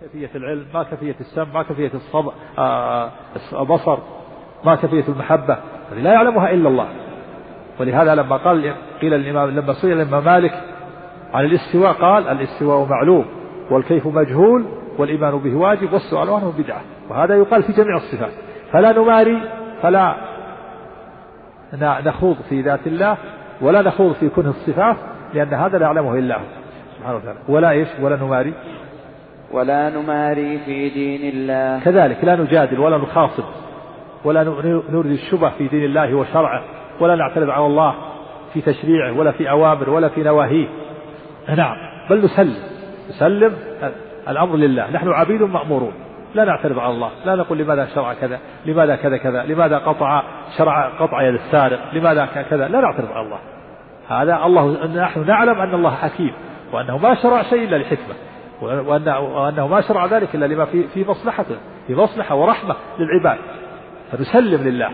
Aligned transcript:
كيفية 0.00 0.30
العلم 0.34 0.64
ما 0.74 0.82
كيفية 0.82 1.14
السمع 1.20 1.46
ما 1.54 1.62
كيفية 1.62 1.90
الصبر 1.94 2.32
آه 2.58 3.10
البصر 3.52 3.98
ما 4.64 4.76
كيفية 4.76 5.04
المحبة 5.08 5.58
هذه 5.92 6.00
لا 6.00 6.12
يعلمها 6.12 6.50
إلا 6.50 6.68
الله. 6.68 6.88
ولهذا 7.80 8.14
لما 8.14 8.36
قال 8.36 8.74
قيل 9.00 9.14
الإمام 9.14 9.50
لما 9.50 9.72
سئل 9.72 10.00
الإمام 10.00 10.24
مالك 10.24 10.62
عن 11.34 11.44
الاستواء 11.44 11.92
قال 11.92 12.28
الاستواء 12.28 12.88
معلوم 12.88 13.24
والكيف 13.70 14.06
مجهول 14.06 14.64
والإيمان 14.98 15.38
به 15.38 15.56
واجب 15.56 15.92
والسؤال 15.92 16.30
عنه 16.30 16.52
بدعة. 16.58 16.80
وهذا 17.08 17.34
يقال 17.34 17.62
في 17.62 17.72
جميع 17.72 17.96
الصفات. 17.96 18.32
فلا 18.72 18.92
نماري 18.92 19.42
فلا 19.82 20.14
نخوض 21.82 22.36
في 22.48 22.60
ذات 22.62 22.86
الله 22.86 23.16
ولا 23.60 23.82
نخوض 23.82 24.12
في 24.12 24.28
كنه 24.28 24.50
الصفات 24.50 24.96
لأن 25.34 25.54
هذا 25.54 25.78
لا 25.78 25.86
يعلمه 25.86 26.14
إلا 26.14 26.36
هو. 26.36 26.44
سبحانه 26.98 27.16
وتعالى. 27.16 27.38
ولا 27.48 27.70
إيش؟ 27.70 27.88
ولا 28.00 28.16
نماري. 28.16 28.54
ولا 29.52 29.90
نماري 29.90 30.58
في 30.58 30.88
دين 30.88 31.32
الله. 31.34 31.84
كذلك 31.84 32.24
لا 32.24 32.36
نجادل 32.36 32.78
ولا 32.78 32.98
نخاصم 32.98 33.44
ولا 34.24 34.44
نورد 34.90 35.10
الشبه 35.10 35.50
في 35.50 35.68
دين 35.68 35.84
الله 35.84 36.14
وشرعه 36.14 36.62
ولا 37.00 37.14
نعترض 37.14 37.50
على 37.50 37.66
الله 37.66 37.94
في 38.54 38.60
تشريعه 38.60 39.18
ولا 39.18 39.32
في 39.32 39.50
أوامر 39.50 39.90
ولا 39.90 40.08
في 40.08 40.22
نواهيه. 40.22 40.68
نعم 41.56 41.76
بل 42.10 42.24
نسلم. 42.24 42.56
نسلم 43.10 43.54
الأمر 44.28 44.56
لله. 44.56 44.90
نحن 44.90 45.08
عبيد 45.08 45.42
مأمورون. 45.42 45.92
لا 46.34 46.44
نعترض 46.44 46.78
على 46.78 46.90
الله. 46.90 47.10
لا 47.24 47.34
نقول 47.34 47.58
لماذا 47.58 47.86
شرع 47.94 48.14
كذا 48.14 48.38
لماذا 48.66 48.96
كذا 48.96 49.16
كذا 49.16 49.44
لماذا 49.44 49.78
قطع 49.78 50.22
شرع 50.58 50.88
قطع 50.88 51.22
يد 51.22 51.34
السارق 51.34 51.78
لماذا 51.92 52.28
كذا. 52.50 52.68
لا 52.68 52.80
نعترض 52.80 53.12
على 53.12 53.26
الله. 53.26 53.38
هذا 54.08 54.46
الله 54.46 54.86
نحن 54.86 55.26
نعلم 55.26 55.60
أن 55.60 55.74
الله 55.74 55.90
حكيم 55.90 56.32
وأنه 56.72 56.98
ما 56.98 57.14
شرع 57.14 57.42
شيء 57.42 57.64
إلا 57.64 57.76
لحكمة. 57.76 58.14
وأنه 58.62 59.66
ما 59.66 59.80
شرع 59.80 60.06
ذلك 60.06 60.34
إلا 60.34 60.46
لما 60.46 60.64
في 60.64 60.88
في 60.94 61.04
مصلحته 61.04 61.56
في 61.86 61.94
مصلحة 61.94 62.34
ورحمة 62.34 62.76
للعباد. 62.98 63.38
فنسلم 64.12 64.68
لله. 64.68 64.90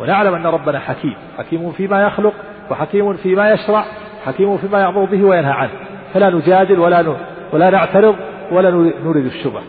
ونعلم 0.00 0.34
أن 0.34 0.46
ربنا 0.46 0.78
حكيم. 0.78 1.14
حكيم 1.38 1.72
فيما 1.72 2.02
يخلق 2.02 2.32
وحكيم 2.70 3.16
فيما 3.16 3.52
يشرع 3.52 3.84
حكيم 4.24 4.56
فيما 4.56 4.80
يأمر 4.80 5.04
به 5.04 5.24
وينهى 5.24 5.52
عنه. 5.52 5.70
فلا 6.14 6.30
نجادل 6.30 6.78
ولا 6.78 7.16
ولا 7.52 7.70
نعترض 7.70 8.16
ولا 8.52 8.70
نريد 9.04 9.26
الشبه. 9.26 9.60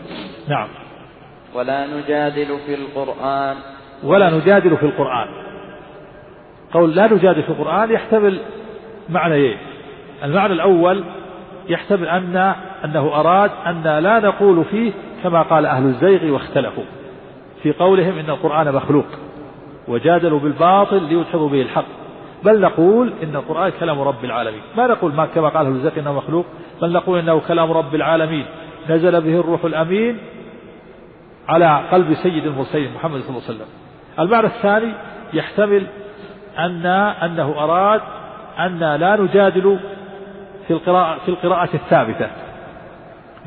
نعم. 0.48 0.68
ولا 1.54 1.86
نجادل 1.86 2.58
في 2.66 2.74
القرآن. 2.74 3.56
ولا 4.04 4.30
نجادل 4.30 4.76
في 4.76 4.86
القرآن. 4.86 5.28
قول 6.72 6.96
لا 6.96 7.06
نجادل 7.06 7.42
في 7.42 7.48
القرآن 7.48 7.90
يحتمل 7.90 8.40
معنيين. 9.08 9.58
المعنى 10.24 10.52
الأول 10.52 11.04
يحتمل 11.68 12.08
أن 12.08 12.54
أنه 12.84 13.20
أراد 13.20 13.50
أن 13.66 13.82
لا 13.82 14.20
نقول 14.20 14.64
فيه 14.64 14.92
كما 15.22 15.42
قال 15.42 15.66
أهل 15.66 15.84
الزيغ 15.84 16.32
واختلفوا. 16.32 16.84
في 17.62 17.72
قولهم 17.72 18.18
إن 18.18 18.30
القرآن 18.30 18.74
مخلوق 18.74 19.06
وجادلوا 19.88 20.38
بالباطل 20.38 21.02
ليدحضوا 21.02 21.48
به 21.48 21.62
الحق. 21.62 21.84
بل 22.44 22.60
نقول 22.60 23.12
إن 23.22 23.36
القرآن 23.36 23.72
كلام 23.80 24.00
رب 24.00 24.24
العالمين. 24.24 24.60
ما 24.76 24.86
نقول 24.86 25.14
ما 25.14 25.26
كما 25.26 25.48
قال 25.48 25.66
أهل 25.66 25.74
الزيغ 25.74 25.98
إنه 25.98 26.12
مخلوق 26.12 26.46
بل 26.82 26.92
نقول 26.92 27.18
إنه 27.18 27.40
كلام 27.48 27.72
رب 27.72 27.94
العالمين. 27.94 28.46
نزل 28.90 29.20
به 29.20 29.40
الروح 29.40 29.64
الأمين 29.64 30.18
على 31.48 31.80
قلب 31.92 32.14
سيد 32.14 32.46
المرسلين 32.46 32.94
محمد 32.94 33.20
صلى 33.20 33.30
الله 33.30 33.42
عليه 33.48 33.54
وسلم. 33.54 33.66
المعنى 34.18 34.46
الثاني 34.46 34.92
يحتمل 35.32 35.86
أن 36.58 36.86
أنه 37.22 37.54
أراد 37.58 38.00
أن 38.58 38.78
لا 38.78 39.16
نجادل 39.16 39.78
في 40.66 40.72
القراءة 40.72 41.18
في 41.18 41.28
القراءة 41.28 41.68
الثابتة. 41.74 42.30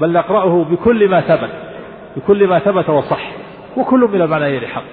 بل 0.01 0.11
نقرأه 0.11 0.63
بكل 0.63 1.09
ما 1.09 1.21
ثبت 1.21 1.51
بكل 2.17 2.47
ما 2.47 2.59
ثبت 2.59 2.89
وصح 2.89 3.31
وكل 3.77 4.09
من 4.13 4.21
المعنيين 4.21 4.67
حق. 4.67 4.83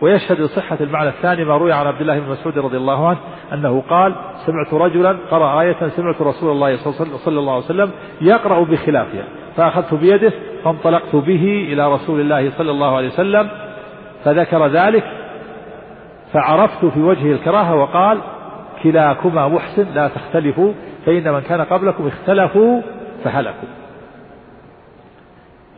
ويشهد 0.00 0.40
لصحة 0.40 0.78
المعنى 0.80 1.08
الثاني 1.08 1.44
ما 1.44 1.56
روي 1.56 1.72
عن 1.72 1.86
عبد 1.86 2.00
الله 2.00 2.18
بن 2.18 2.30
مسعود 2.30 2.58
رضي 2.58 2.76
الله 2.76 3.08
عنه 3.08 3.18
أنه 3.52 3.82
قال 3.90 4.14
سمعت 4.46 4.74
رجلا 4.74 5.16
قرأ 5.30 5.60
آية 5.60 5.88
سمعت 5.96 6.22
رسول 6.22 6.50
الله 6.50 6.76
صلى 7.24 7.38
الله 7.38 7.52
عليه 7.54 7.64
وسلم 7.64 7.90
يقرأ 8.20 8.64
بخلافها 8.64 9.24
فأخذت 9.56 9.94
بيده 9.94 10.32
فانطلقت 10.64 11.16
به 11.16 11.68
إلى 11.72 11.92
رسول 11.92 12.20
الله 12.20 12.50
صلى 12.50 12.70
الله 12.70 12.96
عليه 12.96 13.08
وسلم 13.08 13.48
فذكر 14.24 14.66
ذلك 14.66 15.04
فعرفت 16.32 16.84
في 16.84 17.00
وجهه 17.00 17.32
الكراهة 17.32 17.74
وقال 17.74 18.18
كلاكما 18.82 19.48
محسن 19.48 19.86
لا 19.94 20.08
تختلفوا 20.08 20.72
فإن 21.06 21.32
من 21.32 21.40
كان 21.40 21.60
قبلكم 21.60 22.06
اختلفوا 22.06 22.80
فهلكوا. 23.24 23.68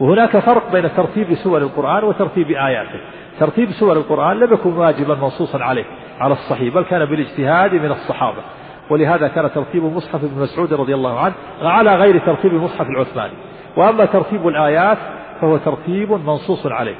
وهناك 0.01 0.39
فرق 0.39 0.73
بين 0.73 0.95
ترتيب 0.97 1.35
سور 1.35 1.59
القرآن 1.59 2.05
وترتيب 2.05 2.51
آياته. 2.51 3.01
ترتيب 3.41 3.71
سور 3.71 3.97
القرآن 3.97 4.41
لم 4.41 4.53
يكن 4.53 4.73
واجبا 4.73 5.15
منصوصا 5.15 5.63
عليه 5.63 5.85
على 6.21 6.33
الصحيح 6.33 6.75
بل 6.75 6.83
كان 6.83 7.05
بالاجتهاد 7.05 7.75
من 7.75 7.91
الصحابة. 7.91 8.43
ولهذا 8.91 9.29
كان 9.29 9.51
ترتيب 9.55 9.85
مصحف 9.85 10.25
ابن 10.25 10.43
مسعود 10.43 10.75
رضي 10.75 10.95
الله 10.95 11.21
عنه 11.21 11.35
على 11.63 11.97
غير 11.97 12.19
ترتيب 12.19 12.53
المصحف 12.53 12.87
العثماني. 12.87 13.35
وأما 13.77 14.05
ترتيب 14.05 14.49
الآيات 14.49 14.99
فهو 15.41 15.57
ترتيب 15.57 16.13
منصوص 16.13 16.67
عليه. 16.67 16.97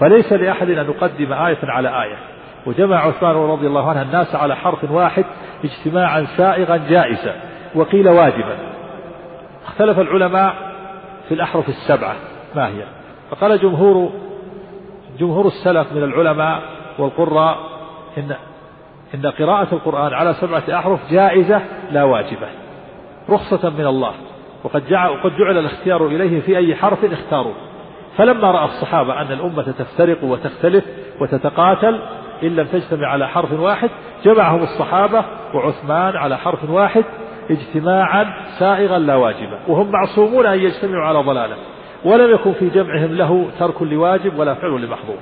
فليس 0.00 0.32
لأحد 0.32 0.70
أن 0.70 0.86
يقدم 0.86 1.32
آية 1.32 1.58
على 1.62 2.02
آية. 2.02 2.16
وجمع 2.66 2.96
عثمان 2.96 3.34
رضي 3.34 3.66
الله 3.66 3.90
عنه 3.90 4.02
الناس 4.02 4.34
على 4.34 4.56
حرف 4.56 4.90
واحد 4.90 5.24
اجتماعا 5.64 6.26
سائغا 6.36 6.76
جائزا 6.76 7.34
وقيل 7.74 8.08
واجبا. 8.08 8.56
اختلف 9.66 9.98
العلماء 9.98 10.54
في 11.28 11.34
الأحرف 11.34 11.68
السبعة. 11.68 12.14
ما 12.56 12.68
هي؟ 12.68 12.84
فقال 13.30 13.60
جمهور 13.60 14.10
جمهور 15.18 15.46
السلف 15.46 15.92
من 15.92 16.02
العلماء 16.02 16.62
والقراء 16.98 17.58
إن 18.18 18.36
إن 19.14 19.26
قراءة 19.26 19.74
القرآن 19.74 20.14
على 20.14 20.34
سبعة 20.34 20.62
أحرف 20.78 21.10
جائزة 21.10 21.62
لا 21.90 22.04
واجبة 22.04 22.48
رخصة 23.30 23.70
من 23.70 23.86
الله 23.86 24.12
وقد 24.64 24.88
جعل, 24.88 25.10
وقد 25.10 25.36
جعل 25.36 25.58
الاختيار 25.58 26.06
إليه 26.06 26.40
في 26.40 26.56
أي 26.56 26.76
حرف 26.76 27.04
اختاروا. 27.04 27.54
فلما 28.16 28.50
رأى 28.50 28.64
الصحابة 28.64 29.20
أن 29.20 29.32
الأمة 29.32 29.62
تفترق 29.62 30.24
وتختلف 30.24 30.84
وتتقاتل 31.20 32.00
إن 32.42 32.56
لم 32.56 32.66
تجتمع 32.66 33.06
على 33.06 33.28
حرف 33.28 33.52
واحد 33.52 33.90
جمعهم 34.24 34.62
الصحابة 34.62 35.24
وعثمان 35.54 36.16
على 36.16 36.38
حرف 36.38 36.70
واحد 36.70 37.04
اجتماعا 37.50 38.34
سائغا 38.58 38.98
لا 38.98 39.14
واجبا 39.14 39.58
وهم 39.68 39.90
معصومون 39.90 40.46
أن 40.46 40.58
يجتمعوا 40.58 41.04
على 41.06 41.18
ضلالة. 41.18 41.56
ولم 42.04 42.34
يكن 42.34 42.52
في 42.52 42.68
جمعهم 42.68 43.14
له 43.14 43.46
ترك 43.58 43.82
لواجب 43.82 44.38
ولا 44.38 44.54
فعل 44.54 44.82
لمحظور 44.82 45.18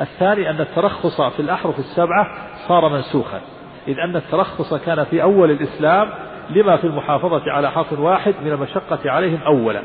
الثاني 0.00 0.50
أن 0.50 0.60
الترخص 0.60 1.20
في 1.20 1.40
الأحرف 1.40 1.78
السبعة 1.78 2.26
صار 2.68 2.88
منسوخا. 2.88 3.40
إذ 3.88 3.98
أن 3.98 4.16
الترخص 4.16 4.74
كان 4.74 5.04
في 5.04 5.22
أول 5.22 5.50
الإسلام 5.50 6.08
لما 6.50 6.76
في 6.76 6.84
المحافظة 6.86 7.52
على 7.52 7.70
حرف 7.70 7.98
واحد 7.98 8.34
من 8.44 8.52
المشقة 8.52 9.10
عليهم 9.10 9.38
أولا. 9.46 9.82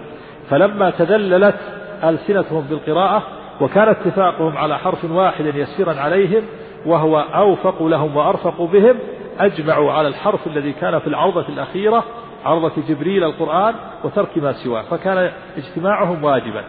فلما 0.49 0.89
تذللت 0.89 1.59
ألسنتهم 2.03 2.61
بالقراءة 2.69 3.23
وكان 3.61 3.89
اتفاقهم 3.89 4.57
على 4.57 4.77
حرف 4.77 5.11
واحد 5.11 5.45
يسيرا 5.55 5.93
عليهم 5.93 6.43
وهو 6.85 7.19
أوفق 7.19 7.83
لهم 7.83 8.17
وأرفق 8.17 8.61
بهم 8.61 8.95
أجمعوا 9.39 9.91
على 9.91 10.07
الحرف 10.07 10.47
الذي 10.47 10.73
كان 10.73 10.99
في 10.99 11.07
العرضة 11.07 11.45
الأخيرة 11.49 12.03
عرضة 12.45 12.71
جبريل 12.87 13.23
القرآن 13.23 13.75
وترك 14.03 14.37
ما 14.37 14.53
سواه 14.53 14.81
فكان 14.81 15.31
اجتماعهم 15.57 16.23
واجبا. 16.23 16.63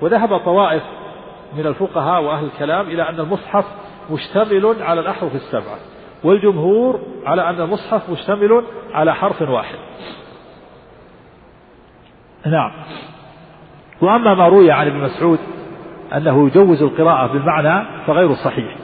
وذهب 0.00 0.38
طوائف 0.38 0.82
من 1.56 1.66
الفقهاء 1.66 2.22
وأهل 2.22 2.44
الكلام 2.44 2.86
إلى 2.86 3.08
أن 3.08 3.20
المصحف 3.20 3.64
مشتمل 4.10 4.76
على 4.80 5.00
الأحرف 5.00 5.34
السبعة 5.34 5.76
والجمهور 6.24 7.00
على 7.26 7.50
أن 7.50 7.60
المصحف 7.60 8.10
مشتمل 8.10 8.64
على 8.94 9.14
حرف 9.14 9.42
واحد. 9.42 9.78
نعم. 12.46 12.72
وأما 14.00 14.34
ما 14.34 14.48
روي 14.48 14.70
عن 14.70 14.86
ابن 14.86 14.98
مسعود 14.98 15.38
أنه 16.14 16.46
يجوز 16.46 16.82
القراءة 16.82 17.32
بالمعنى 17.32 17.86
فغير 18.06 18.34
صحيح 18.34 18.76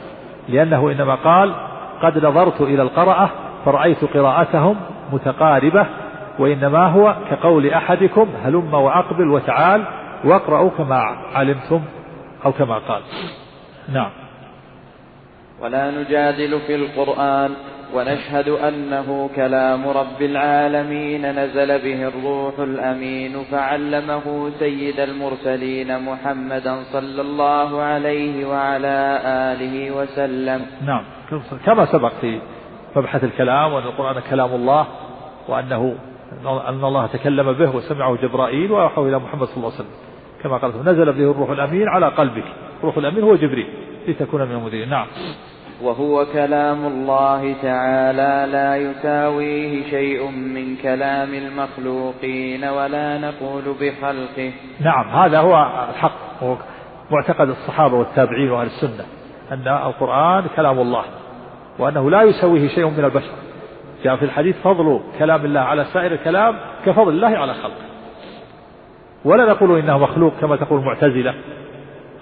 لأنه 0.49 0.91
إنما 0.91 1.15
قال 1.15 1.55
قد 2.01 2.25
نظرت 2.25 2.61
إلى 2.61 2.81
القرأة 2.81 3.29
فرأيت 3.65 4.05
قراءتهم 4.05 4.75
متقاربة 5.11 5.87
وإنما 6.39 6.87
هو 6.87 7.15
كقول 7.29 7.69
أحدكم 7.69 8.29
هلم 8.43 8.73
وأقبل 8.73 9.27
وتعال 9.29 9.83
واقرأوا 10.25 10.69
كما 10.69 10.95
علمتم 11.33 11.81
أو 12.45 12.51
كما 12.51 12.77
قال. 12.77 13.01
نعم. 13.93 14.09
ولا 15.61 15.91
نجادل 15.91 16.59
في 16.67 16.75
القرآن 16.75 17.51
ونشهد 17.93 18.49
أنه 18.49 19.29
كلام 19.35 19.87
رب 19.87 20.21
العالمين 20.21 21.31
نزل 21.31 21.67
به 21.67 22.07
الروح 22.07 22.59
الأمين 22.59 23.43
فعلمه 23.43 24.51
سيد 24.59 24.99
المرسلين 24.99 26.05
محمدا 26.05 26.83
صلى 26.83 27.21
الله 27.21 27.81
عليه 27.81 28.45
وعلى 28.45 29.19
آله 29.25 29.91
وسلم. 29.91 30.65
نعم. 30.85 31.03
كما 31.65 31.85
سبق 31.85 32.11
في 32.21 32.39
مبحث 32.95 33.23
الكلام 33.23 33.73
وأن 33.73 33.83
القرآن 33.83 34.21
كلام 34.29 34.55
الله 34.55 34.87
وأنه 35.47 35.95
أن 36.69 36.83
الله 36.83 37.07
تكلم 37.07 37.51
به 37.51 37.75
وسمعه 37.75 38.17
جبرائيل 38.21 38.71
وأوحى 38.71 39.01
إلى 39.01 39.19
محمد 39.19 39.47
صلى 39.47 39.57
الله 39.57 39.71
عليه 39.71 39.75
وسلم. 39.75 39.95
كما 40.43 40.57
قال 40.57 40.71
نزل 40.85 41.13
به 41.13 41.31
الروح 41.31 41.49
الأمين 41.49 41.87
على 41.87 42.07
قلبك. 42.07 42.43
الروح 42.79 42.97
الأمين 42.97 43.23
هو 43.23 43.35
جبريل 43.35 43.67
لتكون 44.07 44.41
من 44.41 44.51
المذيعين 44.51 44.89
نعم. 44.89 45.07
وهو 45.81 46.25
كلام 46.25 46.85
الله 46.85 47.55
تعالى 47.61 48.51
لا 48.51 48.77
يساويه 48.77 49.89
شيء 49.89 50.31
من 50.31 50.75
كلام 50.75 51.33
المخلوقين 51.33 52.63
ولا 52.63 53.17
نقول 53.17 53.63
بخلقه. 53.81 54.51
نعم 54.79 55.09
هذا 55.09 55.39
هو 55.39 55.87
الحق. 55.89 56.43
هو 56.43 56.55
معتقد 57.11 57.49
الصحابة 57.49 57.95
والتابعين 57.95 58.51
وأهل 58.51 58.67
السنة 58.67 59.05
أن 59.51 59.67
القرآن 59.67 60.43
كلام 60.55 60.79
الله 60.79 61.03
وأنه 61.79 62.09
لا 62.09 62.21
يساويه 62.21 62.67
شيء 62.67 62.89
من 62.89 63.05
البشر. 63.05 63.31
جاء 64.03 64.15
في 64.15 64.25
الحديث 64.25 64.55
فضل 64.61 65.01
كلام 65.19 65.45
الله 65.45 65.59
على 65.59 65.85
سائر 65.85 66.11
الكلام 66.11 66.55
كفضل 66.85 67.09
الله 67.09 67.27
على 67.27 67.53
خلقه. 67.53 67.85
ولا 69.25 69.45
نقول 69.45 69.79
إنه 69.79 69.97
مخلوق 69.97 70.33
كما 70.41 70.55
تقول 70.55 70.79
المعتزلة. 70.79 71.33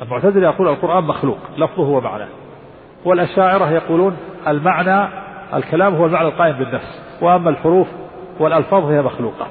المعتزلة 0.01 0.47
يقول 0.47 0.67
القرآن 0.67 1.03
مخلوق 1.03 1.37
لفظه 1.57 1.89
ومعناه. 1.89 2.27
والأشاعرة 3.05 3.71
يقولون 3.71 4.17
المعنى 4.47 5.09
الكلام 5.53 5.95
هو 5.95 6.05
المعنى 6.05 6.27
القائم 6.27 6.53
بالنفس. 6.53 7.17
وأما 7.21 7.49
الحروف 7.49 7.87
والألفاظ 8.39 8.85
هي 8.85 9.01
مخلوقة. 9.01 9.47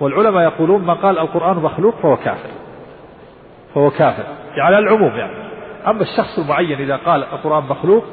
والعلماء 0.00 0.42
يقولون 0.42 0.82
من 0.82 0.94
قال 0.94 1.18
القرآن 1.18 1.56
مخلوق 1.56 1.94
فهو 2.02 2.16
كافر. 2.16 2.50
فهو 3.74 3.90
كافر. 3.90 4.24
يعني 4.56 4.76
على 4.76 4.78
العموم 4.78 5.16
يعني. 5.16 5.48
أما 5.86 6.02
الشخص 6.02 6.38
المعين 6.38 6.78
إذا 6.78 6.96
قال 6.96 7.22
القرآن 7.22 7.64
مخلوق 7.64 8.04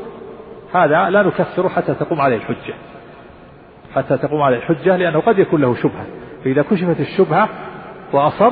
هذا 0.73 1.09
لا 1.09 1.23
نكفره 1.23 1.67
حتى 1.67 1.94
تقوم 1.94 2.21
عليه 2.21 2.35
الحجة. 2.35 2.73
حتى 3.95 4.17
تقوم 4.17 4.41
عليه 4.41 4.57
الحجة 4.57 4.97
لأنه 4.97 5.19
قد 5.19 5.39
يكون 5.39 5.62
له 5.62 5.75
شبهة. 5.75 6.06
فإذا 6.44 6.62
كشفت 6.62 7.00
الشبهة 7.00 7.50
وأصر 8.13 8.51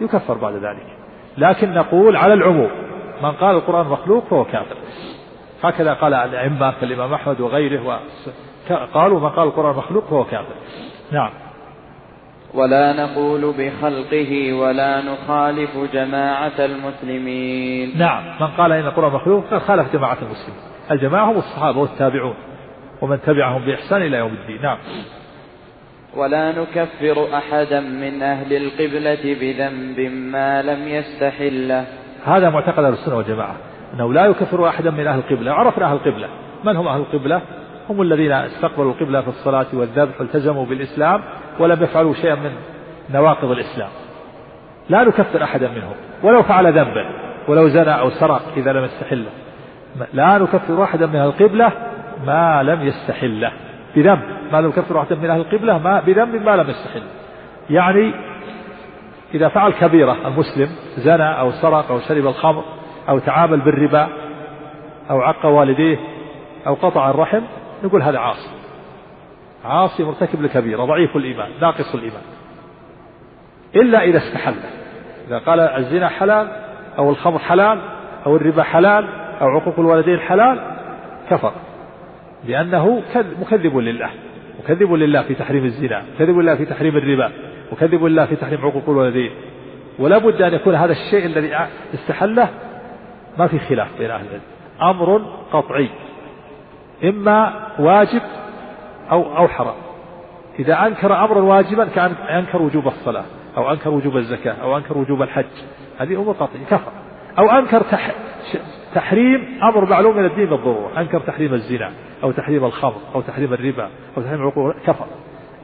يكفر 0.00 0.34
بعد 0.34 0.54
ذلك. 0.54 0.86
لكن 1.38 1.74
نقول 1.74 2.16
على 2.16 2.34
العموم 2.34 2.70
من 3.22 3.32
قال 3.32 3.56
القرآن 3.56 3.86
مخلوق 3.86 4.24
فهو 4.24 4.44
كافر. 4.44 4.76
هكذا 5.62 5.92
قال 5.92 6.14
الأئمة 6.14 6.74
كالإمام 6.80 7.14
أحمد 7.14 7.40
وغيره 7.40 8.00
قالوا 8.94 9.20
من 9.20 9.28
قال 9.28 9.48
القرآن 9.48 9.76
مخلوق 9.76 10.04
فهو 10.04 10.24
كافر. 10.24 10.54
نعم. 11.12 11.30
ولا 12.54 12.92
نقول 12.92 13.54
بخلقه 13.58 14.52
ولا 14.52 15.02
نخالف 15.02 15.70
جماعة 15.92 16.58
المسلمين. 16.58 17.98
نعم. 17.98 18.22
من 18.40 18.46
قال 18.46 18.72
إن 18.72 18.86
القرآن 18.86 19.12
مخلوق 19.12 19.44
فقد 19.44 19.58
خالف 19.58 19.92
جماعة 19.92 20.18
المسلمين. 20.22 20.60
الجماعة 20.90 21.32
هم 21.32 21.36
الصحابة 21.36 21.78
والتابعون 21.78 22.34
ومن 23.02 23.18
تبعهم 23.26 23.64
بإحسان 23.64 24.02
إلى 24.02 24.16
يوم 24.16 24.32
الدين. 24.32 24.62
نعم. 24.62 24.78
ولا 26.16 26.52
نكفر 26.52 27.36
أحدا 27.36 27.80
من 27.80 28.22
أهل 28.22 28.56
القبلة 28.56 29.36
بذنب 29.40 30.00
ما 30.12 30.62
لم 30.62 30.88
يستحله. 30.88 31.84
هذا 32.26 32.50
معتقد 32.50 32.84
أهل 32.84 32.92
السنة 32.92 33.16
والجماعة 33.16 33.56
أنه 33.94 34.12
لا 34.12 34.26
يكفر 34.26 34.68
أحدا 34.68 34.90
من 34.90 35.06
أهل 35.06 35.18
القبلة. 35.18 35.52
عرفنا 35.52 35.86
أهل 35.86 35.96
القبلة. 35.96 36.28
من 36.64 36.76
هم 36.76 36.88
أهل 36.88 37.00
القبلة؟ 37.00 37.40
هم 37.90 38.02
الذين 38.02 38.32
استقبلوا 38.32 38.92
القبلة 38.92 39.20
في 39.20 39.28
الصلاة 39.28 39.66
والذبح 39.72 40.20
والتزموا 40.20 40.66
بالإسلام 40.66 41.22
ولم 41.58 41.82
يفعلوا 41.82 42.14
شيئا 42.14 42.34
من 42.34 42.50
نواقض 43.10 43.50
الإسلام. 43.50 43.90
لا 44.88 45.04
نكفر 45.04 45.42
أحدا 45.42 45.68
منهم 45.68 45.94
ولو 46.22 46.42
فعل 46.42 46.66
ذنبا 46.66 47.10
ولو 47.48 47.68
زنى 47.68 48.00
أو 48.00 48.10
سرق 48.10 48.42
إذا 48.56 48.72
لم 48.72 48.84
يستحله. 48.84 49.30
لا 50.12 50.38
نكفر 50.38 50.82
أحدا 50.82 51.06
من 51.06 51.16
أهل 51.16 51.28
القبلة 51.28 51.72
ما 52.26 52.62
لم 52.62 52.82
يستحله 52.82 53.52
بذنب. 53.96 54.22
ما 54.52 54.60
لم 54.60 54.68
يكفر 54.68 55.00
أحدا 55.00 55.16
من 55.16 55.30
أهل 55.30 55.40
القبلة 55.40 55.78
ما 55.78 56.00
بذنب 56.00 56.42
ما 56.42 56.56
لم 56.56 56.70
يستحله 56.70 57.06
يعني 57.70 58.14
إذا 59.34 59.48
فعل 59.48 59.72
كبيرة 59.72 60.16
المسلم 60.28 60.68
زنى 60.96 61.40
أو 61.40 61.50
سرق 61.50 61.90
أو 61.90 62.00
شرب 62.00 62.26
الخمر 62.26 62.64
أو 63.08 63.18
تعامل 63.18 63.60
بالربا 63.60 64.08
أو 65.10 65.20
عق 65.20 65.46
والديه 65.46 65.98
أو 66.66 66.74
قطع 66.74 67.10
الرحم 67.10 67.42
نقول 67.84 68.02
هذا 68.02 68.18
عاصي. 68.18 68.50
عاصي 69.64 70.04
مرتكب 70.04 70.42
لكبيرة 70.42 70.84
ضعيف 70.84 71.16
الإيمان 71.16 71.48
ناقص 71.60 71.94
الإيمان. 71.94 72.22
إلا 73.76 74.02
إذا 74.02 74.18
استحل. 74.18 74.54
إذا 75.28 75.38
قال 75.38 75.60
الزنا 75.60 76.08
حلال 76.08 76.48
أو 76.98 77.10
الخمر 77.10 77.38
حلال 77.38 77.78
أو 78.26 78.36
الربا 78.36 78.62
حلال 78.62 79.25
أو 79.40 79.48
عقوق 79.48 79.74
الوالدين 79.78 80.20
حلال 80.20 80.60
كفر. 81.30 81.52
لأنه 82.44 83.02
مكذب 83.40 83.76
لله. 83.76 84.10
مكذب 84.64 84.92
لله 84.92 85.22
في 85.22 85.34
تحريم 85.34 85.64
الزنا 85.64 86.02
مكذب 86.14 86.38
لله 86.38 86.54
في 86.54 86.64
تحريم 86.64 86.96
الربا 86.96 87.32
مكذب 87.72 88.04
لله 88.04 88.26
في 88.26 88.36
تحريم 88.36 88.60
عقوق 88.60 88.88
الوالدين. 88.88 89.30
ولا 89.98 90.18
بد 90.18 90.42
أن 90.42 90.54
يكون 90.54 90.74
هذا 90.74 90.92
الشيء 90.92 91.26
الذي 91.26 91.56
استحله 91.94 92.48
ما 93.38 93.46
في 93.46 93.58
خلاف 93.58 93.88
بين 93.98 94.10
أهل 94.10 94.26
العلم. 94.26 94.40
أمر 94.82 95.18
قطعي. 95.52 95.88
إما 97.04 97.66
واجب 97.78 98.22
أو 99.10 99.36
أو 99.36 99.48
حرام. 99.48 99.74
إذا 100.58 100.86
أنكر 100.86 101.24
أمرا 101.24 101.40
واجبا 101.40 101.84
كان 101.84 102.12
أنكر 102.12 102.62
وجوب 102.62 102.86
الصلاة 102.86 103.24
أو 103.56 103.72
أنكر 103.72 103.90
وجوب 103.90 104.16
الزكاة 104.16 104.54
أو 104.62 104.76
أنكر 104.76 104.98
وجوب 104.98 105.22
الحج. 105.22 105.44
هذه 105.98 106.14
أمور 106.14 106.34
قطعية. 106.34 106.64
كفر. 106.70 106.92
أو 107.38 107.50
أنكر 107.50 107.80
تح... 107.80 108.10
تحريم 108.94 109.58
أمر 109.62 109.90
معلوم 109.90 110.16
من 110.16 110.24
الدين 110.24 110.46
بالضرورة. 110.46 111.00
أنكر 111.00 111.20
تحريم 111.20 111.54
الزنا 111.54 111.90
أو 112.22 112.32
تحريم 112.32 112.64
الخمر 112.64 113.00
أو 113.14 113.20
تحريم 113.20 113.52
الربا 113.52 113.88
أو 114.16 114.22
تحريم 114.22 114.40
العقوق 114.42 114.74
كفر. 114.86 115.06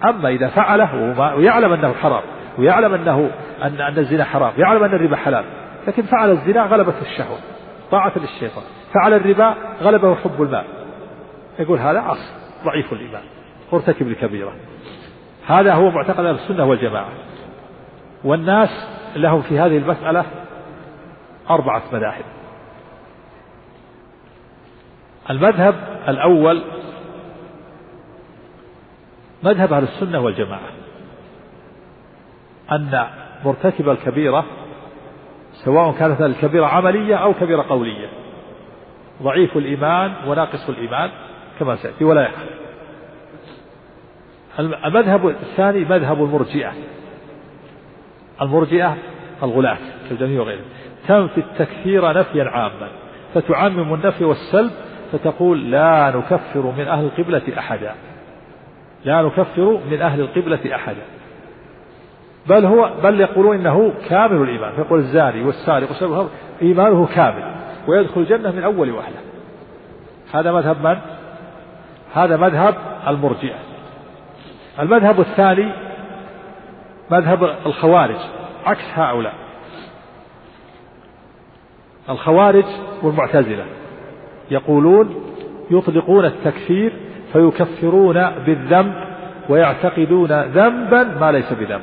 أما 0.05 0.29
إذا 0.29 0.49
فعله 0.49 1.15
ويعلم 1.37 1.73
أنه 1.73 1.93
حرام 1.93 2.23
ويعلم 2.59 2.95
أنه 2.95 3.31
أن 3.63 3.81
أن 3.81 3.99
الزنا 3.99 4.25
حرام 4.25 4.53
يعلم 4.59 4.85
أن 4.85 4.95
الربا 4.95 5.17
حلال 5.17 5.45
لكن 5.87 6.03
فعل 6.03 6.31
الزنا 6.31 6.63
غلبة 6.63 6.95
الشهوة 7.03 7.39
طاعة 7.91 8.13
للشيطان. 8.17 8.65
فعل 8.95 9.15
الربا 9.15 9.55
غلبه 9.83 10.15
حب 10.15 10.43
المال. 10.43 10.65
يقول 11.59 11.79
هذا 11.79 12.01
عصر 12.01 12.33
ضعيف 12.65 12.93
الإيمان. 12.93 13.23
مرتكب 13.73 14.09
لكبيرة 14.09 14.53
هذا 15.47 15.75
هو 15.75 15.91
معتقد 15.91 16.25
السنة 16.25 16.65
والجماعة. 16.65 17.09
والناس 18.25 18.89
لهم 19.17 19.43
في 19.43 19.59
هذه 19.59 19.79
المسألة 19.79 20.25
أربعة 21.55 21.83
مذاهب. 21.93 22.25
المذهب 25.31 25.75
الأول 26.09 26.63
مذهب 29.43 29.73
أهل 29.73 29.83
السنة 29.83 30.21
والجماعة 30.21 30.71
أن 32.73 33.07
مرتكب 33.45 33.89
الكبيرة 33.89 34.45
سواء 35.53 35.93
كانت 35.93 36.21
الكبيرة 36.21 36.67
عملية 36.67 37.17
أو 37.17 37.35
كبيرة 37.35 37.63
قولية. 37.63 38.09
ضعيف 39.23 39.57
الإيمان 39.57 40.13
وناقص 40.27 40.69
الإيمان 40.69 41.11
كما 41.59 41.77
سيأتي 41.77 42.05
ولا 42.05 42.23
يخفى 42.23 42.63
المذهب 44.59 45.29
الثاني 45.29 45.85
مذهب 45.85 46.25
المرجئة. 46.25 46.73
المرجئة 48.43 48.97
الغلاة 49.43 49.79
كالجميع 50.09 50.41
وغيرهم. 50.41 50.65
تنفي 51.09 51.39
التكفير 51.39 52.13
نفيا 52.19 52.45
عاما 52.45 52.89
فتعمم 53.35 53.95
النفي 53.95 54.25
والسلب 54.25 54.71
فتقول 55.13 55.71
لا 55.71 56.13
نكفر 56.17 56.73
من 56.79 56.89
أهل 56.89 57.05
القبلة 57.05 57.43
أحدا. 57.59 57.95
لا 59.05 59.23
نكفر 59.23 59.81
من 59.91 60.03
أهل 60.03 60.21
القبلة 60.21 60.75
أحدا. 60.75 61.03
بل 62.47 62.67
هو 62.67 62.91
بل 63.03 63.21
يقولون 63.21 63.57
إنه 63.57 63.93
كامل 64.09 64.43
الإيمان. 64.43 64.73
فيقول 64.73 64.99
الزاني 64.99 65.45
والسارق 65.45 65.89
والسارق 65.89 66.31
إيمانه 66.63 67.07
كامل 67.15 67.55
ويدخل 67.89 68.21
الجنة 68.21 68.51
من 68.51 68.65
أول 68.65 68.91
وهله 68.91 69.21
هذا 70.35 70.53
مذهب 70.53 70.87
من؟ 70.87 70.99
هذا 72.15 72.37
مذهب 72.37 72.75
المرجئة. 73.09 73.59
المذهب 74.81 75.21
الثاني 75.21 75.73
مذهب 77.11 77.55
الخوارج 77.67 78.19
عكس 78.67 78.85
هؤلاء. 78.95 79.42
الخوارج 82.11 82.65
والمعتزلة 83.03 83.65
يقولون 84.51 85.15
يطلقون 85.71 86.25
التكفير 86.25 86.93
فيكفرون 87.33 88.31
بالذنب 88.47 88.95
ويعتقدون 89.49 90.33
ذنبا 90.43 91.03
ما 91.21 91.33
ليس 91.33 91.53
بذنب. 91.53 91.81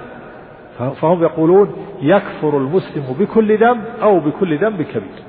فهم 1.02 1.24
يقولون 1.24 1.76
يكفر 2.02 2.58
المسلم 2.58 3.16
بكل 3.20 3.58
ذنب 3.58 3.84
أو 4.02 4.20
بكل 4.20 4.58
ذنب 4.58 4.82
كبير. 4.82 5.24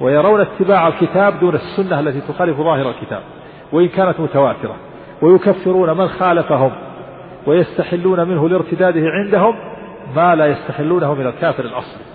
ويرون 0.00 0.40
اتباع 0.40 0.88
الكتاب 0.88 1.40
دون 1.40 1.54
السنة 1.54 2.00
التي 2.00 2.20
تخالف 2.20 2.58
ظاهر 2.58 2.90
الكتاب 2.90 3.22
وإن 3.72 3.88
كانت 3.88 4.20
متواترة. 4.20 4.76
ويكفرون 5.22 5.96
من 5.96 6.08
خالفهم 6.08 6.72
ويستحلون 7.46 8.28
منه 8.28 8.48
لارتداده 8.48 9.00
عندهم 9.04 9.54
ما 10.16 10.34
لا 10.34 10.46
يستحلونه 10.46 11.14
من 11.14 11.26
الكافر 11.26 11.64
الأصلي. 11.64 12.11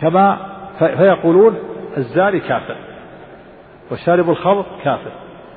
كما 0.00 0.38
فيقولون 0.78 1.58
الزاني 1.96 2.40
كافر 2.40 2.76
وشارب 3.90 4.30
الخمر 4.30 4.66
كافر 4.84 5.10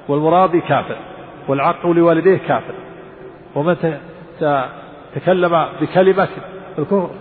والمراضي 0.07 0.61
كافر 0.61 0.97
والعق 1.47 1.87
لوالديه 1.87 2.37
كافر. 2.37 2.73
ومن 3.55 3.99
تكلم 5.15 5.65
بكلمة 5.81 6.27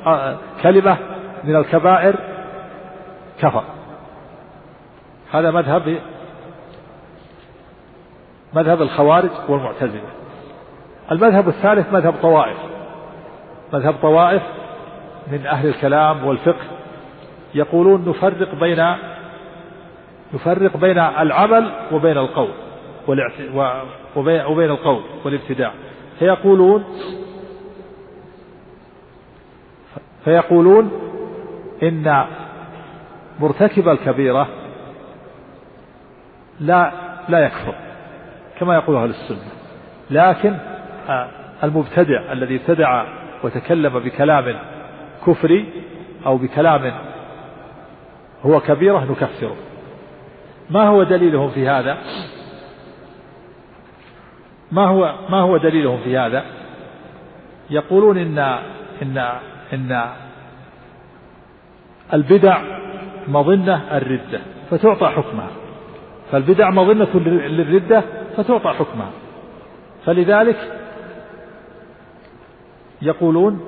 آه، 0.06 0.36
كلمة 0.62 0.96
من 1.44 1.56
الكبائر 1.56 2.14
كفر. 3.40 3.64
هذا 5.32 5.50
مذهب 5.50 5.98
مذهب 8.54 8.82
الخوارج 8.82 9.30
والمعتزلة. 9.48 10.10
المذهب 11.12 11.48
الثالث 11.48 11.92
مذهب 11.92 12.14
طوائف. 12.22 12.56
مذهب 13.72 13.94
طوائف 14.02 14.42
من 15.32 15.46
أهل 15.46 15.68
الكلام 15.68 16.24
والفقه. 16.24 16.79
يقولون 17.54 18.08
نفرق 18.08 18.54
بين 18.54 18.94
نفرق 20.34 20.76
بين 20.76 20.98
العمل 20.98 21.72
وبين 21.92 22.18
القول 22.18 22.50
وبين 24.16 24.70
القول 24.70 25.02
والابتداع. 25.24 25.72
فيقولون 26.18 26.84
فيقولون 30.24 30.90
إن 31.82 32.24
مرتكب 33.40 33.88
الكبيرة 33.88 34.48
لا 36.60 36.92
لا 37.28 37.38
يكفر 37.38 37.74
كما 38.58 38.74
يقول 38.74 38.96
أهل 38.96 39.10
السنة. 39.10 39.52
لكن 40.10 40.56
المبتدع 41.64 42.32
الذي 42.32 42.56
ابتدع 42.56 43.04
وتكلم 43.44 43.98
بكلام 43.98 44.58
كفري 45.26 45.68
أو 46.26 46.36
بكلام 46.36 46.92
هو 48.46 48.60
كبيرة 48.60 49.04
نكفره. 49.04 49.56
ما 50.70 50.88
هو 50.88 51.02
دليلهم 51.02 51.50
في 51.50 51.68
هذا؟ 51.68 51.98
ما 54.72 54.86
هو 54.86 55.14
ما 55.28 55.40
هو 55.40 55.56
دليلهم 55.56 56.00
في 56.04 56.18
هذا؟ 56.18 56.44
يقولون 57.70 58.18
إن 58.18 58.38
إن 59.02 59.18
إن 59.72 60.10
البدع 62.12 62.62
مظنة 63.28 63.96
الردة 63.96 64.40
فتعطى 64.70 65.06
حكمها. 65.06 65.50
فالبدع 66.32 66.70
مظنة 66.70 67.08
للردة 67.14 68.02
فتعطى 68.36 68.68
حكمها. 68.68 69.10
فلذلك 70.04 70.80
يقولون 73.02 73.60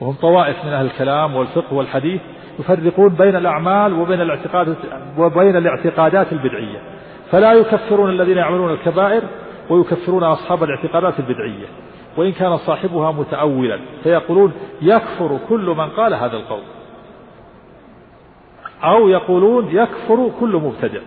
وهم 0.00 0.14
طوائف 0.14 0.64
من 0.64 0.72
أهل 0.72 0.86
الكلام 0.86 1.36
والفقه 1.36 1.74
والحديث 1.74 2.20
يفرقون 2.58 3.08
بين 3.08 3.36
الأعمال 3.36 3.92
وبين 3.92 4.20
الاعتقاد 4.20 4.76
وبين 5.18 5.56
الاعتقادات 5.56 6.32
البدعية. 6.32 6.80
فلا 7.30 7.52
يكفرون 7.52 8.10
الذين 8.10 8.36
يعملون 8.36 8.72
الكبائر 8.72 9.22
ويكفرون 9.70 10.24
أصحاب 10.24 10.64
الاعتقادات 10.64 11.18
البدعية. 11.18 11.66
وإن 12.16 12.32
كان 12.32 12.56
صاحبها 12.56 13.12
متأولا 13.12 13.78
فيقولون 14.02 14.52
يكفر 14.82 15.38
كل 15.48 15.74
من 15.78 15.88
قال 15.88 16.14
هذا 16.14 16.36
القول. 16.36 16.62
أو 18.84 19.08
يقولون 19.08 19.68
يكفر 19.76 20.30
كل 20.40 20.56
مبتدع. 20.56 21.00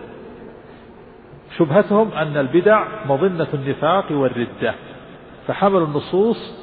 شبهتهم 1.58 2.12
أن 2.12 2.36
البدع 2.36 2.84
مظنة 3.08 3.48
النفاق 3.54 4.04
والردة. 4.10 4.74
فحملوا 5.46 5.86
النصوص 5.86 6.62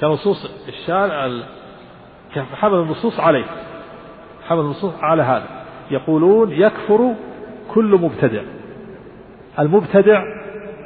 كنصوص 0.00 0.68
الشارع 0.68 1.30
حمل 2.38 2.78
النصوص 2.78 3.20
عليه. 3.20 3.44
حمل 4.48 4.60
النصوص 4.60 4.94
على 5.02 5.22
هذا. 5.22 5.46
يقولون 5.90 6.52
يكفر 6.52 7.14
كل 7.74 7.98
مبتدع. 8.02 8.42
المبتدع 9.58 10.22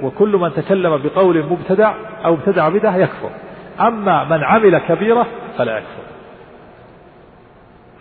وكل 0.03 0.37
من 0.37 0.53
تكلم 0.53 0.97
بقول 0.97 1.45
مبتدع 1.51 1.95
أو 2.25 2.35
ابتدع 2.35 2.69
بدعة 2.69 2.97
يكفر. 2.97 3.31
أما 3.81 4.25
من 4.25 4.45
عمل 4.45 4.79
كبيرة 4.79 5.27
فلا 5.59 5.79
يكفر. 5.79 6.03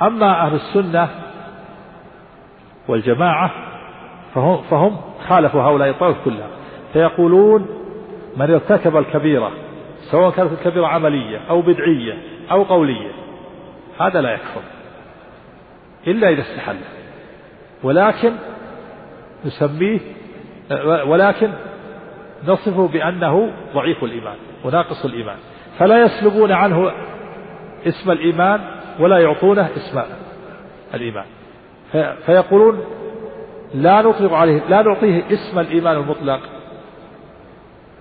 أما 0.01 0.41
أهل 0.41 0.55
السنة 0.55 1.09
والجماعة 2.87 3.51
فهم, 4.35 4.61
فهم 4.61 4.97
خالفوا 5.27 5.61
هؤلاء 5.61 5.89
الطوائف 5.89 6.17
كلها. 6.25 6.47
فيقولون 6.93 7.65
من 8.37 8.51
ارتكب 8.51 8.97
الكبيرة 8.97 9.51
سواء 10.11 10.31
كانت 10.31 10.51
الكبيرة 10.51 10.87
عملية 10.87 11.37
أو 11.49 11.61
بدعية 11.61 12.17
أو 12.51 12.63
قولية 12.63 13.11
هذا 13.99 14.21
لا 14.21 14.33
يكفر 14.33 14.61
إلا 16.07 16.29
إذا 16.29 16.41
استحل. 16.41 16.77
ولكن 17.83 18.31
نسميه 19.45 19.99
ولكن 21.05 21.51
نصفه 22.47 22.87
بأنه 22.87 23.51
ضعيف 23.73 24.03
الإيمان 24.03 24.35
وناقص 24.63 25.05
الإيمان. 25.05 25.37
فلا 25.79 26.01
يسلبون 26.01 26.51
عنه 26.51 26.91
اسم 27.87 28.11
الإيمان 28.11 28.61
ولا 28.99 29.17
يعطونه 29.19 29.69
اسم 29.77 30.01
الإيمان. 30.93 31.25
فيقولون 32.25 32.85
لا 33.73 34.01
نطلق 34.01 34.33
عليه 34.33 34.61
لا 34.69 34.81
نعطيه 34.81 35.23
اسم 35.31 35.59
الإيمان 35.59 35.97
المطلق 35.97 36.39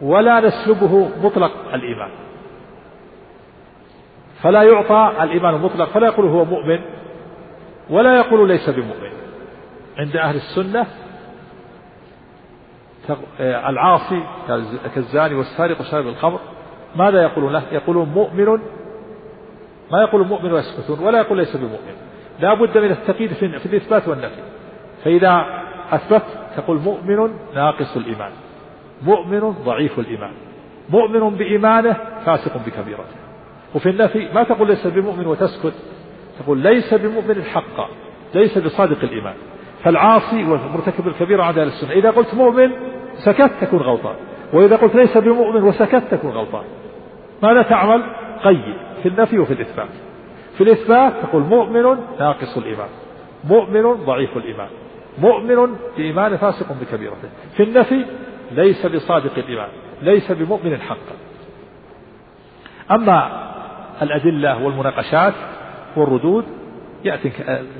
ولا 0.00 0.40
نسلبه 0.40 1.10
مطلق 1.22 1.52
الإيمان. 1.74 2.10
فلا 4.44 4.62
يعطى 4.62 5.12
الإيمان 5.22 5.54
المطلق 5.54 5.88
فلا 5.88 6.06
يقول 6.06 6.26
هو 6.26 6.44
مؤمن 6.44 6.80
ولا 7.90 8.16
يقول 8.16 8.48
ليس 8.48 8.70
بمؤمن. 8.70 9.10
عند 9.98 10.16
أهل 10.16 10.36
السنة 10.36 10.86
العاصي 13.40 14.22
كالزاني 14.94 15.34
والسارق 15.34 15.80
وشارب 15.80 16.06
الخمر 16.06 16.38
ماذا 16.96 17.22
يقولون 17.22 17.52
له؟ 17.52 17.62
يقولون 17.72 18.08
مؤمن 18.08 18.60
ما 19.92 20.02
يقول 20.02 20.26
مؤمن 20.26 20.52
ويسكتون 20.52 20.98
ولا 20.98 21.18
يقول 21.18 21.38
ليس 21.38 21.56
بمؤمن. 21.56 21.96
لا 22.40 22.54
بد 22.54 22.78
من 22.78 22.90
التقييد 22.90 23.32
في 23.32 23.66
الإثبات 23.66 24.08
والنفي. 24.08 24.42
فإذا 25.04 25.44
أثبت 25.90 26.22
تقول 26.56 26.78
مؤمن 26.78 27.34
ناقص 27.54 27.96
الإيمان. 27.96 28.30
مؤمن 29.02 29.40
ضعيف 29.40 29.98
الإيمان. 29.98 30.32
مؤمن 30.90 31.30
بإيمانه 31.30 31.96
فاسق 32.26 32.56
بكبيرته. 32.66 33.23
وفي 33.74 33.90
النفي 33.90 34.28
ما 34.34 34.42
تقول 34.42 34.68
ليس 34.68 34.86
بمؤمن 34.86 35.26
وتسكت. 35.26 35.74
تقول 36.38 36.58
ليس 36.58 36.94
بمؤمن 36.94 37.42
حقا. 37.42 37.88
ليس 38.34 38.58
بصادق 38.58 38.98
الإيمان. 39.02 39.34
فالعاصي 39.84 40.44
والمرتكب 40.44 41.08
الكبيرة 41.08 41.42
عند 41.42 41.58
أهل 41.58 41.68
السنة. 41.68 41.90
إذا 41.90 42.10
قلت 42.10 42.34
مؤمن 42.34 42.70
سكت 43.16 43.50
تكون 43.60 43.78
غلطان. 43.78 44.14
وإذا 44.52 44.76
قلت 44.76 44.94
ليس 44.94 45.18
بمؤمن 45.18 45.62
وسكت 45.62 46.02
تكون 46.10 46.30
غلطان. 46.30 46.64
ماذا 47.42 47.62
تعمل؟ 47.62 48.02
قيد. 48.44 48.74
في 49.02 49.08
النفي 49.08 49.38
وفي 49.38 49.52
الإثبات. 49.52 49.88
في 50.56 50.64
الإثبات 50.64 51.12
تقول 51.22 51.42
مؤمن 51.42 51.96
ناقص 52.20 52.56
الإيمان. 52.56 52.88
مؤمن 53.44 53.92
ضعيف 53.92 54.36
الإيمان. 54.36 54.68
مؤمن 55.18 55.76
بإيمان 55.96 56.36
فاسق 56.36 56.72
بكبيرته 56.72 57.28
في 57.56 57.62
النفي 57.62 58.04
ليس 58.50 58.86
بصادق 58.86 59.38
الإيمان. 59.38 59.68
ليس 60.02 60.32
بمؤمن 60.32 60.80
حقا. 60.80 61.16
أما 62.90 63.53
الأدلة 64.02 64.64
والمناقشات 64.64 65.34
والردود 65.96 66.44
يأتي 67.04 67.32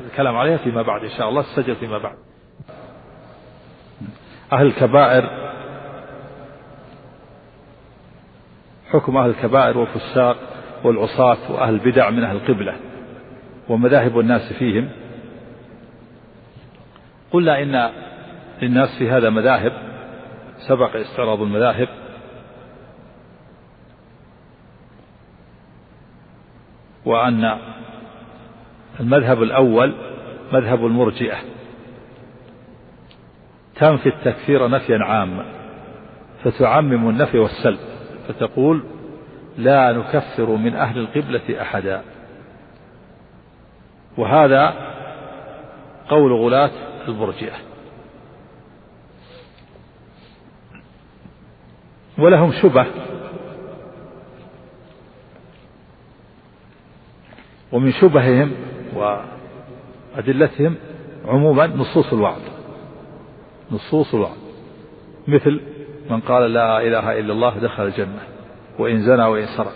الكلام 0.07 0.37
عليها 0.37 0.57
فيما 0.57 0.83
بعد 0.83 1.05
إن 1.05 1.11
شاء 1.11 1.29
الله 1.29 1.41
السجل 1.41 1.77
فيما 1.77 1.99
بعد. 1.99 2.17
أهل 4.53 4.67
الكبائر 4.67 5.29
حكم 8.91 9.17
أهل 9.17 9.31
الكبائر 9.31 9.79
والفساق 9.79 10.37
والعصاة 10.85 11.53
وأهل 11.53 11.75
البدع 11.75 12.11
من 12.11 12.25
أهل 12.25 12.37
القبلة 12.37 12.75
ومذاهب 13.69 14.19
الناس 14.19 14.53
فيهم. 14.53 14.89
قلنا 17.33 17.63
إن 17.63 17.91
للناس 18.63 18.99
في 18.99 19.11
هذا 19.11 19.31
مذاهب 19.31 19.73
سبق 20.69 20.97
استعراض 20.97 21.43
المذاهب. 21.43 21.89
وأن 27.05 27.59
المذهب 29.01 29.43
الأول 29.43 29.95
مذهب 30.53 30.87
المرجئة. 30.87 31.37
تنفي 33.77 34.09
التكفير 34.09 34.69
نفيا 34.69 34.99
عاما 34.99 35.45
فتعمم 36.45 37.09
النفي 37.09 37.39
والسلب 37.39 37.79
فتقول 38.29 38.83
لا 39.59 39.93
نكفر 39.93 40.51
من 40.51 40.75
أهل 40.75 40.99
القبلة 40.99 41.63
أحدا. 41.63 42.03
وهذا 44.19 44.75
قول 46.09 46.33
غلاة 46.33 46.71
المرجئة. 47.09 47.57
ولهم 52.19 52.53
شبه 52.53 52.87
ومن 57.75 57.93
شبههم 57.93 58.53
وأدلتهم 60.17 60.75
عموما 61.29 61.67
نصوص 61.67 62.13
الوعد. 62.13 62.41
نصوص 63.73 64.15
الوعد. 64.15 64.37
مثل 65.29 65.61
من 66.11 66.21
قال 66.21 66.53
لا 66.53 66.81
إله 66.81 67.19
إلا 67.19 67.33
الله 67.33 67.59
دخل 67.59 67.87
الجنة 67.87 68.21
وإن 68.79 68.99
زنى 69.01 69.25
وإن 69.25 69.47
سرق. 69.47 69.73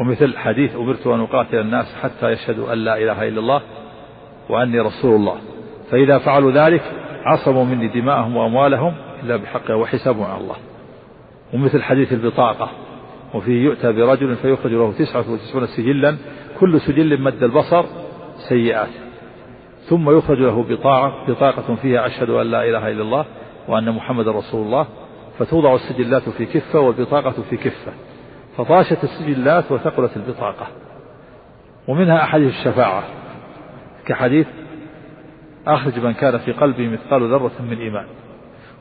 ومثل 0.00 0.36
حديث 0.36 0.76
أمرت 0.76 1.06
أن 1.06 1.20
أقاتل 1.20 1.58
الناس 1.58 1.94
حتى 2.02 2.30
يشهدوا 2.30 2.72
أن 2.72 2.78
لا 2.78 2.96
إله 2.96 3.28
إلا 3.28 3.40
الله 3.40 3.62
وأني 4.48 4.80
رسول 4.80 5.16
الله. 5.16 5.36
فإذا 5.90 6.18
فعلوا 6.18 6.52
ذلك 6.52 6.82
عصموا 7.24 7.64
مني 7.64 7.88
دماءهم 7.88 8.36
وأموالهم 8.36 8.94
إلا 9.22 9.36
بحقها 9.36 9.74
وحسابهم 9.76 10.24
على 10.24 10.40
الله. 10.40 10.56
ومثل 11.54 11.82
حديث 11.82 12.12
البطاقة 12.12 12.70
وفيه 13.34 13.64
يؤتى 13.64 13.92
برجل 13.92 14.36
فيخرج 14.36 14.72
له 14.72 14.92
تسعة 14.92 15.32
وتسعون 15.32 15.66
سجلا 15.66 16.16
كل 16.60 16.80
سجل 16.80 17.20
مد 17.20 17.42
البصر 17.42 17.84
سيئات. 18.48 18.88
ثم 19.88 20.18
يخرج 20.18 20.38
له 20.38 20.62
بطاقة, 20.62 21.26
بطاقة 21.28 21.74
فيها 21.74 22.06
أشهد 22.06 22.30
أن 22.30 22.46
لا 22.46 22.68
إله 22.68 22.90
إلا 22.90 23.02
الله 23.02 23.24
وأن 23.68 23.90
محمد 23.92 24.28
رسول 24.28 24.66
الله 24.66 24.86
فتوضع 25.38 25.74
السجلات 25.74 26.28
في 26.28 26.46
كفة 26.46 26.80
والبطاقة 26.80 27.42
في 27.50 27.56
كفة. 27.56 27.92
فطاشت 28.56 29.04
السجلات 29.04 29.72
وثقلت 29.72 30.16
البطاقة. 30.16 30.66
ومنها 31.88 32.24
أحاديث 32.24 32.48
الشفاعة. 32.48 33.04
كحديث 34.06 34.46
أخرج 35.66 35.98
من 35.98 36.12
كان 36.12 36.38
في 36.38 36.52
قلبه 36.52 36.88
مثقال 36.88 37.30
ذرة 37.30 37.52
من 37.70 37.78
إيمان. 37.78 38.06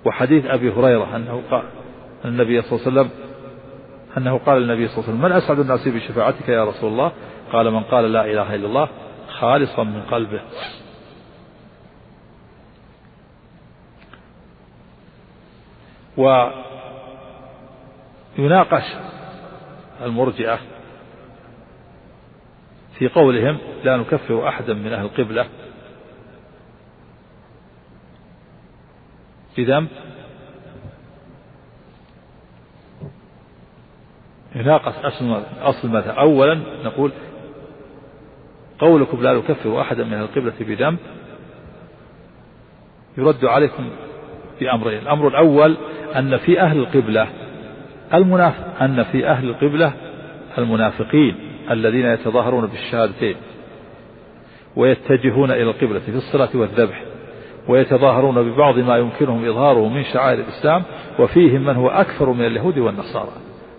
وحديث 0.05 0.45
أبي 0.45 0.71
هريرة 0.71 1.15
أنه 1.15 1.41
قال 1.51 1.63
النبي 2.25 2.61
صلى 2.61 2.79
الله 2.79 2.87
عليه 2.87 3.01
وسلم 3.01 3.09
أنه 4.17 4.37
قال 4.37 4.61
للنبي 4.61 4.87
صلى 4.87 4.97
الله 4.97 5.09
عليه 5.09 5.17
وسلم 5.17 5.21
من 5.21 5.31
أسعد 5.31 5.59
الناس 5.59 5.87
بشفاعتك 5.87 6.49
يا 6.49 6.65
رسول 6.65 6.91
الله؟ 6.91 7.11
قال 7.53 7.71
من 7.71 7.83
قال 7.83 8.13
لا 8.13 8.25
إله 8.25 8.55
إلا 8.55 8.67
الله 8.67 8.89
خالصا 9.39 9.83
من 9.83 10.01
قلبه. 10.01 10.41
ويناقش 18.37 18.83
المرجئة 20.01 20.59
في 22.97 23.07
قولهم 23.07 23.57
لا 23.83 23.97
نكفر 23.97 24.47
أحدا 24.47 24.73
من 24.73 24.93
أهل 24.93 25.05
القبلة 25.05 25.45
بذنب. 29.57 29.87
يناقش 34.55 34.93
أصل 34.95 35.43
أصل 35.61 35.87
المذهب. 35.87 36.17
أولا 36.17 36.55
نقول 36.83 37.11
قولكم 38.79 39.23
لا 39.23 39.33
نكفر 39.33 39.81
أحدا 39.81 40.03
من 40.03 40.13
القبلة 40.13 40.53
بذنب 40.59 40.97
يرد 43.17 43.45
عليكم 43.45 43.89
بأمرين 44.59 44.99
الأمر 44.99 45.27
الأول 45.27 45.77
أن 46.15 46.37
في 46.37 46.61
أهل 46.61 46.77
القبلة 46.77 47.27
المنافق 48.13 48.81
أن 48.81 49.03
في 49.03 49.27
أهل 49.27 49.49
القبلة 49.49 49.93
المنافقين 50.57 51.35
الذين 51.71 52.05
يتظاهرون 52.05 52.65
بالشهادتين 52.65 53.35
ويتجهون 54.75 55.51
إلى 55.51 55.63
القبلة 55.63 55.99
في 55.99 56.09
الصلاة 56.09 56.49
والذبح 56.53 57.03
ويتظاهرون 57.67 58.51
ببعض 58.51 58.79
ما 58.79 58.97
يمكنهم 58.97 59.45
إظهاره 59.45 59.87
من 59.87 60.03
شعائر 60.03 60.39
الإسلام 60.39 60.83
وفيهم 61.19 61.65
من 61.65 61.75
هو 61.75 61.89
أكثر 61.89 62.29
من 62.29 62.45
اليهود 62.45 62.77
والنصارى 62.77 63.31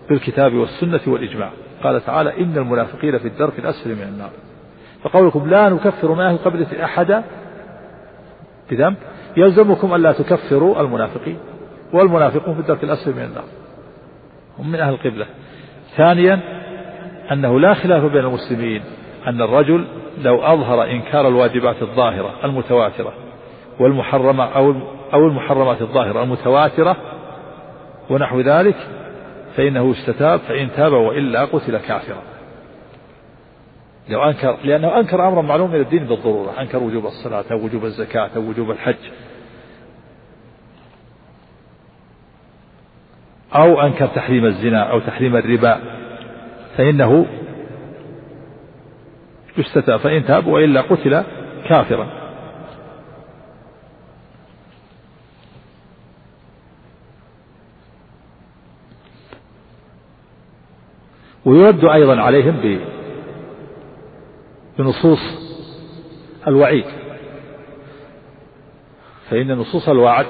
بالكتاب 0.09 0.53
والسنة 0.53 1.01
والإجماع. 1.07 1.51
قال 1.83 2.05
تعالى 2.05 2.37
إن 2.37 2.57
المنافقين 2.57 3.17
في 3.17 3.27
الدرك 3.27 3.59
الأسفل 3.59 3.89
من 3.89 4.03
النار. 4.03 4.29
فقولكم 5.03 5.49
لا 5.49 5.69
نكفر 5.69 6.13
من 6.13 6.21
أهل 6.21 6.35
القبلة 6.35 6.83
أحدا 6.83 7.23
بذنب. 8.71 8.95
يلزمكم 9.37 9.95
ألا 9.95 10.11
تكفروا 10.11 10.81
المنافقين 10.81 11.37
والمنافقون 11.93 12.53
في 12.53 12.59
الدرك 12.61 12.83
الأسفل 12.83 13.11
من 13.11 13.23
النار. 13.23 13.43
هم 14.59 14.71
من 14.71 14.79
أهل 14.79 14.93
القبلة. 14.93 15.25
ثانيا 15.97 16.39
أنه 17.31 17.59
لا 17.59 17.73
خلاف 17.73 18.03
بين 18.03 18.25
المسلمين 18.25 18.83
أن 19.27 19.41
الرجل 19.41 19.85
لو 20.21 20.41
أظهر 20.41 20.83
إنكار 20.83 21.27
الواجبات 21.27 21.81
الظاهرة 21.81 22.33
المتواترة 22.43 23.13
والمحرمة 23.79 24.43
أو 24.43 24.73
أو 25.13 25.27
المحرمات 25.27 25.81
الظاهرة 25.81 26.23
المتواترة 26.23 26.97
ونحو 28.09 28.39
ذلك 28.39 28.75
فإنه 29.57 29.91
استتاب 29.91 30.39
فإن 30.39 30.69
تاب 30.75 30.93
وإلا 30.93 31.45
قتل 31.45 31.77
كافرا. 31.77 32.21
لو 34.09 34.23
أنكر 34.23 34.57
لأنه 34.63 34.99
أنكر 34.99 35.27
أمرا 35.27 35.41
معلوم 35.41 35.71
من 35.71 35.79
الدين 35.79 36.03
بالضرورة. 36.03 36.61
أنكر 36.61 36.83
وجوب 36.83 37.05
الصلاة 37.05 37.45
أو 37.51 37.65
وجوب 37.65 37.85
الزكاة 37.85 38.29
أو 38.35 38.41
وجوب 38.41 38.71
الحج. 38.71 38.95
أو 43.55 43.81
أنكر 43.81 44.07
تحريم 44.07 44.45
الزنا 44.45 44.91
أو 44.91 44.99
تحريم 44.99 45.35
الربا. 45.35 45.79
فإنه 46.77 47.25
يستتاب 49.57 49.99
فإن 49.99 50.25
تاب 50.25 50.47
وإلا 50.47 50.81
قتل 50.81 51.23
كافرا. 51.69 52.21
ويرد 61.45 61.85
أيضا 61.85 62.21
عليهم 62.21 62.57
بنصوص 64.81 65.19
الوعيد. 66.47 66.85
فإن 69.29 69.57
نصوص 69.57 69.89
الوعد 69.89 70.25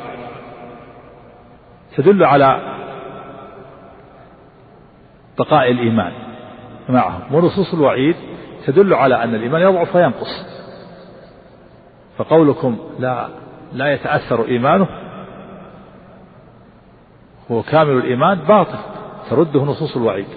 تدل 1.97 2.23
على 2.23 2.77
بقاء 5.39 5.71
الإيمان 5.71 6.11
معهم. 6.89 7.35
ونصوص 7.35 7.73
الوعيد 7.73 8.15
تدل 8.65 8.93
على 8.93 9.23
أن 9.23 9.35
الإيمان 9.35 9.61
يضعف 9.61 9.95
وينقص 9.95 10.45
فقولكم 12.17 12.77
لا 12.99 13.27
لا 13.73 13.93
يتأثر 13.93 14.45
إيمانه. 14.45 14.87
هو 17.51 17.63
كامل 17.63 17.97
الإيمان 17.97 18.39
باطل. 18.39 18.77
ترده 19.29 19.63
نصوص 19.63 19.95
الوعيد. 19.95 20.27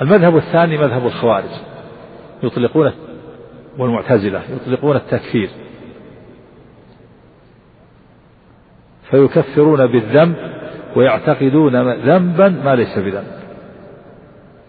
المذهب 0.00 0.36
الثاني 0.36 0.78
مذهب 0.78 1.06
الخوارج 1.06 1.50
يطلقون 2.42 2.92
والمعتزلة 3.78 4.42
يطلقون 4.56 4.96
التكفير. 4.96 5.50
فيكفرون 9.10 9.86
بالذنب 9.86 10.36
ويعتقدون 10.96 11.92
ذنبا 11.92 12.48
ما 12.48 12.74
ليس 12.74 12.98
بذنب. 12.98 13.42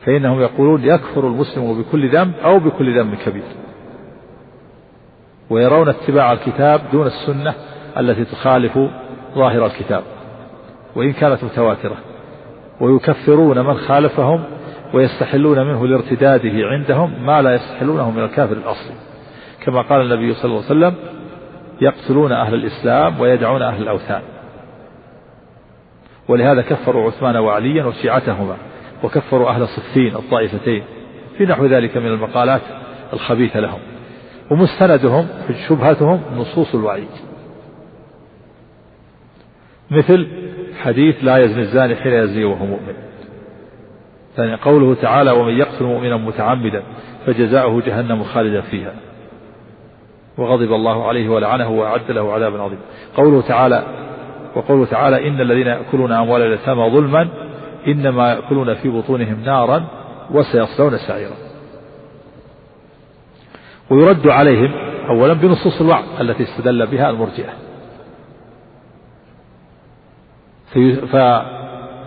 فإنهم 0.05 0.41
يقولون 0.41 0.83
يكفر 0.83 1.27
المسلم 1.27 1.81
بكل 1.81 2.09
ذنب 2.09 2.33
أو 2.43 2.59
بكل 2.59 2.99
ذنب 2.99 3.15
كبير. 3.15 3.43
ويرون 5.49 5.89
اتباع 5.89 6.31
الكتاب 6.31 6.81
دون 6.91 7.07
السنة 7.07 7.53
التي 7.97 8.25
تخالف 8.25 8.79
ظاهر 9.35 9.65
الكتاب. 9.65 10.03
وإن 10.95 11.13
كانت 11.13 11.43
متواترة. 11.43 11.97
ويكفرون 12.81 13.59
من 13.65 13.73
خالفهم 13.73 14.43
ويستحلون 14.93 15.65
منه 15.67 15.87
لارتداده 15.87 16.67
عندهم 16.67 17.25
ما 17.25 17.41
لا 17.41 17.55
يستحلونه 17.55 18.11
من 18.11 18.23
الكافر 18.23 18.53
الأصلي. 18.53 18.95
كما 19.61 19.81
قال 19.81 20.01
النبي 20.01 20.33
صلى 20.33 20.45
الله 20.45 20.63
عليه 20.63 20.65
وسلم 20.65 20.95
يقتلون 21.81 22.31
أهل 22.31 22.53
الإسلام 22.53 23.19
ويدعون 23.21 23.61
أهل 23.61 23.81
الأوثان. 23.81 24.21
ولهذا 26.27 26.61
كفروا 26.61 27.11
عثمان 27.11 27.37
وعليا 27.37 27.83
وشيعتهما 27.83 28.57
وكفروا 29.03 29.49
أهل 29.49 29.67
صفين 29.67 30.15
الطائفتين 30.15 30.83
في 31.37 31.45
نحو 31.45 31.65
ذلك 31.65 31.97
من 31.97 32.07
المقالات 32.07 32.61
الخبيثة 33.13 33.59
لهم. 33.59 33.79
ومستندهم 34.51 35.27
شبهتهم 35.67 36.21
نصوص 36.35 36.75
الوعيد. 36.75 37.09
مثل 39.91 40.27
حديث 40.81 41.15
لا 41.23 41.37
يزني 41.37 41.61
الزاني 41.61 41.95
حين 41.95 42.13
يزني 42.13 42.45
وهو 42.45 42.65
مؤمن. 42.65 43.12
ثانيا 44.35 44.55
قوله 44.55 44.95
تعالى 44.95 45.31
ومن 45.31 45.57
يقتل 45.57 45.85
مؤمنا 45.85 46.17
متعمدا 46.17 46.83
فجزاؤه 47.25 47.81
جهنم 47.85 48.23
خالدا 48.23 48.61
فيها. 48.61 48.93
وغضب 50.37 50.73
الله 50.73 51.07
عليه 51.07 51.29
ولعنه 51.29 51.69
وأعد 51.69 52.11
له 52.11 52.33
عذابا 52.33 52.61
عظيما. 52.61 52.81
قوله 53.17 53.41
تعالى 53.41 53.83
وقوله 54.55 54.85
تعالى 54.85 55.27
إن 55.27 55.41
الذين 55.41 55.67
يأكلون 55.67 56.11
أموال 56.11 56.41
اليتامى 56.41 56.89
ظلما 56.89 57.27
إنما 57.87 58.31
يأكلون 58.31 58.73
في 58.73 58.89
بطونهم 58.89 59.43
نارا 59.45 59.85
وسيصلون 60.31 60.97
سعيرا. 60.97 61.35
ويرد 63.89 64.27
عليهم 64.27 64.71
أولا 65.09 65.33
بنصوص 65.33 65.81
الوعد 65.81 66.03
التي 66.19 66.43
استدل 66.43 66.87
بها 66.87 67.09
المرجئة. 67.09 67.53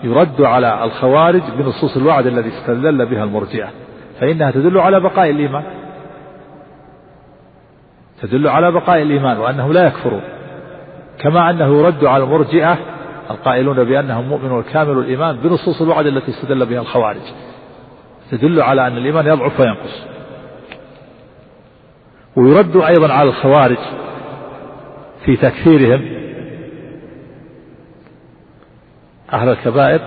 يرد 0.06 0.42
على 0.42 0.84
الخوارج 0.84 1.42
بنصوص 1.58 1.96
الوعد 1.96 2.26
الذي 2.26 2.48
استدل 2.48 3.06
بها 3.06 3.24
المرجئة. 3.24 3.68
فإنها 4.20 4.50
تدل 4.50 4.78
على 4.78 5.00
بقاء 5.00 5.30
الإيمان. 5.30 5.64
تدل 8.22 8.48
على 8.48 8.72
بقاء 8.72 9.02
الإيمان 9.02 9.38
وأنه 9.38 9.72
لا 9.72 9.86
يكفرون 9.86 10.22
كما 11.18 11.50
أنه 11.50 11.78
يرد 11.80 12.04
على 12.04 12.24
المرجئة 12.24 12.78
القائلون 13.30 13.84
بأنهم 13.84 14.28
مؤمنون 14.28 14.62
كامل 14.62 14.98
الإيمان 14.98 15.36
بنصوص 15.36 15.82
الوعد 15.82 16.06
التي 16.06 16.30
استدل 16.30 16.66
بها 16.66 16.80
الخوارج. 16.80 17.20
تدل 18.30 18.60
على 18.60 18.86
أن 18.86 18.96
الإيمان 18.96 19.26
يضعف 19.26 19.60
وينقص. 19.60 20.06
ويرد 22.36 22.76
أيضا 22.76 23.12
على 23.12 23.28
الخوارج 23.28 23.78
في 25.24 25.36
تكفيرهم 25.36 26.15
أهل 29.32 29.48
الكبائر 29.48 30.00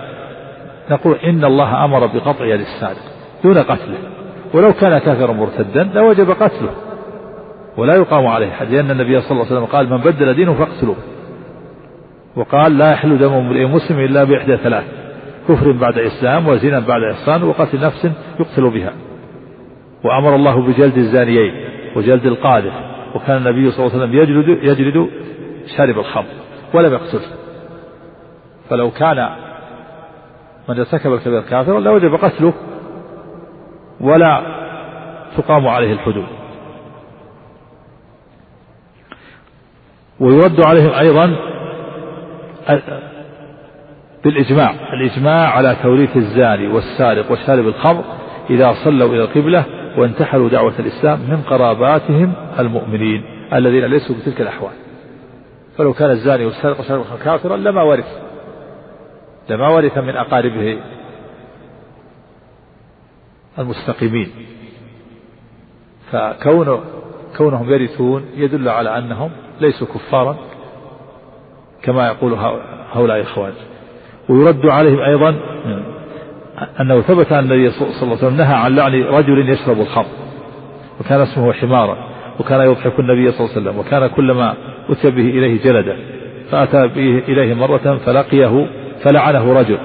نقول 0.90 1.16
إن 1.16 1.44
الله 1.44 1.84
أمر 1.84 2.06
بقطع 2.06 2.44
يد 2.44 2.60
السارق 2.60 3.02
دون 3.44 3.58
قتله. 3.58 3.98
ولو 4.54 4.72
كان 4.72 4.98
كافرا 4.98 5.32
مرتدا 5.32 5.84
لوجب 5.84 6.30
قتله. 6.30 6.70
ولا 7.76 7.94
يقام 7.94 8.26
عليه 8.26 8.50
حد 8.50 8.70
لأن 8.70 8.90
النبي 8.90 9.20
صلى 9.20 9.30
الله 9.30 9.46
عليه 9.46 9.54
وسلم 9.56 9.64
قال 9.64 9.90
من 9.90 9.96
بدل 9.96 10.34
دينه 10.34 10.54
فاقتلوه. 10.54 10.96
وقال 12.36 12.78
لا 12.78 12.92
يحل 12.92 13.18
دم 13.18 13.32
امرئ 13.32 13.64
مسلم 13.64 13.98
إلا 13.98 14.24
بإحدى 14.24 14.56
ثلاث 14.56 14.84
كفر 15.48 15.72
بعد 15.72 15.98
إسلام 15.98 16.48
وزنا 16.48 16.80
بعد 16.80 17.02
إحصان 17.02 17.42
وقتل 17.42 17.80
نفس 17.80 18.10
يقتل 18.40 18.70
بها. 18.70 18.92
وأمر 20.04 20.34
الله 20.34 20.66
بجلد 20.66 20.96
الزانيين 20.96 21.52
وجلد 21.96 22.26
القاذف 22.26 22.72
وكان 23.14 23.36
النبي 23.36 23.70
صلى 23.70 23.86
الله 23.86 23.96
عليه 23.96 24.04
وسلم 24.04 24.14
يجلد 24.18 24.64
يجلد 24.64 25.10
شارب 25.76 25.98
الخمر 25.98 26.26
ولم 26.74 26.92
يقتله. 26.92 27.20
فلو 28.70 28.90
كان 28.90 29.36
من 30.68 30.78
ارتكب 30.78 31.12
الكبير 31.12 31.40
كافرا 31.40 31.80
لوجب 31.80 32.14
قتله 32.14 32.54
ولا 34.00 34.42
تقام 35.36 35.68
عليه 35.68 35.92
الحدود. 35.92 36.26
ويرد 40.20 40.66
عليهم 40.66 40.90
أيضا 40.90 41.36
بالإجماع 44.24 44.74
الإجماع 44.92 45.48
على 45.48 45.76
توريث 45.82 46.16
الزاني 46.16 46.68
والسارق 46.68 47.32
وشارب 47.32 47.66
الخمر 47.66 48.04
إذا 48.50 48.74
صلوا 48.84 49.08
إلى 49.08 49.24
القبلة 49.24 49.64
وانتحلوا 49.98 50.48
دعوة 50.48 50.74
الإسلام 50.78 51.20
من 51.20 51.42
قراباتهم 51.42 52.32
المؤمنين 52.58 53.24
الذين 53.52 53.84
ليسوا 53.84 54.16
بتلك 54.16 54.40
الأحوال. 54.40 54.72
فلو 55.78 55.92
كان 55.92 56.10
الزاني 56.10 56.44
والسارق 56.44 56.80
وشارب 56.80 57.00
الخمر 57.00 57.18
كافرا 57.24 57.56
لما 57.56 57.82
ورث. 57.82 58.29
لما 59.50 59.68
ورث 59.68 59.98
من 59.98 60.16
أقاربه 60.16 60.78
المستقيمين. 63.58 64.28
فكون 66.12 66.80
كونهم 67.36 67.70
يرثون 67.70 68.24
يدل 68.36 68.68
على 68.68 68.98
أنهم 68.98 69.30
ليسوا 69.60 69.86
كفارا 69.86 70.36
كما 71.82 72.06
يقول 72.06 72.32
هؤلاء 72.92 73.20
الخوارج 73.20 73.54
ويرد 74.28 74.66
عليهم 74.66 75.00
أيضا 75.00 75.36
أنه 76.80 77.00
ثبت 77.00 77.32
أن 77.32 77.38
النبي 77.38 77.70
صلى 77.70 77.88
الله 77.88 78.00
عليه 78.02 78.12
وسلم 78.12 78.36
نهى 78.36 78.54
عن 78.54 78.76
لعن 78.76 79.02
رجل 79.02 79.48
يشرب 79.48 79.80
الخمر 79.80 80.06
وكان 81.00 81.20
اسمه 81.20 81.52
حمارا 81.52 82.10
وكان 82.40 82.60
يضحك 82.60 83.00
النبي 83.00 83.32
صلى 83.32 83.40
الله 83.40 83.56
عليه 83.56 83.60
وسلم 83.60 83.78
وكان 83.78 84.06
كلما 84.06 84.54
أتي 84.88 85.10
به 85.10 85.22
إليه 85.22 85.62
جلده 85.64 85.96
فأتى 86.50 86.88
به 86.88 87.22
إليه 87.28 87.54
مرة 87.54 87.98
فلقيه 88.06 88.66
فلعنه 89.04 89.52
رجل. 89.52 89.78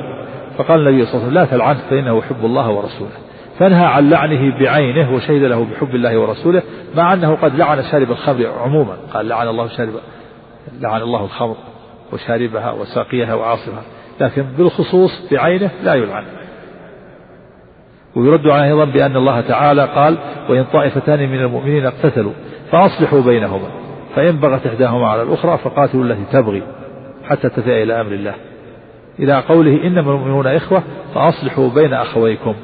فقال 0.57 0.87
النبي 0.87 1.05
صلى 1.05 1.13
الله 1.13 1.25
عليه 1.25 1.27
وسلم 1.27 1.33
لا 1.33 1.45
تلعنه 1.45 1.79
فإنه 1.89 2.17
يحب 2.17 2.45
الله 2.45 2.69
ورسوله. 2.69 3.11
فنهى 3.59 3.85
عن 3.85 4.09
لعنه 4.09 4.59
بعينه 4.59 5.15
وشهد 5.15 5.43
له 5.43 5.65
بحب 5.71 5.95
الله 5.95 6.17
ورسوله 6.17 6.61
مع 6.95 7.13
أنه 7.13 7.35
قد 7.35 7.55
لعن 7.55 7.83
شارب 7.83 8.11
الخمر 8.11 8.47
عموما. 8.47 8.97
قال 9.13 9.27
لعن 9.27 9.47
الله 9.47 9.67
شارب 9.67 9.93
لعن 10.81 11.01
الله 11.01 11.25
الخمر 11.25 11.55
وشاربها 12.13 12.71
وساقيها 12.71 13.33
وعاصرها 13.33 13.81
لكن 14.21 14.43
بالخصوص 14.57 15.31
بعينه 15.31 15.71
لا 15.83 15.93
يلعن. 15.93 16.23
ويرد 18.15 18.47
عليه 18.47 18.65
أيضا 18.65 18.85
بأن 18.85 19.15
الله 19.15 19.41
تعالى 19.41 19.85
قال 19.85 20.17
وإن 20.49 20.63
طائفتان 20.63 21.29
من 21.29 21.39
المؤمنين 21.39 21.85
اقتتلوا 21.85 22.31
فأصلحوا 22.71 23.21
بينهما 23.21 23.67
فإن 24.15 24.31
بغت 24.31 24.67
إحداهما 24.67 25.07
على 25.07 25.21
الأخرى 25.21 25.57
فقاتلوا 25.57 26.03
التي 26.03 26.23
تبغي 26.31 26.63
حتى 27.23 27.49
تفيء 27.49 27.83
إلى 27.83 28.01
أمر 28.01 28.11
الله. 28.11 28.33
إلى 29.19 29.39
قوله 29.39 29.87
إنما 29.87 30.11
المؤمنون 30.11 30.47
إخوة 30.47 30.83
فأصلحوا 31.15 31.69
بين 31.69 31.93
أخويكم. 31.93 32.55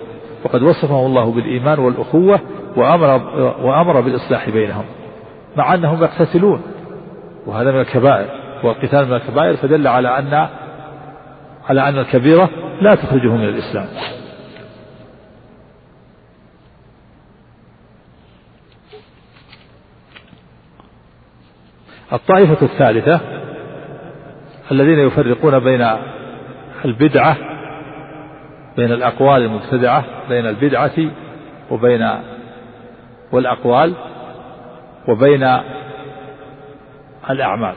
وقد 0.43 0.63
وصفهم 0.63 1.05
الله 1.05 1.31
بالإيمان 1.31 1.79
والأخوة 1.79 2.39
وأمر, 2.75 3.07
وأمر 3.65 4.01
بالإصلاح 4.01 4.49
بينهم 4.49 4.85
مع 5.57 5.73
أنهم 5.73 6.03
يقتتلون 6.03 6.61
وهذا 7.45 7.71
من 7.71 7.79
الكبائر 7.79 8.27
والقتال 8.63 9.05
من 9.05 9.13
الكبائر 9.13 9.57
فدل 9.57 9.87
على 9.87 10.19
أن 10.19 10.47
على 11.69 11.89
أن 11.89 11.97
الكبيرة 11.99 12.49
لا 12.81 12.95
تخرجه 12.95 13.29
من 13.29 13.43
الإسلام. 13.43 13.87
الطائفة 22.13 22.65
الثالثة 22.65 23.19
الذين 24.71 24.99
يفرقون 24.99 25.59
بين 25.59 25.87
البدعة 26.85 27.37
بين 28.77 28.91
الأقوال 28.91 29.41
المبتدعة 29.41 30.03
بين 30.29 30.45
البدعة 30.45 31.11
وبين 31.71 32.09
والأقوال 33.31 33.93
وبين 35.07 35.57
الأعمال. 37.29 37.75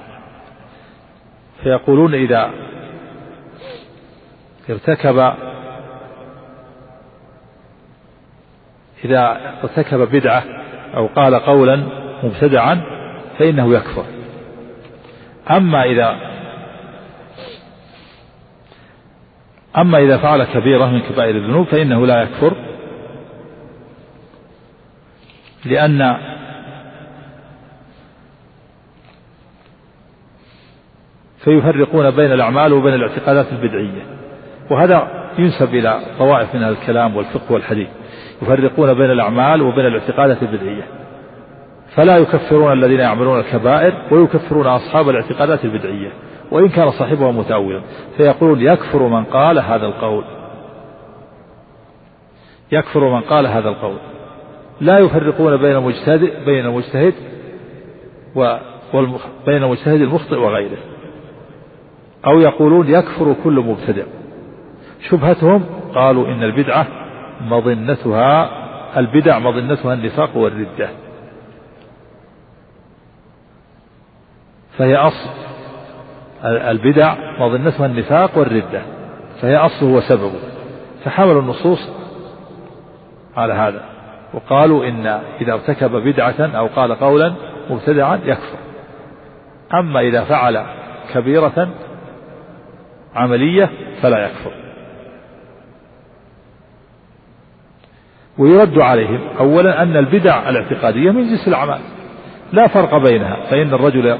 فيقولون 1.62 2.14
إذا 2.14 2.50
ارتكب 4.70 5.34
إذا 9.04 9.40
ارتكب 9.62 9.98
بدعة 9.98 10.42
أو 10.96 11.06
قال 11.06 11.34
قولا 11.34 11.82
مبتدعا 12.22 12.80
فإنه 13.38 13.74
يكفر. 13.74 14.04
أما 15.50 15.84
إذا 15.84 16.33
أما 19.76 19.98
إذا 19.98 20.16
فعل 20.18 20.44
كبيرة 20.44 20.86
من 20.86 21.00
كبائر 21.00 21.36
الذنوب 21.36 21.66
فإنه 21.66 22.06
لا 22.06 22.22
يكفر 22.22 22.56
لأن 25.64 26.16
فيفرقون 31.44 32.10
بين 32.10 32.32
الأعمال 32.32 32.72
وبين 32.72 32.94
الاعتقادات 32.94 33.46
البدعية. 33.52 34.02
وهذا 34.70 35.24
ينسب 35.38 35.74
إلى 35.74 36.00
طوائف 36.18 36.54
من 36.54 36.62
الكلام 36.62 37.16
والفقه 37.16 37.52
والحديث. 37.52 37.88
يفرقون 38.42 38.94
بين 38.94 39.10
الأعمال 39.10 39.62
وبين 39.62 39.86
الاعتقادات 39.86 40.42
البدعية. 40.42 40.82
فلا 41.96 42.16
يكفرون 42.16 42.72
الذين 42.72 43.00
يعملون 43.00 43.40
الكبائر 43.40 43.92
ويكفرون 44.10 44.66
أصحاب 44.66 45.08
الاعتقادات 45.08 45.64
البدعية. 45.64 46.12
وإن 46.54 46.68
كان 46.68 46.90
صاحبها 46.90 47.32
متأولا 47.32 47.80
فيقولون 48.16 48.60
يكفر 48.60 49.08
من 49.08 49.24
قال 49.24 49.58
هذا 49.58 49.86
القول. 49.86 50.24
يكفر 52.72 53.14
من 53.14 53.20
قال 53.20 53.46
هذا 53.46 53.68
القول. 53.68 53.96
لا 54.80 54.98
يفرقون 54.98 55.56
بين 55.56 55.76
المجتهد 55.76 56.44
بين 56.44 56.66
المجتهد 56.66 57.14
و 58.36 58.56
بين 59.46 59.62
المجتهد 59.62 60.00
المخطئ 60.00 60.36
وغيره. 60.36 60.78
أو 62.26 62.40
يقولون 62.40 62.88
يكفر 62.88 63.34
كل 63.44 63.60
مبتدع. 63.60 64.04
شبهتهم 65.08 65.64
قالوا 65.94 66.28
إن 66.28 66.42
البدعة 66.42 66.86
مظنتها 67.40 68.50
البدع 68.98 69.38
مظنتها 69.38 69.94
النفاق 69.94 70.36
والردة. 70.36 70.88
فهي 74.78 74.96
أصل. 74.96 75.53
البدع 76.44 77.14
مظنتها 77.40 77.86
النفاق 77.86 78.38
والردة 78.38 78.82
فهي 79.40 79.56
أصله 79.56 79.88
وسببه. 79.88 80.40
فحملوا 81.04 81.42
النصوص 81.42 81.88
على 83.36 83.54
هذا 83.54 83.82
وقالوا 84.34 84.88
إن 84.88 85.06
إذا 85.40 85.52
ارتكب 85.52 85.90
بدعة 85.90 86.40
أو 86.40 86.66
قال 86.66 86.94
قولا 86.94 87.34
مبتدعا 87.70 88.20
يكفر. 88.24 88.58
أما 89.74 90.00
إذا 90.00 90.24
فعل 90.24 90.64
كبيرة 91.14 91.68
عملية 93.14 93.70
فلا 94.02 94.26
يكفر. 94.26 94.52
ويرد 98.38 98.78
عليهم 98.78 99.20
أولا 99.38 99.82
أن 99.82 99.96
البدع 99.96 100.48
الاعتقادية 100.48 101.10
من 101.10 101.28
جنس 101.28 101.48
الأعمال 101.48 101.80
لا 102.52 102.66
فرق 102.66 102.98
بينها 102.98 103.36
فإن 103.50 103.74
الرجل 103.74 104.18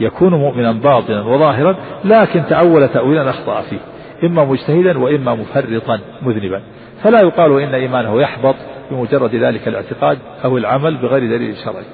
يكون 0.00 0.34
مؤمنا 0.34 0.72
باطنا 0.72 1.22
وظاهرا 1.22 1.76
لكن 2.04 2.46
تأول 2.46 2.88
تأويلا 2.88 3.30
أخطأ 3.30 3.60
فيه 3.60 3.78
إما 4.24 4.44
مجتهدا 4.44 4.98
وإما 4.98 5.34
مفرطا 5.34 6.00
مذنبا. 6.22 6.62
فلا 7.02 7.18
يقال 7.22 7.60
إن 7.60 7.74
إيمانه 7.74 8.20
يحبط 8.20 8.54
بمجرد 8.90 9.34
ذلك 9.34 9.68
الاعتقاد 9.68 10.18
أو 10.44 10.58
العمل 10.58 10.96
بغير 10.96 11.36
دليل 11.36 11.56
شرعي. 11.56 11.84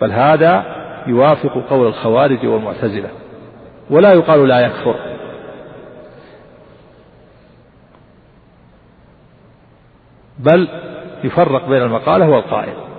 بل 0.00 0.12
هذا 0.12 0.64
يوافق 1.06 1.64
قول 1.70 1.86
الخوارج 1.86 2.46
والمعتزلة. 2.46 3.08
ولا 3.90 4.12
يقال 4.12 4.48
لا 4.48 4.60
يكفر. 4.60 4.94
بل 10.38 10.68
يفرق 11.24 11.68
بين 11.68 11.82
المقالة 11.82 12.30
والقائل. 12.30 12.89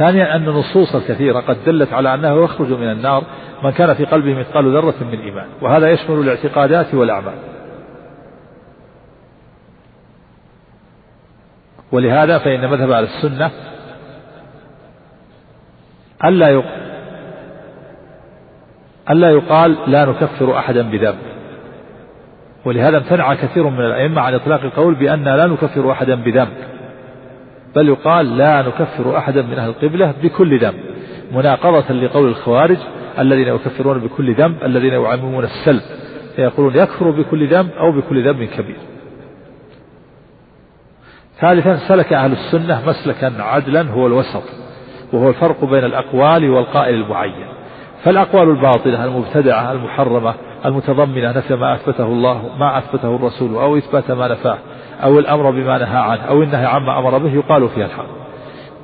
ثانيا 0.00 0.36
أن 0.36 0.48
النصوص 0.48 0.94
الكثيرة 0.94 1.40
قد 1.40 1.56
دلت 1.66 1.92
على 1.92 2.14
أنه 2.14 2.44
يخرج 2.44 2.72
من 2.72 2.90
النار 2.90 3.24
من 3.64 3.70
كان 3.70 3.94
في 3.94 4.04
قلبه 4.04 4.34
مثقال 4.34 4.76
ذرة 4.76 4.94
من 5.00 5.20
إيمان 5.20 5.46
وهذا 5.62 5.90
يشمل 5.90 6.18
الاعتقادات 6.18 6.94
والأعمال. 6.94 7.34
ولهذا 11.92 12.38
فإن 12.38 12.70
مذهب 12.70 12.90
أهل 12.90 13.04
السنة 13.04 13.50
ألا 16.24 16.62
ألا 19.10 19.30
يقال 19.30 19.76
لا 19.86 20.04
نكفر 20.04 20.58
أحدا 20.58 20.82
بذنب. 20.82 21.18
ولهذا 22.64 22.98
امتنع 22.98 23.34
كثير 23.34 23.68
من 23.68 23.80
الأئمة 23.80 24.20
عن 24.20 24.34
إطلاق 24.34 24.60
القول 24.60 24.94
بأن 24.94 25.24
لا 25.24 25.46
نكفر 25.46 25.92
أحدا 25.92 26.14
بذنب. 26.14 26.56
بل 27.76 27.88
يقال 27.88 28.36
لا 28.36 28.62
نكفر 28.62 29.18
أحدا 29.18 29.42
من 29.42 29.58
أهل 29.58 29.68
القبلة 29.68 30.14
بكل 30.22 30.58
ذنب. 30.58 30.80
مناقضة 31.32 31.94
لقول 31.94 32.28
الخوارج 32.28 32.76
الذين 33.18 33.48
يكفرون 33.48 33.98
بكل 33.98 34.34
ذنب 34.34 34.64
الذين 34.64 34.92
يعممون 34.92 35.44
السلب. 35.44 35.82
فيقولون 36.36 36.76
يكفر 36.76 37.10
بكل 37.10 37.46
ذنب 37.46 37.70
أو 37.70 37.92
بكل 37.92 38.28
ذنب 38.28 38.44
كبير. 38.44 38.76
ثالثا 41.40 41.76
سلك 41.76 42.12
أهل 42.12 42.32
السنة 42.32 42.82
مسلكا 42.86 43.42
عدلا 43.42 43.82
هو 43.82 44.06
الوسط 44.06 44.42
وهو 45.12 45.28
الفرق 45.28 45.64
بين 45.64 45.84
الأقوال 45.84 46.50
والقائل 46.50 46.94
المعين. 46.94 47.46
فالأقوال 48.04 48.48
الباطلة 48.48 49.04
المبتدعة 49.04 49.72
المحرمة 49.72 50.34
المتضمنة 50.64 51.32
نفي 51.32 51.54
ما 51.56 51.74
أثبته 51.74 52.04
الله 52.04 52.56
ما 52.58 52.78
أثبته 52.78 53.16
الرسول 53.16 53.54
أو 53.54 53.76
إثبات 53.76 54.10
ما 54.10 54.28
نفاه. 54.28 54.58
أو 55.04 55.18
الأمر 55.18 55.50
بما 55.50 55.78
نهى 55.78 55.98
عنه 55.98 56.22
أو 56.22 56.42
النهي 56.42 56.66
عما 56.66 56.98
أمر 56.98 57.18
به 57.18 57.34
يقال 57.34 57.68
فيها 57.68 57.86
الحق. 57.86 58.06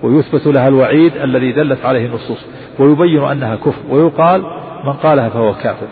ويثبت 0.03 0.47
لها 0.47 0.69
الوعيد 0.69 1.17
الذي 1.17 1.53
دلت 1.53 1.85
عليه 1.85 2.07
النصوص 2.07 2.47
ويبين 2.79 3.23
أنها 3.23 3.57
كفر 3.57 3.83
ويقال 3.91 4.43
من 4.85 4.93
قالها 4.93 5.29
فهو 5.29 5.55
كافر. 5.55 5.87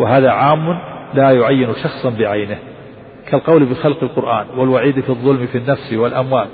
وهذا 0.00 0.30
عام 0.30 0.78
لا 1.14 1.30
يعين 1.30 1.74
شخصا 1.74 2.10
بعينه 2.10 2.58
كالقول 3.28 3.64
بخلق 3.64 4.02
القرآن 4.02 4.46
والوعيد 4.56 5.00
في 5.00 5.10
الظلم 5.10 5.46
في 5.46 5.58
النفس 5.58 5.92
والأموال. 5.92 6.46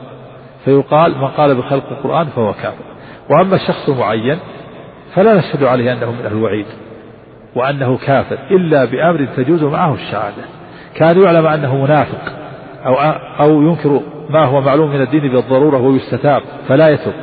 فيقال 0.65 1.19
من 1.19 1.27
قال 1.27 1.55
بخلق 1.55 1.85
القرآن 1.91 2.27
فهو 2.27 2.53
كافر. 2.53 2.85
وأما 3.31 3.55
الشخص 3.55 3.89
المعين 3.89 4.39
فلا 5.15 5.35
نشهد 5.35 5.65
عليه 5.65 5.93
أنه 5.93 6.11
من 6.11 6.27
أهل 6.27 6.33
الوعيد 6.33 6.67
وأنه 7.57 7.99
كافر 8.07 8.39
إلا 8.51 8.85
بأمر 8.85 9.29
تجوز 9.37 9.65
معه 9.65 9.95
الشهادة. 9.95 10.43
كان 10.95 11.23
يعلم 11.23 11.47
أنه 11.47 11.85
منافق 11.85 12.33
أو 12.87 12.95
أو 13.41 13.63
ينكر 13.63 14.01
ما 14.31 14.45
هو 14.45 14.61
معلوم 14.61 14.91
من 14.91 15.01
الدين 15.01 15.21
بالضرورة 15.21 15.79
ويستتاب 15.79 16.43
فلا 16.69 16.89
يتوب. 16.89 17.15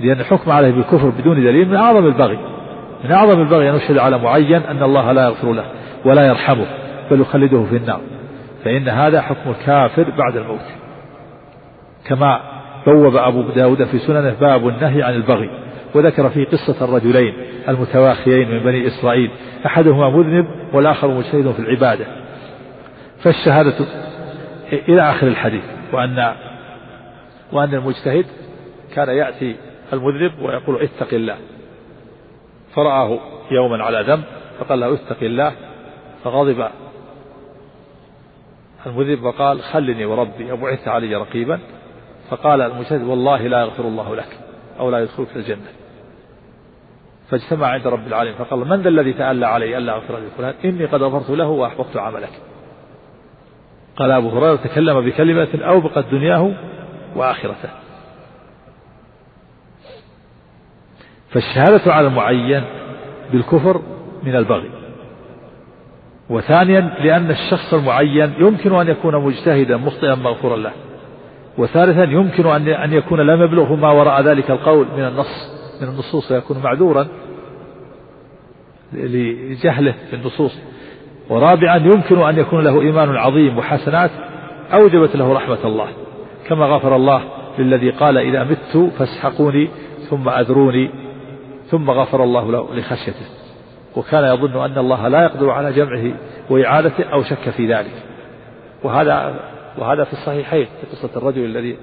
لأن 0.00 0.20
الحكم 0.20 0.50
عليه 0.50 0.70
بالكفر 0.70 1.08
بدون 1.08 1.36
دليل 1.36 1.68
من 1.68 1.76
أعظم 1.76 2.06
البغي. 2.06 2.38
من 3.04 3.12
أعظم 3.12 3.40
البغي 3.40 3.70
أن 3.70 3.74
يشهد 3.74 3.98
على 3.98 4.18
معين 4.18 4.62
أن 4.62 4.82
الله 4.82 5.12
لا 5.12 5.24
يغفر 5.24 5.52
له 5.52 5.64
ولا 6.04 6.26
يرحمه 6.26 6.66
بل 7.10 7.20
يخلده 7.20 7.64
في 7.64 7.76
النار. 7.76 8.00
فإن 8.64 8.88
هذا 8.88 9.20
حكم 9.20 9.50
الكافر 9.50 10.10
بعد 10.18 10.36
الموت. 10.36 10.66
كما 12.06 12.40
بوب 12.86 13.16
أبو 13.16 13.42
داود 13.42 13.84
في 13.84 13.98
سننه 13.98 14.34
باب 14.40 14.68
النهي 14.68 15.02
عن 15.02 15.14
البغي 15.14 15.50
وذكر 15.94 16.28
فيه 16.28 16.46
قصة 16.46 16.84
الرجلين 16.84 17.34
المتواخيين 17.68 18.50
من 18.50 18.58
بني 18.58 18.86
إسرائيل. 18.86 19.30
أحدهما 19.66 20.10
مذنب 20.10 20.46
والآخر 20.72 21.08
مجتهد 21.08 21.52
في 21.52 21.58
العبادة. 21.58 22.06
فالشهادة 23.22 23.74
إلى 24.72 25.10
آخر 25.10 25.26
الحديث. 25.26 25.64
وأن 25.92 26.34
وأن 27.52 27.74
المجتهد 27.74 28.26
كان 28.94 29.08
يأتي 29.08 29.56
المذنب 29.92 30.32
ويقول 30.42 30.82
اتق 30.82 31.14
الله. 31.14 31.36
فرآه 32.74 33.18
يوما 33.50 33.84
على 33.84 34.00
ذنب 34.02 34.24
فقال 34.58 34.80
له 34.80 34.94
اتق 34.94 35.22
الله. 35.22 35.52
فغضب 36.24 36.68
المذنب 38.86 39.22
وقال 39.24 39.62
خلني 39.62 40.04
وربي 40.04 40.52
أبعثت 40.52 40.88
علي 40.88 41.14
رقيبا. 41.14 41.58
فقال 42.30 42.60
المجتهد 42.60 43.02
والله 43.02 43.46
لا 43.46 43.60
يغفر 43.60 43.84
الله 43.84 44.16
لك 44.16 44.38
أو 44.80 44.90
لا 44.90 44.98
يدخلك 44.98 45.36
الجنة. 45.36 45.70
فاجتمع 47.30 47.66
عند 47.66 47.86
رب 47.86 48.06
العالمين 48.06 48.34
فقال 48.34 48.68
من 48.68 48.82
ذا 48.82 48.88
الذي 48.88 49.12
تألى 49.12 49.46
علي 49.46 49.78
ألا 49.78 49.92
أغفر 49.92 50.18
لفلان؟ 50.18 50.54
إني 50.64 50.84
قد 50.84 51.02
غفرت 51.02 51.30
له 51.30 51.46
وأحبطت 51.46 51.96
عملك. 51.96 52.49
قال 54.00 54.10
أبو 54.10 54.28
هريرة 54.28 54.56
تكلم 54.56 55.00
بكلمة 55.00 55.48
أوبقت 55.54 56.04
دنياه 56.12 56.52
وآخرته. 57.16 57.68
فالشهادة 61.30 61.92
على 61.92 62.06
المعين 62.08 62.64
بالكفر 63.32 63.82
من 64.22 64.36
البغي. 64.36 64.70
وثانيا 66.30 66.80
لأن 66.80 67.30
الشخص 67.30 67.74
المعين 67.74 68.32
يمكن 68.38 68.74
أن 68.74 68.88
يكون 68.88 69.16
مجتهدا 69.16 69.76
مخطئا 69.76 70.14
مغفورا 70.14 70.56
له. 70.56 70.72
وثالثا 71.58 72.04
يمكن 72.04 72.46
أن 72.70 72.92
يكون 72.92 73.20
لم 73.20 73.42
يبلغه 73.42 73.74
ما 73.74 73.90
وراء 73.90 74.22
ذلك 74.22 74.50
القول 74.50 74.86
من 74.96 75.04
النص 75.06 75.60
من 75.82 75.88
النصوص 75.88 76.32
ويكون 76.32 76.58
معذورا 76.62 77.08
لجهله 78.92 79.94
في 80.10 80.16
النصوص. 80.16 80.58
ورابعا 81.30 81.76
يمكن 81.76 82.22
أن 82.22 82.38
يكون 82.38 82.64
له 82.64 82.80
إيمان 82.80 83.16
عظيم 83.16 83.58
وحسنات 83.58 84.10
أوجبت 84.72 85.16
له 85.16 85.32
رحمة 85.32 85.58
الله. 85.64 85.88
كما 86.46 86.66
غفر 86.66 86.96
الله 86.96 87.22
للذي 87.58 87.90
قال 87.90 88.18
إذا 88.18 88.44
مت 88.44 88.90
فاسحقوني 88.98 89.68
ثم 90.10 90.28
أذروني 90.28 90.90
ثم 91.66 91.90
غفر 91.90 92.24
الله 92.24 92.52
له 92.52 92.74
لخشيته. 92.74 93.26
وكان 93.96 94.24
يظن 94.24 94.64
أن 94.64 94.78
الله 94.78 95.08
لا 95.08 95.22
يقدر 95.22 95.50
على 95.50 95.72
جمعه 95.72 96.12
وإعادته 96.50 97.04
أو 97.04 97.22
شك 97.22 97.50
في 97.50 97.74
ذلك. 97.74 98.02
وهذا 98.84 99.34
وهذا 99.78 100.04
في 100.04 100.12
الصحيحين 100.12 100.64
في 100.64 100.86
قصة 100.96 101.18
الرجل 101.18 101.44
الذي 101.44 101.76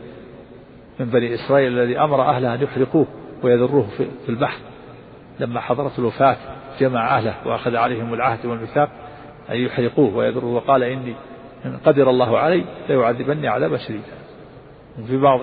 من 0.99 1.05
بني 1.05 1.33
إسرائيل 1.33 1.79
الذي 1.79 1.99
أمر 1.99 2.21
أهله 2.21 2.53
أن 2.53 2.61
يحرقوه 2.61 3.07
ويذروه 3.43 3.87
في 4.25 4.29
البحر. 4.29 4.59
لما 5.39 5.59
حضرت 5.59 5.99
الوفاة 5.99 6.37
جمع 6.79 7.17
أهله 7.17 7.33
وأخذ 7.45 7.75
عليهم 7.75 8.13
العهد 8.13 8.45
والميثاق. 8.45 8.89
أن 9.51 9.55
يحرقوه 9.55 10.15
ويذروه 10.15 10.53
وقال 10.53 10.83
إني 10.83 11.15
إن 11.65 11.77
قدر 11.85 12.09
الله 12.09 12.37
علي 12.39 12.65
ليعذبني 12.89 13.47
عذابا 13.47 13.77
شديدا. 13.77 14.03
في 15.07 15.17
بعض 15.17 15.41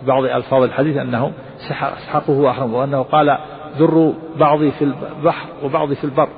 في 0.00 0.06
بعض 0.06 0.24
ألفاظ 0.24 0.62
الحديث 0.62 0.96
أنه 0.96 1.32
سحقه 1.68 2.32
وأحرمه 2.32 2.76
وأنه 2.76 3.02
قال 3.02 3.38
ذروا 3.78 4.12
بعضي 4.36 4.70
في 4.70 4.84
البحر 4.84 5.48
وبعضي 5.64 5.94
في 5.94 6.04
البر. 6.04 6.28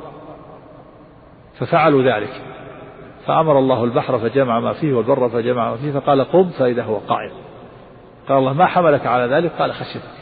ففعلوا 1.59 2.03
ذلك. 2.03 2.43
فأمر 3.27 3.59
الله 3.59 3.85
البحر 3.85 4.19
فجمع 4.19 4.61
ما 4.61 4.73
فيه 4.73 4.93
والبر 4.93 5.29
فجمع 5.29 5.71
ما 5.71 5.77
فيه 5.77 5.93
فقال 5.93 6.25
قم 6.25 6.49
فإذا 6.49 6.83
هو 6.83 6.97
قائم. 6.97 7.33
قال 8.29 8.39
الله 8.39 8.53
ما 8.53 8.67
حملك 8.67 9.07
على 9.07 9.35
ذلك؟ 9.35 9.51
قال 9.59 9.73
خشيتك. 9.73 10.21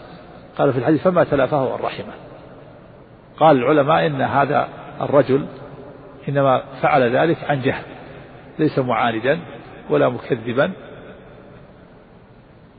قال 0.58 0.72
في 0.72 0.78
الحديث 0.78 1.02
فما 1.02 1.24
تلافاه 1.24 1.72
عن 1.72 1.78
رحمه 1.80 2.12
قال 3.38 3.56
العلماء 3.56 4.06
إن 4.06 4.20
هذا 4.20 4.68
الرجل 5.00 5.46
إنما 6.28 6.62
فعل 6.82 7.16
ذلك 7.16 7.44
عن 7.44 7.62
جهل 7.62 7.84
ليس 8.58 8.78
معاندا 8.78 9.38
ولا 9.90 10.08
مكذبا 10.08 10.72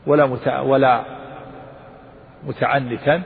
ولا 0.08 0.26
متع 0.26 0.62
ولا 0.62 1.04
متعنتا 2.48 3.22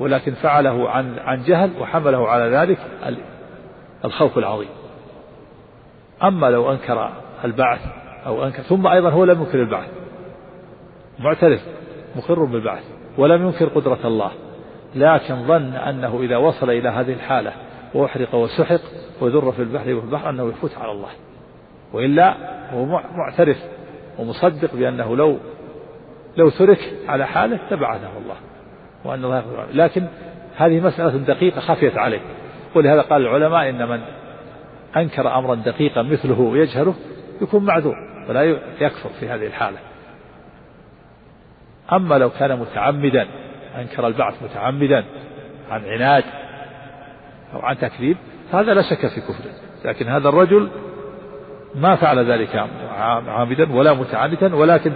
ولكن 0.00 0.32
فعله 0.32 0.90
عن 0.90 1.18
عن 1.18 1.42
جهل 1.42 1.70
وحمله 1.80 2.28
على 2.28 2.56
ذلك 2.56 2.78
الخوف 4.04 4.38
العظيم. 4.38 4.68
أما 6.22 6.50
لو 6.50 6.72
أنكر 6.72 7.10
البعث 7.44 7.80
أو 8.26 8.44
أنكر 8.44 8.62
ثم 8.62 8.86
أيضا 8.86 9.10
هو 9.10 9.24
لم 9.24 9.42
ينكر 9.42 9.62
البعث 9.62 9.88
معترف 11.18 11.60
مقر 12.16 12.44
بالبعث 12.44 12.84
ولم 13.18 13.46
ينكر 13.46 13.68
قدرة 13.68 13.98
الله 14.04 14.30
لكن 14.94 15.46
ظن 15.46 15.74
أنه 15.74 16.20
إذا 16.22 16.36
وصل 16.36 16.70
إلى 16.70 16.88
هذه 16.88 17.12
الحالة 17.12 17.52
وأحرق 17.94 18.34
وسحق 18.34 18.80
وذر 19.20 19.52
في 19.52 19.62
البحر 19.62 19.94
وفي 19.94 20.06
البحر 20.06 20.30
أنه 20.30 20.48
يفوت 20.48 20.78
على 20.78 20.92
الله. 20.92 21.08
وإلا 21.92 22.34
هو 22.72 22.84
معترف 23.14 23.56
ومصدق 24.18 24.74
بأنه 24.74 25.16
لو 25.16 25.38
لو 26.36 26.50
ترك 26.50 26.94
على 27.08 27.26
حاله 27.26 27.58
لبعثه 27.70 28.18
الله. 28.18 28.36
وأن 29.04 29.24
الله 29.24 29.36
يغفر 29.36 29.66
لكن 29.72 30.06
هذه 30.56 30.80
مسألة 30.80 31.16
دقيقة 31.16 31.60
خفيت 31.60 31.98
عليه. 31.98 32.20
ولهذا 32.74 33.00
قال 33.00 33.22
العلماء 33.22 33.68
إن 33.68 33.88
من 33.88 34.00
أنكر 34.96 35.38
أمرا 35.38 35.54
دقيقا 35.54 36.02
مثله 36.02 36.40
ويجهله 36.40 36.94
يكون 37.42 37.64
معذور 37.64 37.94
ولا 38.28 38.42
يكفر 38.80 39.08
في 39.20 39.28
هذه 39.28 39.46
الحالة. 39.46 39.78
أما 41.92 42.18
لو 42.18 42.30
كان 42.30 42.58
متعمدا 42.58 43.26
أنكر 43.78 44.06
البعث 44.06 44.42
متعمدا 44.42 45.04
عن 45.70 45.84
عناد 45.84 46.24
أو 47.54 47.60
عن 47.60 47.78
تكذيب 47.78 48.16
فهذا 48.52 48.74
لا 48.74 48.82
شك 48.82 49.06
في 49.06 49.20
كفره 49.20 49.52
لكن 49.84 50.08
هذا 50.08 50.28
الرجل 50.28 50.70
ما 51.74 51.96
فعل 51.96 52.30
ذلك 52.30 52.66
عامدا 53.26 53.72
ولا 53.72 53.92
متعمدا 53.94 54.56
ولكن 54.56 54.92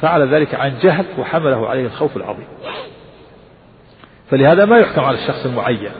فعل 0.00 0.34
ذلك 0.34 0.54
عن 0.54 0.78
جهل 0.82 1.04
وحمله 1.18 1.68
عليه 1.68 1.86
الخوف 1.86 2.16
العظيم. 2.16 2.46
فلهذا 4.30 4.64
ما 4.64 4.78
يحكم 4.78 5.00
على 5.00 5.18
الشخص 5.18 5.46
المعين 5.46 5.90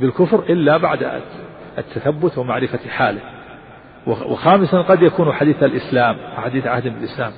بالكفر 0.00 0.38
إلا 0.38 0.76
بعد 0.76 1.22
التثبت 1.78 2.38
ومعرفة 2.38 2.88
حاله. 2.88 3.20
وخامسا 4.06 4.82
قد 4.82 5.02
يكون 5.02 5.32
حديث 5.32 5.62
الإسلام 5.62 6.16
حديث 6.36 6.66
عهد 6.66 6.84
بالإسلام 6.84 7.32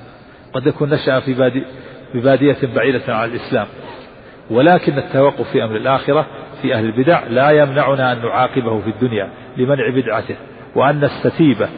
قد 0.53 0.67
يكون 0.67 0.89
نشأ 0.89 1.19
في 1.19 1.33
بادي 1.33 1.63
ببادية 2.13 2.57
بعيدة 2.75 3.15
عن 3.15 3.29
الإسلام. 3.29 3.67
ولكن 4.49 4.97
التوقف 4.97 5.51
في 5.51 5.63
أمر 5.63 5.75
الآخرة 5.75 6.25
في 6.61 6.73
أهل 6.73 6.85
البدع 6.85 7.23
لا 7.27 7.51
يمنعنا 7.51 8.11
أن 8.11 8.21
نعاقبه 8.21 8.81
في 8.81 8.89
الدنيا 8.89 9.29
لمنع 9.57 9.89
بدعته 9.89 10.35
وأن 10.75 11.05
نستتيبه 11.05 11.69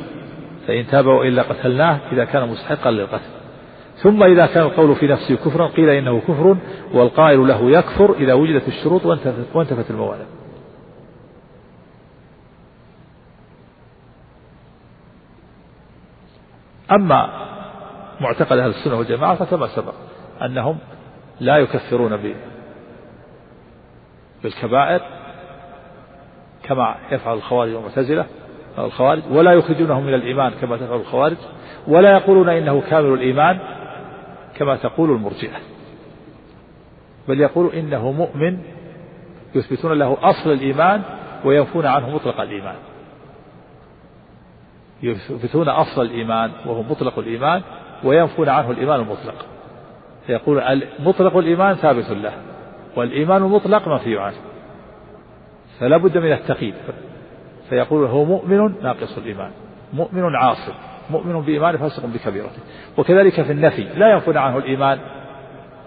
فإن 0.68 0.88
تاب 0.88 1.06
وإلا 1.06 1.42
قتلناه 1.42 2.00
إذا 2.12 2.26
كان 2.26 2.50
مستحقا 2.50 2.92
للقتل. 2.92 3.34
ثم 3.98 4.24
إذا 4.24 4.46
كان 4.46 4.64
القول 4.64 4.96
في 4.96 5.08
نفسه 5.08 5.36
كفرا 5.36 5.68
قيل 5.68 5.90
إنه 5.90 6.20
كفر 6.20 6.58
والقائل 6.94 7.48
له 7.48 7.72
يكفر 7.72 8.14
إذا 8.14 8.34
وجدت 8.34 8.68
الشروط 8.68 9.06
وانتفت 9.54 9.92
الموانع. 9.92 10.26
أما 16.92 17.30
معتقد 18.22 18.58
أهل 18.58 18.70
السنة 18.70 18.96
والجماعة 18.96 19.36
فكما 19.36 19.68
سبق 19.68 19.94
أنهم 20.42 20.78
لا 21.40 21.58
يكفرون 21.58 22.18
بالكبائر 24.44 25.02
كما 26.64 26.96
يفعل 27.12 27.38
الخوارج 27.38 27.74
والمعتزلة 27.74 28.26
الخوارج 28.78 29.22
ولا 29.32 29.54
يخرجونهم 29.54 30.04
من 30.04 30.14
الإيمان 30.14 30.52
كما 30.62 30.78
تفعل 30.78 31.00
الخوارج 31.00 31.38
ولا 31.88 32.12
يقولون 32.12 32.50
إنه 32.50 32.82
كامل 32.82 33.14
الإيمان 33.14 33.60
كما 34.56 34.76
تقول 34.76 35.12
المرجئة 35.12 35.58
بل 37.28 37.42
يقول 37.42 37.74
إنه 37.74 38.12
مؤمن 38.12 38.58
يثبتون 39.56 40.00
له 40.00 40.18
أصل 40.22 40.52
الإيمان 40.52 41.02
وينفون 41.46 41.86
عنه 41.86 42.10
مطلق 42.10 42.42
الإيمان. 42.42 42.76
يثبتون 45.04 45.70
أصل 45.70 46.02
الإيمان 46.02 46.52
وهو 46.66 46.84
مطلق 46.84 47.20
الإيمان 47.20 47.62
وينفون 48.04 48.50
عنه 48.50 48.72
الإيمان 48.72 49.00
المطلق. 49.00 49.46
يقول 50.30 50.84
مطلق 51.00 51.38
الإيمان 51.38 51.76
ثابت 51.76 52.10
له. 52.10 52.34
والإيمان 52.96 53.44
المطلق 53.44 53.88
منفي 53.88 54.20
عنه 54.20 54.36
فلا 55.80 55.98
بد 55.98 56.18
من 56.18 56.32
التقييد. 56.32 56.74
فيقول 57.70 58.06
هو 58.06 58.26
مؤمن 58.26 58.84
ناقص 58.84 59.18
الإيمان. 59.18 59.52
مؤمن 59.94 60.36
عاصم. 60.36 60.74
مؤمن 61.10 61.42
بإيمان 61.42 61.78
فاسق 61.78 62.06
بكبيرته. 62.06 62.60
وكذلك 62.98 63.42
في 63.42 63.52
النفي. 63.52 63.84
لا 63.84 64.12
ينفون 64.12 64.38
عنه 64.38 64.58
الإيمان 64.58 65.00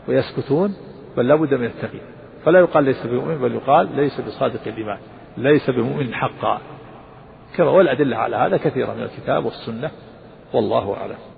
ويسكتون 0.09 0.77
بل 1.17 1.29
لا 1.29 1.35
بد 1.35 1.55
من 1.55 1.65
التقييد. 1.65 2.03
فلا 2.45 2.59
يقال 2.59 2.85
ليس 2.85 3.07
بمؤمن 3.07 3.39
بل 3.39 3.55
يقال 3.55 3.97
ليس 3.97 4.21
بصادق 4.21 4.61
الإيمان. 4.67 4.99
ليس 5.37 5.71
بمؤمن 5.71 6.15
حقا. 6.15 6.61
كما 7.57 7.71
والأدلة 7.71 8.17
على 8.17 8.37
هذا 8.37 8.57
كثيرة 8.57 8.95
من 8.95 9.03
الكتاب 9.03 9.45
والسنة. 9.45 9.91
والله 10.53 10.97
أعلم. 10.97 11.36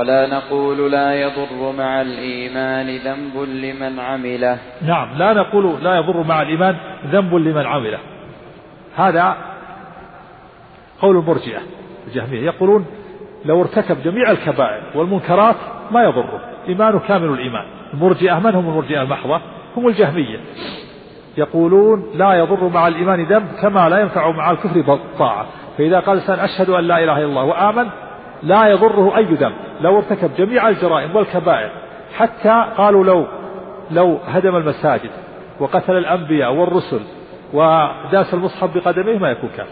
ولا 0.00 0.26
نقول 0.26 0.92
لا 0.92 1.14
يضر 1.14 1.72
مع 1.78 2.00
الإيمان 2.00 2.96
ذنب 2.96 3.36
لمن 3.36 3.98
عمله. 4.00 4.58
نعم 4.82 5.18
لا 5.18 5.32
نقول 5.32 5.84
لا 5.84 5.96
يضر 5.96 6.22
مع 6.22 6.42
الإيمان 6.42 6.76
ذنب 7.06 7.34
لمن 7.34 7.66
عمله. 7.66 7.98
هذا 8.96 9.36
قول 11.00 11.16
المرجئة 11.16 11.60
الجهمية. 12.06 12.40
يقولون 12.40 12.86
لو 13.44 13.60
ارتكب 13.60 14.02
جميع 14.02 14.30
الكبائر 14.30 14.82
والمنكرات 14.94 15.56
ما 15.90 16.02
يضره. 16.02 16.40
إيمانه 16.68 16.98
كامل 16.98 17.28
الإيمان. 17.28 17.64
المرجئة 17.94 18.38
من 18.38 18.54
هم 18.54 18.68
المرجئة 18.68 19.02
المحضة؟ 19.02 19.40
هم 19.76 19.88
الجهمية. 19.88 20.40
يقولون 21.38 22.10
لا 22.14 22.32
يضر 22.32 22.68
مع 22.68 22.88
الإيمان 22.88 23.24
ذنب 23.24 23.48
كما 23.62 23.88
لا 23.88 24.00
ينفع 24.00 24.30
مع 24.30 24.50
الكفر 24.50 24.98
طاعة. 25.18 25.46
فإذا 25.78 26.00
قال 26.00 26.16
الإنسان 26.16 26.38
أشهد 26.38 26.70
أن 26.70 26.84
لا 26.84 27.04
إله 27.04 27.18
إلا 27.18 27.24
الله 27.24 27.44
وآمن 27.44 27.88
لا 28.42 28.66
يضره 28.66 29.16
أي 29.16 29.24
ذنب 29.24 29.56
لو 29.80 29.96
ارتكب 29.96 30.30
جميع 30.38 30.68
الجرائم 30.68 31.16
والكبائر 31.16 31.70
حتى 32.16 32.64
قالوا 32.76 33.04
لو 33.04 33.26
لو 33.90 34.18
هدم 34.26 34.56
المساجد 34.56 35.10
وقتل 35.60 35.96
الأنبياء 35.96 36.52
والرسل 36.52 37.00
وداس 37.52 38.34
المصحف 38.34 38.74
بقدميه 38.74 39.18
ما 39.18 39.30
يكون 39.30 39.50
كافر. 39.56 39.70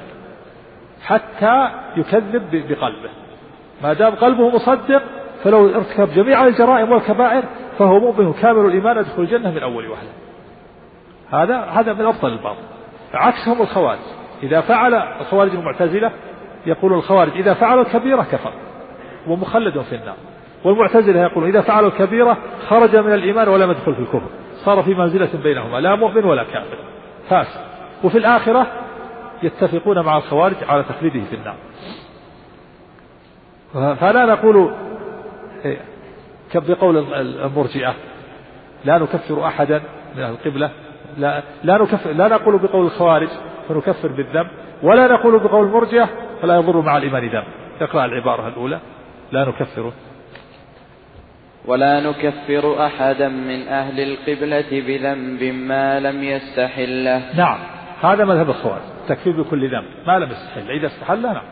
حتى 1.05 1.71
يكذب 1.97 2.51
بقلبه. 2.51 3.11
ما 3.83 3.93
دام 3.93 4.15
قلبه 4.15 4.51
مصدق 4.51 5.03
فلو 5.45 5.69
ارتكب 5.69 6.15
جميع 6.15 6.47
الجرائم 6.47 6.93
والكبائر 6.93 7.45
فهو 7.79 8.01
مؤمن 8.01 8.33
كامل 8.33 8.67
الإيمان 8.67 8.99
يدخل 8.99 9.23
الجنة 9.23 9.51
من 9.51 9.63
أول 9.63 9.87
وهلة. 9.87 10.11
هذا 11.31 11.61
هذا 11.61 11.93
من 11.93 12.07
أفضل 12.07 12.33
الباطل. 12.33 12.63
عكسهم 13.15 13.63
الخوارج. 13.63 13.99
إذا 14.43 14.61
فعل 14.61 14.95
الخوارج 14.95 15.51
المعتزلة 15.55 16.13
يقول 16.67 16.93
الخوارج 16.93 17.33
إذا 17.33 17.55
فعل 17.55 17.81
الكبيرة 17.81 18.23
كفر 18.23 18.53
ومخلد 19.27 19.81
في 19.81 19.95
النار. 19.95 20.17
والمعتزلة 20.65 21.21
يقول 21.21 21.49
إذا 21.49 21.61
فعل 21.61 21.85
الكبيرة 21.85 22.37
خرج 22.69 22.97
من 22.97 23.13
الإيمان 23.13 23.49
ولم 23.49 23.71
يدخل 23.71 23.95
في 23.95 24.01
الكفر. 24.01 24.29
صار 24.65 24.83
في 24.83 24.95
منزلة 24.95 25.29
بينهما 25.43 25.81
لا 25.81 25.95
مؤمن 25.95 26.25
ولا 26.25 26.45
كافر. 26.45 26.79
فاسق 27.29 27.61
وفي 28.05 28.19
الآخرة 28.19 28.67
يتفقون 29.43 30.05
مع 30.05 30.17
الخوارج 30.17 30.57
على 30.69 30.83
تخليده 30.83 31.21
في 31.25 31.37
النار. 31.37 31.57
فلا 33.95 34.27
نقول 34.27 34.71
بقول 36.55 37.15
المرجئة 37.15 37.95
لا 38.85 38.99
نكفر 38.99 39.47
أحدا 39.47 39.83
من 40.17 40.23
أهل 40.23 40.33
القبلة 40.33 40.71
لا 41.19 41.43
لا 41.65 41.83
نكفر 41.83 42.11
لا 42.11 42.29
نقول 42.29 42.59
بقول 42.59 42.87
الخوارج 42.87 43.29
فنكفر 43.69 44.09
بالذنب 44.09 44.47
ولا 44.83 45.07
نقول 45.07 45.39
بقول 45.39 45.67
المرجئة 45.67 46.09
فلا 46.43 46.57
يضر 46.57 46.81
مع 46.81 46.97
الإيمان 46.97 47.29
ذنب 47.29 47.45
اقرأ 47.81 48.05
العبارة 48.05 48.49
الأولى. 48.49 48.81
لا 49.33 49.45
نكفر. 49.45 49.93
ولا 51.67 52.01
نكفر 52.01 52.87
أحدا 52.87 53.29
من 53.29 53.69
أهل 53.69 54.01
القبلة 54.01 54.71
بذنب 54.71 55.43
ما 55.43 56.01
لم 56.01 56.25
يستحله 56.25 57.37
نعم. 57.37 57.59
هذا 58.03 58.25
مذهب 58.25 58.51
الخوارج. 58.51 58.83
تكفير 59.09 59.43
بكل 59.43 59.69
ذنب. 59.69 59.85
ما 60.07 60.19
لم 60.19 60.31
يستحل. 60.31 60.71
إذا 60.71 60.87
استحل 60.87 61.23
نعم. 61.23 61.43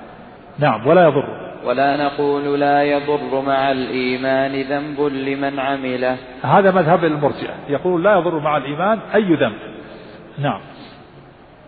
نعم. 0.59 0.87
ولا 0.87 1.05
يضر. 1.05 1.55
ولا 1.65 2.05
نقول 2.05 2.61
لا 2.61 2.83
يضر 2.83 3.41
مع 3.41 3.73
الإيمان 3.73 4.63
ذنب 4.63 5.01
لمن 5.01 5.59
عمله. 5.59 6.17
هذا 6.43 6.71
مذهب 6.71 7.05
المرجئة. 7.05 7.55
يقول 7.69 8.05
لا 8.05 8.19
يضر 8.19 8.39
مع 8.39 8.57
الإيمان 8.57 8.99
أي 9.15 9.35
ذنب. 9.35 9.59
نعم. 10.39 10.61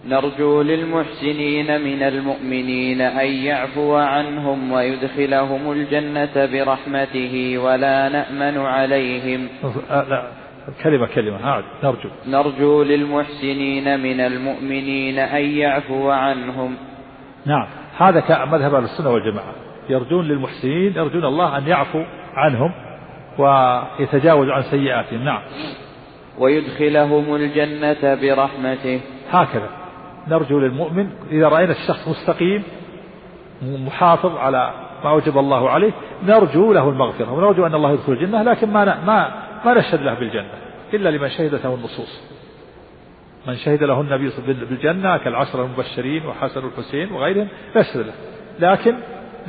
نرجو 0.08 0.62
للمحسنين 0.62 1.80
من 1.80 2.02
المؤمنين 2.02 3.00
أن 3.00 3.26
يعفو 3.26 3.96
عنهم 3.96 4.72
ويدخلهم 4.72 5.72
الجنة 5.72 6.46
برحمته 6.52 7.58
ولا 7.58 8.08
نأمن 8.08 8.58
عليهم. 8.58 9.48
لا 9.90 10.22
كلمة 10.82 11.06
كلمة 11.06 11.36
هذا 11.36 11.64
نرجو. 11.84 12.08
نرجو 12.28 12.82
للمحسنين 12.82 14.00
من 14.00 14.20
المؤمنين 14.20 15.18
أن 15.18 15.44
يعفو 15.44 16.10
عنهم. 16.10 16.76
نعم 17.46 17.66
هذا 17.98 18.44
مذهب 18.44 18.74
أهل 18.74 18.84
السنة 18.84 19.10
والجماعة. 19.10 19.54
يرجون 19.88 20.28
للمحسنين 20.28 20.92
يرجون 20.96 21.24
الله 21.24 21.58
أن 21.58 21.68
يعفو 21.68 22.02
عنهم 22.34 22.72
ويتجاوز 23.38 24.48
عن 24.48 24.62
سيئاتهم. 24.62 25.24
نعم. 25.24 25.40
ويدخلهم 26.38 27.34
الجنة 27.34 28.14
برحمته. 28.14 29.00
هكذا. 29.30 29.68
نرجو 30.28 30.58
للمؤمن 30.58 31.10
إذا 31.30 31.48
رأينا 31.48 31.72
الشخص 31.72 32.08
مستقيم 32.08 32.62
محافظ 33.62 34.36
على 34.36 34.72
ما 35.04 35.10
أوجب 35.10 35.38
الله 35.38 35.70
عليه 35.70 35.92
نرجو 36.26 36.72
له 36.72 36.88
المغفرة 36.88 37.32
ونرجو 37.32 37.66
أن 37.66 37.74
الله 37.74 37.92
يدخل 37.92 38.12
الجنة 38.12 38.42
لكن 38.42 38.70
ما 38.70 38.84
ما 38.84 39.30
ما 39.64 39.74
نشهد 39.74 40.02
له 40.02 40.14
بالجنة 40.14 40.52
إلا 40.94 41.08
لمن 41.08 41.28
شهدته 41.28 41.74
النصوص. 41.74 42.20
من 43.46 43.56
شهد 43.56 43.82
له 43.82 44.00
النبي 44.00 44.30
بالجنة 44.46 45.16
كالعشرة 45.16 45.64
المبشرين 45.64 46.26
وحسن 46.26 46.66
الحسين 46.66 47.12
وغيرهم 47.12 47.48
نشهد 47.76 48.06
له. 48.06 48.12
لكن 48.60 48.96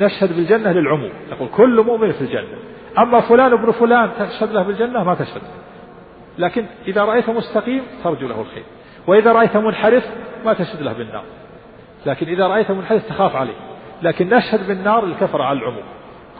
نشهد 0.00 0.36
بالجنة 0.36 0.72
للعموم. 0.72 1.10
نقول 1.30 1.48
كل 1.56 1.82
مؤمن 1.82 2.12
في 2.12 2.20
الجنة. 2.20 2.58
أما 2.98 3.20
فلان 3.20 3.52
ابن 3.52 3.70
فلان 3.70 4.10
تشهد 4.18 4.52
له 4.52 4.62
بالجنة 4.62 5.04
ما 5.04 5.14
تشهد 5.14 5.42
لكن 6.38 6.64
إذا 6.88 7.04
رأيته 7.04 7.32
مستقيم 7.32 7.82
ترجو 8.04 8.28
له 8.28 8.40
الخير. 8.40 8.64
وإذا 9.06 9.32
رأيته 9.32 9.60
منحرف 9.60 10.04
ما 10.44 10.52
تشهد 10.52 10.82
له 10.82 10.92
بالنار. 10.92 11.24
لكن 12.06 12.26
إذا 12.26 12.46
رأيته 12.46 12.74
منحرف 12.74 13.08
تخاف 13.08 13.36
عليه. 13.36 13.56
لكن 14.02 14.28
نشهد 14.28 14.66
بالنار 14.66 15.04
الكفر 15.04 15.42
على 15.42 15.58
العموم. 15.58 15.84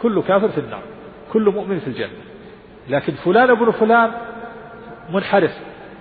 كل 0.01 0.21
كافر 0.21 0.49
في 0.49 0.57
النار. 0.57 0.81
كل 1.33 1.49
مؤمن 1.49 1.79
في 1.79 1.87
الجنة. 1.87 2.19
لكن 2.89 3.13
فلان 3.13 3.49
ابن 3.49 3.71
فلان 3.71 4.11
منحرف. 5.09 5.57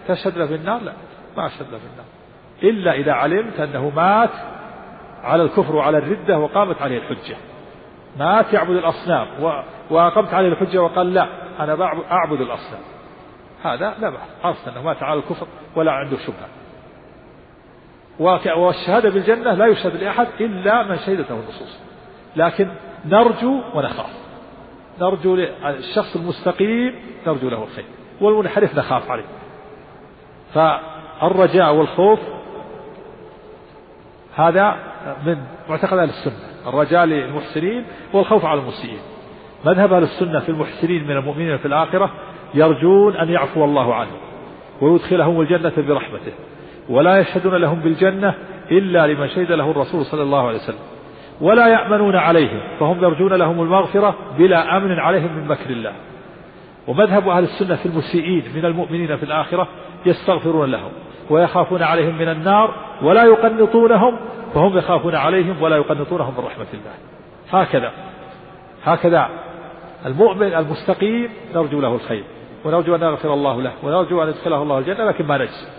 تشهد 0.08 0.38
له 0.38 0.44
بالنار؟ 0.44 0.80
لا. 0.80 0.92
ما 1.36 1.46
أشهد 1.46 1.66
له 1.72 1.78
بالنار. 1.78 2.06
إلا 2.62 2.92
إذا 2.92 3.12
علمت 3.12 3.60
أنه 3.60 3.92
مات 3.96 4.30
على 5.22 5.42
الكفر 5.42 5.76
وعلى 5.76 5.98
الردة 5.98 6.38
وقامت 6.38 6.82
عليه 6.82 6.98
الحجة. 6.98 7.36
مات 8.18 8.52
يعبد 8.52 8.76
الأصنام. 8.76 9.26
وأقمت 9.90 10.34
عليه 10.34 10.48
الحجة 10.48 10.82
وقال 10.82 11.14
لا 11.14 11.26
أنا 11.60 11.92
أعبد 12.10 12.40
الأصنام. 12.40 12.80
هذا 13.62 13.94
لا 14.00 14.10
بأس. 14.10 14.20
عرفت 14.44 14.68
أنه 14.68 14.82
مات 14.82 15.02
على 15.02 15.18
الكفر 15.18 15.46
ولا 15.76 15.92
عنده 15.92 16.16
شبهة. 16.16 16.48
والشهادة 18.20 19.10
بالجنة 19.10 19.54
لا 19.54 19.66
يشهد 19.66 19.96
لأحد 19.96 20.26
إلا 20.40 20.82
من 20.82 20.98
شهدته 20.98 21.34
النصوص. 21.34 21.80
لكن 22.36 22.68
نرجو 23.06 23.60
ونخاف. 23.74 24.10
نرجو 25.00 25.34
الشخص 25.64 26.16
المستقيم 26.16 26.94
نرجو 27.26 27.48
له 27.48 27.62
الخير 27.62 27.84
والمنحرف 28.20 28.78
نخاف 28.78 29.10
عليه. 29.10 29.24
فالرجاء 30.54 31.74
والخوف 31.74 32.18
هذا 34.34 34.76
من 35.26 35.38
معتقد 35.68 35.98
أهل 35.98 36.08
السنة 36.08 36.68
الرجاء 36.68 37.04
للمحسنين 37.04 37.84
والخوف 38.12 38.44
على 38.44 38.60
المسيئين. 38.60 39.00
مذهب 39.64 39.92
أهل 39.92 40.02
السنة 40.02 40.40
في 40.40 40.48
المحسنين 40.48 41.04
من 41.04 41.16
المؤمنين 41.16 41.56
في 41.58 41.66
الآخرة 41.66 42.10
يرجون 42.54 43.16
أن 43.16 43.28
يعفو 43.28 43.64
الله 43.64 43.94
عنهم 43.94 44.18
ويدخلهم 44.80 45.40
الجنة 45.40 45.72
برحمته. 45.76 46.32
ولا 46.88 47.18
يشهدون 47.18 47.54
لهم 47.54 47.80
بالجنة 47.80 48.34
إلا 48.70 49.06
لمن 49.06 49.28
شهد 49.28 49.52
له 49.52 49.70
الرسول 49.70 50.04
صلى 50.04 50.22
الله 50.22 50.46
عليه 50.46 50.56
وسلم. 50.56 50.78
ولا 51.40 51.68
يأمنون 51.68 52.16
عليهم 52.16 52.60
فهم 52.80 53.04
يرجون 53.04 53.32
لهم 53.32 53.62
المغفرة 53.62 54.14
بلا 54.38 54.76
أمن 54.76 54.98
عليهم 54.98 55.36
من 55.36 55.48
مكر 55.48 55.70
الله. 55.70 55.92
ومذهب 56.88 57.28
أهل 57.28 57.44
السنة 57.44 57.76
في 57.76 57.86
المسيئين 57.86 58.44
من 58.54 58.64
المؤمنين 58.64 59.16
في 59.16 59.22
الآخرة 59.22 59.68
يستغفرون 60.06 60.70
لهم 60.70 60.90
ويخافون 61.30 61.82
عليهم 61.82 62.18
من 62.18 62.28
النار 62.28 62.74
ولا 63.02 63.24
يقنطونهم 63.24 64.16
فهم 64.54 64.78
يخافون 64.78 65.14
عليهم 65.14 65.62
ولا 65.62 65.76
يقنطونهم 65.76 66.34
من 66.38 66.44
رحمة 66.44 66.66
الله. 66.72 66.92
هكذا 67.50 67.92
هكذا 68.84 69.28
المؤمن 70.06 70.54
المستقيم 70.54 71.28
نرجو 71.54 71.80
له 71.80 71.94
الخير 71.94 72.24
ونرجو 72.64 72.94
أن 72.94 73.02
يغفر 73.02 73.34
الله 73.34 73.62
له 73.62 73.72
ونرجو 73.82 74.22
أن 74.22 74.28
يدخله 74.28 74.62
الله 74.62 74.78
الجنة 74.78 75.04
لكن 75.04 75.26
ما 75.26 75.38
نجزم 75.38 75.77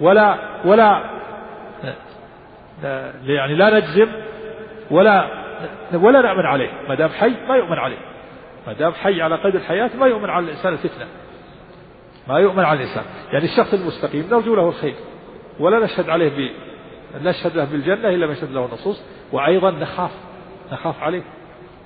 ولا 0.00 0.36
ولا 0.64 1.00
يعني 3.24 3.54
لا 3.54 3.78
نجزم 3.78 4.08
ولا 4.90 5.26
ولا 5.92 6.22
نأمن 6.22 6.46
عليه. 6.46 6.70
ما 6.88 6.94
دام 6.94 7.08
حي 7.08 7.34
ما 7.48 7.56
يؤمن 7.56 7.78
عليه. 7.78 7.98
ما 8.66 8.72
دام 8.72 8.92
حي 8.92 9.22
على 9.22 9.36
قيد 9.36 9.54
الحياة 9.54 9.90
ما 9.98 10.06
يؤمن 10.06 10.30
على 10.30 10.44
الإنسان 10.44 10.72
الفتنة. 10.72 11.06
ما 12.28 12.38
يؤمن 12.38 12.64
على 12.64 12.82
الإنسان. 12.82 13.04
يعني 13.32 13.44
الشخص 13.44 13.74
المستقيم 13.74 14.28
نرجو 14.30 14.54
له 14.54 14.68
الخير. 14.68 14.94
ولا 15.60 15.78
نشهد 15.78 16.10
عليه 16.10 16.28
ب 16.28 16.50
نشهد 17.22 17.56
له 17.56 17.64
بالجنة 17.64 18.08
إلا 18.08 18.26
ما 18.26 18.32
يشهد 18.32 18.50
له 18.50 18.66
النصوص. 18.66 19.02
وأيضا 19.32 19.70
نخاف. 19.70 20.10
نخاف 20.72 21.02
عليه. 21.02 21.22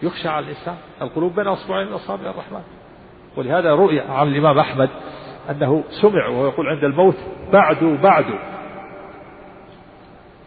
يخشى 0.03 0.29
على 0.29 0.45
الإنسان. 0.45 0.77
القلوب 1.03 1.35
بين 1.35 1.47
أصبعين 1.47 1.87
من 1.87 1.93
أصابع 1.93 2.31
الرحمن. 2.31 2.63
ولهذا 3.37 3.75
رؤي 3.75 4.01
عن 4.01 4.29
الإمام 4.29 4.59
أحمد 4.59 4.89
أنه 5.51 5.85
سمع 6.03 6.29
وهو 6.29 6.47
يقول 6.47 6.69
عند 6.69 6.85
الموت 6.85 7.17
بعد 7.53 7.85
بعد. 7.85 8.25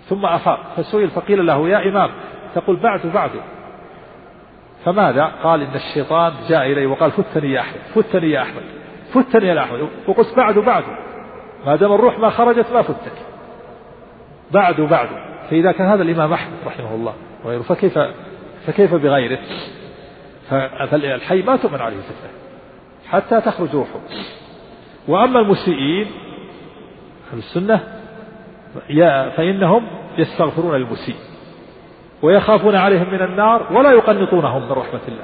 ثم 0.10 0.26
أفاق. 0.26 0.60
فسئل 0.78 1.10
فقيل 1.10 1.46
له 1.46 1.70
يا 1.70 1.90
إمام 1.90 2.10
تقول 2.56 2.76
بعد 2.76 3.08
بعد. 3.08 3.32
فماذا؟ 4.86 5.32
قال 5.44 5.62
إن 5.62 5.76
الشيطان 5.76 6.34
جاء 6.50 6.66
إلي 6.66 6.86
وقال 6.86 7.12
فتني 7.12 7.52
يا 7.52 7.62
أحمد 7.62 7.80
فتني 7.96 8.32
يا 8.32 8.42
أحمد 8.42 8.64
فتني 9.14 9.48
يا 9.48 9.64
أحمد. 9.64 9.88
وقلت 10.08 10.36
بعد 10.38 10.58
بعد. 10.58 10.84
ما 11.66 11.76
دام 11.76 11.92
الروح 11.94 12.20
ما 12.20 12.30
خرجت 12.30 12.66
ما 12.74 12.82
فتك 12.82 13.18
بعد 14.52 14.82
بعد. 14.82 15.08
فإذا 15.50 15.72
كان 15.72 15.88
هذا 15.88 16.04
الإمام 16.04 16.34
أحمد 16.34 16.58
رحمه 16.66 16.96
الله 16.96 17.14
وغيره 17.44 17.62
فكيف 17.62 18.00
فكيف 18.68 18.94
بغيره؟ 18.96 19.40
فالحي 20.50 21.42
ما 21.42 21.56
تؤمن 21.56 21.82
عليه 21.82 21.98
فتنة 21.98 22.32
حتى 23.10 23.42
تخرج 23.42 23.70
روحه. 23.74 24.00
وأما 25.08 25.40
المسيئين 25.40 26.08
أهل 27.32 27.38
السنة 27.38 27.80
فإنهم 29.38 29.84
يستغفرون 30.18 30.76
للمسيء 30.76 31.16
ويخافون 32.22 32.76
عليهم 32.76 33.14
من 33.14 33.22
النار 33.22 33.68
ولا 33.72 33.92
يقنطونهم 33.92 34.62
من 34.62 34.72
رحمة 34.72 35.02
الله. 35.08 35.24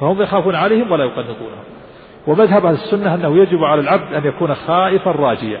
فهم 0.00 0.22
يخافون 0.22 0.54
عليهم 0.54 0.92
ولا 0.92 1.04
يقنطونهم. 1.04 1.64
ومذهب 2.26 2.66
أهل 2.66 2.74
السنة 2.74 3.14
أنه 3.14 3.36
يجب 3.36 3.64
على 3.64 3.80
العبد 3.80 4.14
أن 4.14 4.26
يكون 4.26 4.54
خائفا 4.54 5.10
راجيا 5.10 5.60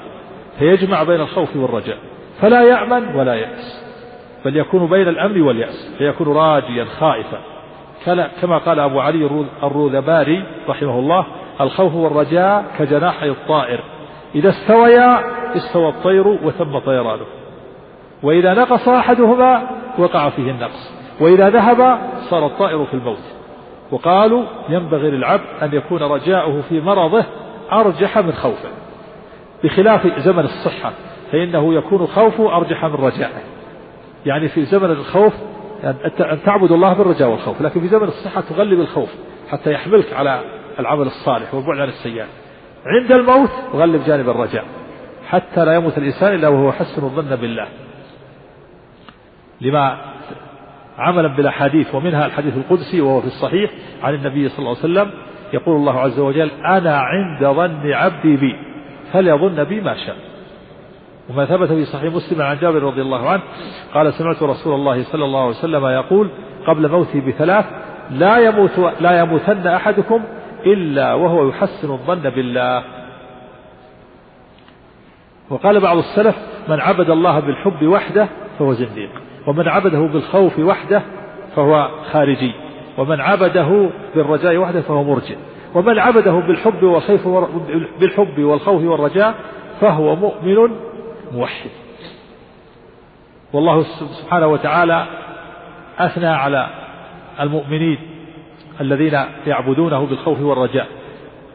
فيجمع 0.58 1.02
بين 1.02 1.20
الخوف 1.20 1.56
والرجاء. 1.56 1.98
فلا 2.40 2.62
يأمن 2.62 3.14
ولا 3.14 3.34
يأس 3.34 3.84
بل 4.44 4.56
يكون 4.56 4.86
بين 4.86 5.08
الأمن 5.08 5.42
واليأس 5.42 5.94
فيكون 5.98 6.36
راجيا 6.36 6.84
خائفا. 6.84 7.40
كما 8.42 8.58
قال 8.58 8.80
أبو 8.80 9.00
علي 9.00 9.44
الروذباري 9.62 10.44
رحمه 10.68 10.98
الله 10.98 11.26
الخوف 11.60 11.94
والرجاء 11.94 12.64
كجناحي 12.78 13.28
الطائر. 13.28 13.80
إذا 14.34 14.48
استويا 14.48 15.20
استوى 15.56 15.88
الطير 15.88 16.26
وتم 16.28 16.78
طيرانه 16.78 17.24
وإذا 18.22 18.54
نقص 18.54 18.88
أحدهما 18.88 19.62
وقع 19.98 20.30
فيه 20.30 20.50
النقص. 20.50 20.92
وإذا 21.20 21.50
ذهب 21.50 21.98
صار 22.30 22.46
الطائر 22.46 22.84
في 22.84 22.94
الموت. 22.94 23.22
وقالوا 23.90 24.44
ينبغي 24.68 25.10
للعبد 25.10 25.44
أن 25.62 25.74
يكون 25.74 26.02
رجاؤه 26.02 26.62
في 26.68 26.80
مرضه 26.80 27.24
أرجح 27.72 28.18
من 28.18 28.32
خوفه. 28.32 28.68
بخلاف 29.64 30.18
زمن 30.18 30.44
الصحة 30.44 30.92
فإنه 31.32 31.74
يكون 31.74 32.06
خوفه 32.06 32.56
أرجح 32.56 32.84
من 32.84 32.94
رجائه 32.94 33.42
يعني 34.26 34.48
في 34.48 34.64
زمن 34.64 34.90
الخوف 34.90 35.32
أن 35.84 36.38
تعبد 36.44 36.72
الله 36.72 36.92
بالرجاء 36.92 37.28
والخوف. 37.30 37.62
لكن 37.62 37.80
في 37.80 37.88
زمن 37.88 38.08
الصحة 38.08 38.40
تغلب 38.40 38.80
الخوف 38.80 39.08
حتى 39.50 39.72
يحملك 39.72 40.12
على 40.12 40.40
العمل 40.80 41.06
الصالح 41.06 41.54
والبعد 41.54 41.78
عن 41.78 41.88
السيئات 41.88 42.28
عند 42.86 43.12
الموت 43.12 43.50
غلب 43.74 44.04
جانب 44.06 44.28
الرجاء. 44.28 44.64
حتى 45.28 45.64
لا 45.64 45.74
يموت 45.74 45.98
الإنسان 45.98 46.34
إلا 46.34 46.48
وهو 46.48 46.72
حسن 46.72 47.04
الظن 47.04 47.36
بالله. 47.36 47.66
لما 49.60 49.98
عملا 50.98 51.28
بالأحاديث 51.28 51.94
ومنها 51.94 52.26
الحديث 52.26 52.56
القدسي 52.56 53.00
وهو 53.00 53.20
في 53.20 53.26
الصحيح 53.26 53.70
عن 54.02 54.14
النبي 54.14 54.48
صلى 54.48 54.58
الله 54.58 54.70
عليه 54.70 54.80
وسلم 54.80 55.10
يقول 55.52 55.76
الله 55.76 56.00
عز 56.00 56.18
وجل 56.18 56.50
أنا 56.64 56.98
عند 56.98 57.46
ظن 57.56 57.92
عبدي 57.92 58.36
بي 58.36 58.56
فليظن 59.12 59.64
بي 59.64 59.80
ما 59.80 59.94
شاء. 60.06 60.16
وما 61.30 61.44
ثبت 61.46 61.68
في 61.68 61.84
صحيح 61.84 62.14
مسلم 62.14 62.42
عن 62.42 62.58
جابر 62.58 62.82
رضي 62.82 63.02
الله 63.02 63.28
عنه 63.28 63.42
قال 63.94 64.14
سمعت 64.14 64.42
رسول 64.42 64.74
الله 64.74 65.04
صلى 65.04 65.24
الله 65.24 65.40
عليه 65.40 65.50
وسلم 65.50 65.86
يقول 65.86 66.30
قبل 66.66 66.90
موته 66.90 67.20
بثلاث 67.20 67.64
لا 68.10 68.38
يموت 68.38 68.78
لا 69.00 69.20
يموتن 69.20 69.66
أحدكم 69.66 70.24
إلا 70.66 71.14
وهو 71.14 71.48
يحسن 71.48 71.92
الظن 71.92 72.30
بالله. 72.30 72.84
وقال 75.50 75.80
بعض 75.80 75.96
السلف 75.96 76.36
من 76.68 76.80
عبد 76.80 77.10
الله 77.10 77.40
بالحب 77.40 77.86
وحده 77.86 78.28
فهو 78.58 78.72
زنديق 78.72 79.10
ومن 79.46 79.68
عبده 79.68 79.98
بالخوف 79.98 80.58
وحده 80.58 81.02
فهو 81.56 81.88
خارجي 82.12 82.52
ومن 82.98 83.20
عبده 83.20 83.90
بالرجاء 84.14 84.56
وحده 84.56 84.80
فهو 84.80 85.04
مرجئ 85.04 85.36
ومن 85.74 85.98
عبده 85.98 86.32
بالحب 86.32 86.82
والخوف 86.82 87.28
بالحب 88.00 88.38
والخوف 88.38 88.82
والرجاء 88.82 89.34
فهو 89.80 90.16
مؤمن 90.16 90.76
موحد. 91.32 91.70
والله 93.52 93.82
سبحانه 94.22 94.46
وتعالى 94.46 95.06
أثنى 95.98 96.26
على 96.26 96.66
المؤمنين 97.40 97.98
الذين 98.80 99.18
يعبدونه 99.46 100.06
بالخوف 100.06 100.40
والرجاء. 100.40 100.86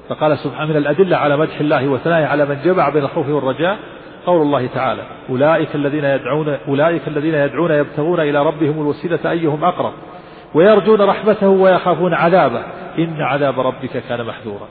فقال 0.09 0.37
سبحانه 0.37 0.69
من 0.69 0.77
الأدلة 0.77 1.17
على 1.17 1.37
مدح 1.37 1.59
الله 1.59 1.87
وثنائه 1.87 2.25
على 2.25 2.45
من 2.45 2.57
جمع 2.65 2.89
بين 2.89 3.03
الخوف 3.03 3.29
والرجاء 3.29 3.77
قول 4.25 4.41
الله 4.41 4.67
تعالى 4.67 5.01
أولئك 5.29 5.75
الذين 5.75 6.03
يدعون 6.03 6.57
أولئك 6.67 7.07
الذين 7.07 7.33
يدعون 7.33 7.71
يبتغون 7.71 8.19
إلى 8.19 8.45
ربهم 8.45 8.81
الوسيلة 8.81 9.31
أيهم 9.31 9.63
أقرب 9.63 9.93
ويرجون 10.53 11.01
رحمته 11.01 11.49
ويخافون 11.49 12.13
عذابه. 12.13 12.61
إن 12.97 13.21
عذاب 13.21 13.59
ربك 13.59 14.03
كان 14.09 14.25
محذورا. 14.25 14.67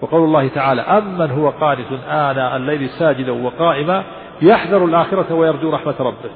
وقول 0.00 0.24
الله 0.24 0.48
تعالى 0.48 0.80
أمن 0.80 1.30
هو 1.30 1.50
قانت 1.50 1.92
آناء 2.10 2.56
الليل 2.56 2.88
ساجدا 2.88 3.32
وقائما 3.32 4.04
يحذر 4.42 4.84
الآخرة 4.84 5.34
ويرجو 5.34 5.70
رحمة 5.70 5.94
ربه. 6.00 6.30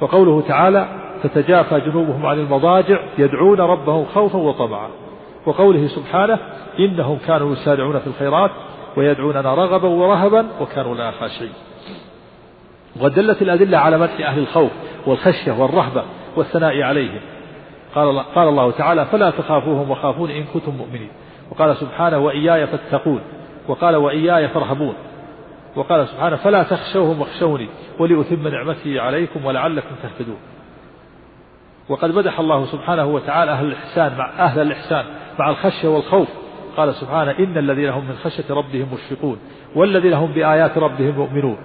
وقوله 0.00 0.42
تعالى 0.48 0.86
تتجافى 1.22 1.80
جنوبهم 1.80 2.26
عن 2.26 2.38
المضاجع 2.38 3.00
يدعون 3.18 3.60
ربهم 3.60 4.04
خوفا 4.04 4.38
وطمعا. 4.38 4.88
وقوله 5.46 5.86
سبحانه 5.86 6.38
إنهم 6.78 7.18
كانوا 7.26 7.52
يسارعون 7.52 7.98
في 7.98 8.06
الخيرات 8.06 8.50
ويدعوننا 8.96 9.54
رغبا 9.54 9.88
ورهبا 9.88 10.46
وكانوا 10.60 10.94
لنا 10.94 11.10
خاشعين. 11.10 11.52
ودلت 13.00 13.42
الأدلة 13.42 13.78
على 13.78 13.98
مدح 13.98 14.28
أهل 14.28 14.38
الخوف 14.38 14.70
والخشية 15.06 15.52
والرهبة 15.52 16.02
والثناء 16.36 16.82
عليهم. 16.82 17.20
قال, 17.94 18.18
قال 18.18 18.48
الله 18.48 18.70
تعالى 18.70 19.04
فلا 19.04 19.30
تخافوهم 19.30 19.90
وخافون 19.90 20.30
إن 20.30 20.44
كنتم 20.54 20.72
مؤمنين. 20.72 21.10
وقال 21.50 21.76
سبحانه 21.76 22.18
وإياي 22.18 22.66
فاتقون. 22.66 23.20
وقال 23.68 23.96
وإياي 23.96 24.48
فارهبون. 24.48 24.94
وقال 25.76 26.08
سبحانه 26.08 26.36
فلا 26.36 26.62
تخشوهم 26.62 27.20
واخشوني 27.20 27.68
ولأتم 27.98 28.48
نعمتي 28.48 29.00
عليكم 29.00 29.44
ولعلكم 29.44 29.94
تهتدون. 30.02 30.38
وقد 31.88 32.10
مدح 32.14 32.40
الله 32.40 32.66
سبحانه 32.66 33.06
وتعالى 33.06 33.50
أهل 33.50 33.66
الإحسان 33.66 34.18
مع 34.18 34.30
أهل 34.38 34.62
الإحسان 34.62 35.04
مع 35.38 35.50
الخشية 35.50 35.88
والخوف. 35.88 36.28
قال 36.76 36.94
سبحانه 36.94 37.30
إن 37.30 37.58
الذين 37.58 37.88
هم 37.88 38.04
من 38.04 38.16
خشية 38.24 38.54
ربهم 38.54 38.86
مشفقون 38.94 39.38
والذين 39.74 40.12
هم 40.12 40.32
بآيات 40.32 40.78
ربهم 40.78 41.14
مؤمنون 41.14 41.56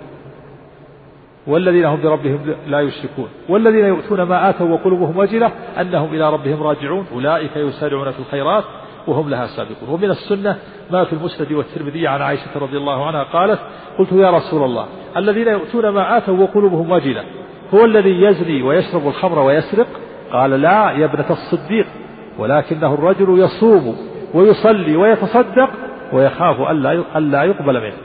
والذين 1.47 1.85
هم 1.85 2.01
بربهم 2.01 2.55
لا 2.67 2.79
يشركون. 2.79 3.27
والذين 3.49 3.85
يؤتون 3.85 4.21
ما 4.21 4.49
آتوا 4.49 4.67
وقلوبهم 4.67 5.17
وجلة 5.17 5.51
أنهم 5.81 6.13
إلى 6.13 6.33
ربهم 6.33 6.63
راجعون. 6.63 7.05
أولئك 7.13 7.55
يسارعون 7.55 8.11
في 8.11 8.19
الخيرات 8.19 8.63
وهم 9.07 9.29
لها 9.29 9.47
سابقون. 9.47 9.89
ومن 9.89 10.09
السنة 10.09 10.57
ما 10.91 11.03
في 11.03 11.13
المسند 11.13 11.51
والترمذي 11.51 12.07
عن 12.07 12.21
عائشة 12.21 12.59
رضي 12.59 12.77
الله 12.77 13.07
عنها 13.07 13.23
قالت 13.23 13.59
قلت 13.97 14.11
يا 14.11 14.29
رسول 14.29 14.63
الله 14.63 14.85
الذين 15.17 15.47
يؤتون 15.47 15.89
ما 15.89 16.17
آتوا 16.17 16.37
وقلوبهم 16.37 16.91
وجلة 16.91 17.23
هو 17.73 17.85
الذي 17.85 18.21
يزني 18.21 18.63
ويشرب 18.63 19.07
الخمر 19.07 19.39
ويسرق 19.39 19.87
قال 20.33 20.49
لا 20.49 20.91
يا 20.91 21.05
ابنة 21.05 21.29
الصديق 21.29 21.87
ولكنه 22.37 22.93
الرجل 22.93 23.39
يصوم 23.39 23.97
ويصلي 24.33 24.95
ويتصدق 24.95 25.69
ويخاف 26.13 26.71
ألا 27.15 27.43
يقبل 27.43 27.81
منه. 27.81 27.97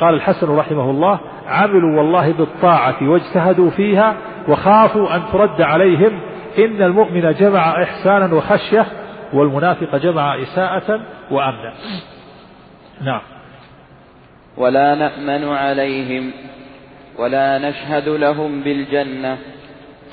قال 0.00 0.14
الحسن 0.14 0.56
رحمه 0.56 0.90
الله 0.90 1.20
عملوا 1.46 1.98
والله 1.98 2.32
بالطاعة 2.32 2.96
واجتهدوا 3.02 3.70
فيها 3.70 4.16
وخافوا 4.48 5.16
أن 5.16 5.22
ترد 5.32 5.62
عليهم. 5.62 6.20
إن 6.58 6.82
المؤمن 6.82 7.32
جمع 7.32 7.82
إحسانا 7.82 8.34
وخشية 8.34 8.86
والمنافق 9.32 9.96
جمع 9.96 10.42
إساءة 10.42 11.00
وأمنا 11.30 11.72
نعم. 13.00 13.20
ولا 14.56 14.94
نأمن 14.94 15.48
عليهم 15.48 16.30
ولا 17.18 17.58
نشهد 17.58 18.08
لهم 18.08 18.60
بالجنة. 18.60 19.38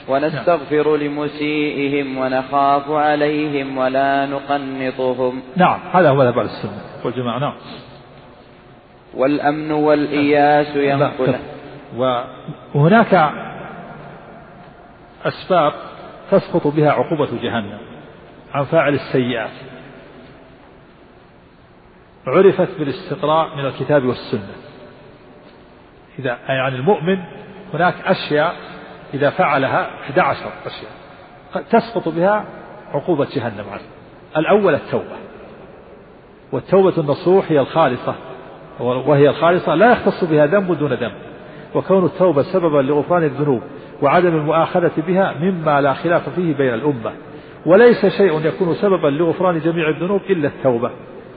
ونستغفر 0.09 0.97
لمسيئهم 0.97 2.17
ونخاف 2.17 2.91
عليهم 2.91 3.77
ولا 3.77 4.25
نقنطهم. 4.25 5.41
نعم 5.55 5.79
هذا 5.93 6.09
هو 6.09 6.15
مذهب 6.15 6.39
السنة. 6.39 6.81
والجماعة 7.05 7.39
نعم. 7.39 7.53
والأمن 9.13 9.71
والإياس 9.71 10.75
ينقل 10.75 11.35
وهناك 12.75 13.31
أسباب 15.25 15.73
تسقط 16.31 16.67
بها 16.67 16.91
عقوبة 16.91 17.41
جهنم 17.41 17.79
عن 18.53 18.63
فاعل 18.63 18.93
السيئات. 18.93 19.51
عرفت 22.27 22.79
بالاستقراء 22.79 23.55
من 23.55 23.65
الكتاب 23.65 24.05
والسنة. 24.05 24.55
إذا 26.19 26.37
يعني 26.47 26.75
المؤمن 26.75 27.17
هناك 27.73 27.95
أشياء 28.05 28.55
إذا 29.13 29.29
فعلها 29.29 29.89
11 30.03 30.51
أشياء. 30.65 30.91
تسقط 31.69 32.09
بها 32.09 32.45
عقوبة 32.93 33.27
جهنم 33.35 33.65
عنه 33.71 33.81
الأول 34.37 34.73
التوبة. 34.73 35.15
والتوبة 36.51 36.97
النصوح 36.97 37.51
هي 37.51 37.59
الخالصة. 37.59 38.15
وهي 38.79 39.29
الخالصة 39.29 39.75
لا 39.75 39.91
يختص 39.91 40.23
بها 40.23 40.45
ذنب 40.45 40.77
دون 40.77 40.93
ذنب. 40.93 41.13
وكون 41.75 42.05
التوبة 42.05 42.41
سببا 42.41 42.81
لغفران 42.81 43.23
الذنوب 43.23 43.61
وعدم 44.01 44.35
المؤاخذة 44.35 44.91
بها 44.97 45.33
مما 45.41 45.81
لا 45.81 45.93
خلاف 45.93 46.29
فيه 46.29 46.53
بين 46.55 46.73
الأمة. 46.73 47.11
وليس 47.65 48.05
شيء 48.05 48.45
يكون 48.45 48.73
سببا 48.73 49.07
لغفران 49.07 49.59
جميع 49.59 49.89
الذنوب 49.89 50.21
إلا 50.29 50.47
التوبة. 50.47 50.91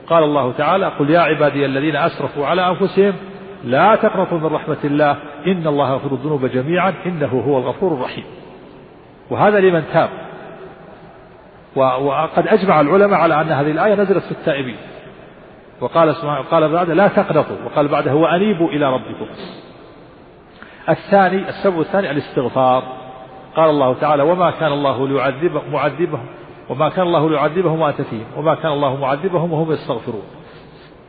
قال 0.07 0.23
الله 0.23 0.51
تعالى 0.51 0.87
قل 0.87 1.09
يا 1.09 1.19
عبادي 1.19 1.65
الذين 1.65 1.95
أسرفوا 1.95 2.45
على 2.47 2.69
أنفسهم 2.69 3.13
لا 3.63 3.95
تقنطوا 3.95 4.37
من 4.37 4.45
رحمة 4.45 4.77
الله. 4.83 5.11
إن 5.47 5.67
الله 5.67 5.91
يغفر 5.91 6.11
الذنوب 6.13 6.45
جميعا. 6.45 6.93
إنه 7.05 7.43
هو 7.47 7.57
الغفور 7.57 7.93
الرحيم. 7.93 8.23
وهذا 9.29 9.59
لمن 9.59 9.83
تاب. 9.93 10.09
وقد 11.75 12.47
أجمع 12.47 12.81
العلماء 12.81 13.19
على 13.19 13.41
أن 13.41 13.51
هذه 13.51 13.71
الآية 13.71 13.95
نزلت 13.95 14.23
في 14.23 14.31
التائبين. 14.31 14.77
وقال 15.81 16.15
قال 16.51 16.69
بعد 16.69 16.89
لا 16.89 17.07
تقنطوا. 17.07 17.57
وقال 17.65 17.87
بعده 17.87 18.15
وأنيبوا 18.15 18.69
إلى 18.69 18.93
ربكم. 18.93 19.25
الثاني 20.89 21.49
السبب 21.49 21.79
الثاني 21.79 22.11
الاستغفار. 22.11 22.83
قال 23.55 23.69
الله 23.69 23.93
تعالى 23.93 24.23
وما 24.23 24.51
كان 24.51 24.71
الله 24.71 25.07
ليعذب 25.07 25.61
معذبهم. 25.71 26.25
وما 26.69 26.89
كان 26.89 27.07
الله 27.07 27.29
ليعذبهم 27.29 27.81
وأنت 27.81 28.01
فيهم. 28.01 28.25
وما 28.37 28.55
كان 28.55 28.71
الله 28.71 28.95
معذبهم 28.95 29.53
وهم 29.53 29.71
يستغفرون. 29.71 30.23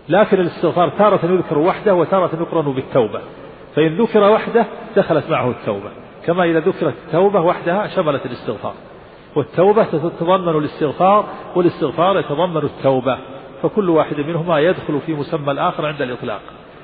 لكن 0.09 0.41
الاستغفار 0.41 0.89
تارة 0.89 1.21
يذكر 1.25 1.59
وحده 1.59 1.95
وتارة 1.95 2.31
يقرن 2.41 2.73
بالتوبة. 2.73 3.21
فإن 3.77 3.97
ذكر 3.97 4.31
وحده 4.31 4.67
دخلت 4.97 5.31
معه 5.31 5.51
التوبة. 5.51 5.91
كما 6.27 6.45
إذا 6.45 6.61
ذكرت 6.61 6.95
التوبة 7.07 7.41
وحدها 7.41 7.87
شملت 7.87 8.27
الاستغفار. 8.27 8.75
والتوبة 9.37 9.85
تتضمن 9.85 10.57
الاستغفار 10.59 11.25
والاستغفار 11.57 12.19
يتضمن 12.19 12.63
التوبة. 12.63 13.19
فكل 13.63 13.91
واحد 13.91 14.21
منهما 14.21 14.61
يدخل 14.61 15.01
في 15.07 15.15
مسمى 15.15 15.53
الآخر 15.53 15.87
عند 15.87 16.03
الإطلاق. 16.03 16.41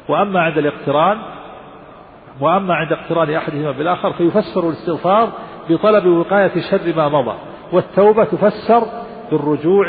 وأما 0.08 0.40
عند 0.40 0.58
الاقتران 0.58 1.18
وأما 2.40 2.74
عند 2.74 2.92
اقتران 2.92 3.30
أحدهما 3.30 3.70
بالآخر 3.70 4.12
فيفسر 4.12 4.68
الاستغفار 4.68 5.28
بطلب 5.70 6.06
وقاية 6.06 6.52
شر 6.70 6.96
ما 6.96 7.08
مضى. 7.08 7.34
والتوبة 7.72 8.24
تفسر 8.24 8.82
بالرجوع 9.30 9.86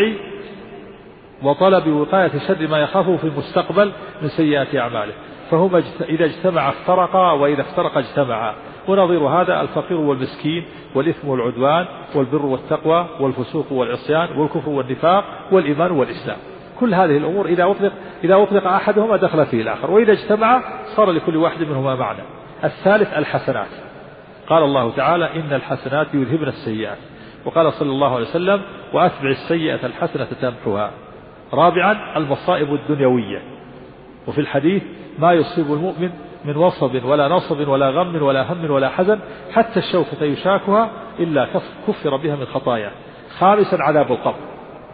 وطلب 1.44 1.88
وقاية 1.88 2.32
شر 2.48 2.68
ما 2.68 2.78
يخافه 2.78 3.18
في 3.18 3.24
المستقبل 3.24 3.92
من 4.22 4.28
سيئات 4.28 4.76
أعماله. 4.76 5.14
فهما 5.52 5.84
إذا 6.02 6.26
اجتمعا 6.26 6.70
افترقا 6.70 7.32
وإذا 7.32 7.62
افترقا 7.62 8.00
اجتمعا. 8.00 8.54
ونظير 8.88 9.20
هذا 9.20 9.62
الفقير 9.62 9.98
والمسكين 9.98 10.66
والإثم 10.96 11.28
والعدوان 11.28 11.86
والبر 12.16 12.46
والتقوى 12.46 13.08
والفسوق 13.20 13.72
والعصيان 13.72 14.38
والكفر 14.38 14.70
والنفاق 14.70 15.24
والإيمان 15.52 15.92
والإسلام. 15.92 16.38
كل 16.80 16.94
هذه 16.94 17.18
الأمور 17.18 17.46
إذا 17.46 17.64
أطلق 17.64 17.92
إذا 18.24 18.36
أطلق 18.44 18.68
أحدهما 18.68 19.18
دخل 19.18 19.46
فيه 19.46 19.62
الآخر. 19.62 19.92
وإذا 19.92 20.12
اجتمع 20.12 20.62
صار 20.96 21.12
لكل 21.12 21.38
واحد 21.38 21.64
منهما 21.64 21.96
معنى. 21.96 22.22
الثالث 22.64 23.14
الحسنات. 23.14 23.70
قال 24.48 24.64
الله 24.64 24.92
تعالى 24.92 25.26
إن 25.36 25.54
الحسنات 25.54 26.08
يذهبن 26.14 26.48
السيئات. 26.48 26.98
وقال 27.46 27.74
صلى 27.74 27.90
الله 27.90 28.16
عليه 28.16 28.26
وسلم 28.26 28.62
وأتبع 28.94 29.30
السيئة 29.30 29.86
الحسنة 29.86 30.28
تمحها 30.42 30.92
رابعا 31.54 32.18
المصائب 32.18 32.74
الدنيوية. 32.74 33.41
وفي 34.28 34.41
الحديث 34.41 34.84
ما 35.20 35.34
يصيب 35.34 35.74
المؤمن 35.74 36.10
من 36.45 36.58
وصب 36.58 37.06
ولا 37.06 37.28
نصب 37.28 37.68
ولا 37.68 37.89
غم 37.89 38.24
ولا 38.24 38.54
هم 38.54 38.72
ولا 38.72 38.89
حزن 38.89 39.20
حتى 39.52 39.80
الشوكة 39.80 40.24
يشاكها 40.24 40.89
إلا 41.20 41.47
كفر 41.88 42.16
بها 42.16 42.36
من 42.36 42.45
خطاياه 42.45 42.91
خامسا 43.38 43.76
عذاب 43.76 44.12
القبر. 44.12 44.39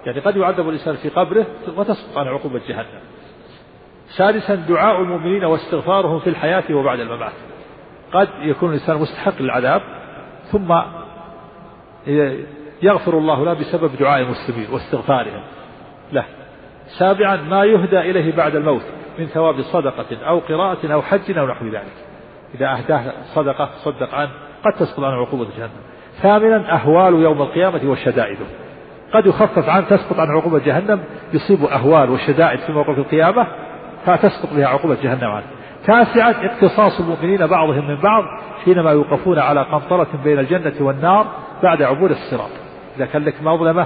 يعني 0.05 0.19
قد 0.19 0.37
يعذب 0.37 0.69
الإنسان 0.69 0.95
في 0.95 1.09
قبره 1.09 1.45
وتسقط 1.77 2.17
عن 2.17 2.27
عقوبة 2.27 2.61
جهنم. 2.67 3.01
سادسا 4.07 4.55
دعاء 4.55 5.01
المؤمنين 5.01 5.45
واستغفارهم 5.45 6.19
في 6.19 6.29
الحياة 6.29 6.63
وبعد 6.75 6.99
الممات. 6.99 7.33
قد 8.13 8.29
يكون 8.41 8.69
الإنسان 8.69 8.97
مستحق 8.97 9.41
للعذاب 9.41 9.81
ثم 10.51 10.81
يغفر 12.81 13.17
الله 13.17 13.45
له 13.45 13.53
بسبب 13.53 13.91
دعاء 13.99 14.21
المسلمين 14.21 14.67
واستغفارهم 14.71 15.41
له. 16.11 16.25
سابعا 16.87 17.35
ما 17.35 17.63
يهدى 17.63 17.99
إليه 17.99 18.35
بعد 18.35 18.55
الموت 18.55 18.83
من 19.19 19.25
ثواب 19.25 19.61
صدقة 19.61 20.27
أو 20.27 20.39
قراءة 20.39 20.93
أو 20.93 21.01
حج 21.01 21.37
أو 21.37 21.47
نحو 21.47 21.65
ذلك. 21.65 21.93
إذا 22.55 22.71
أهداه 22.71 23.13
صدقة 23.33 23.69
صدق 23.83 24.15
عنه 24.15 24.29
قد 24.65 24.73
تسقط 24.79 25.03
عن 25.03 25.13
عقوبة 25.13 25.47
جهنم. 25.57 25.69
ثامنا 26.21 26.75
أهوال 26.75 27.13
يوم 27.13 27.41
القيامة 27.41 27.81
وشدائده 27.89 28.45
قد 29.13 29.25
يخفف 29.25 29.69
عنه 29.69 29.85
تسقط 29.85 30.19
عن 30.19 30.27
عقوبة 30.27 30.59
جهنم 30.59 31.03
يصيب 31.33 31.65
أهوال 31.65 32.09
وشدائد 32.09 32.59
في 32.59 32.71
موقف 32.71 32.97
القيامة 32.97 33.47
فتسقط 34.05 34.53
بها 34.53 34.67
عقوبة 34.67 34.97
جهنم 35.03 35.31
عنه. 35.31 35.45
تاسعا 35.85 36.31
اقتصاص 36.31 36.99
المؤمنين 36.99 37.47
بعضهم 37.47 37.87
من 37.87 37.95
بعض 37.95 38.23
حينما 38.65 38.91
يوقفون 38.91 39.39
على 39.39 39.61
قنطرة 39.61 40.07
بين 40.23 40.39
الجنة 40.39 40.73
والنار 40.79 41.27
بعد 41.63 41.81
عبور 41.81 42.09
الصراط. 42.11 42.49
إذا 42.97 43.05
كان 43.05 43.23
لك 43.23 43.41
مظلمة 43.41 43.85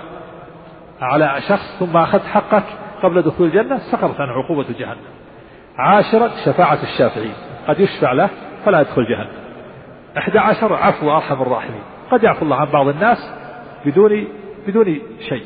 على 1.01 1.41
شخص 1.47 1.79
ثم 1.79 1.97
أخذت 1.97 2.25
حقك 2.25 2.63
قبل 3.03 3.21
دخول 3.21 3.47
الجنة 3.47 3.77
سقطت 3.77 4.19
عن 4.19 4.29
عقوبة 4.29 4.65
جهنم. 4.79 4.97
عاشرا 5.77 6.29
شفاعة 6.45 6.83
الشافعين. 6.83 7.33
قد 7.67 7.79
يشفع 7.79 8.11
له 8.11 8.29
فلا 8.65 8.81
يدخل 8.81 9.05
جهنم. 9.05 9.29
أحد 10.17 10.37
عشر 10.37 10.73
عفو 10.73 11.11
أرحم 11.11 11.41
الراحمين. 11.41 11.81
قد 12.11 12.23
يعفو 12.23 12.45
الله 12.45 12.55
عن 12.55 12.67
بعض 12.71 12.87
الناس 12.87 13.33
بدون 13.85 14.27
بدون 14.67 14.99
شيء. 15.29 15.43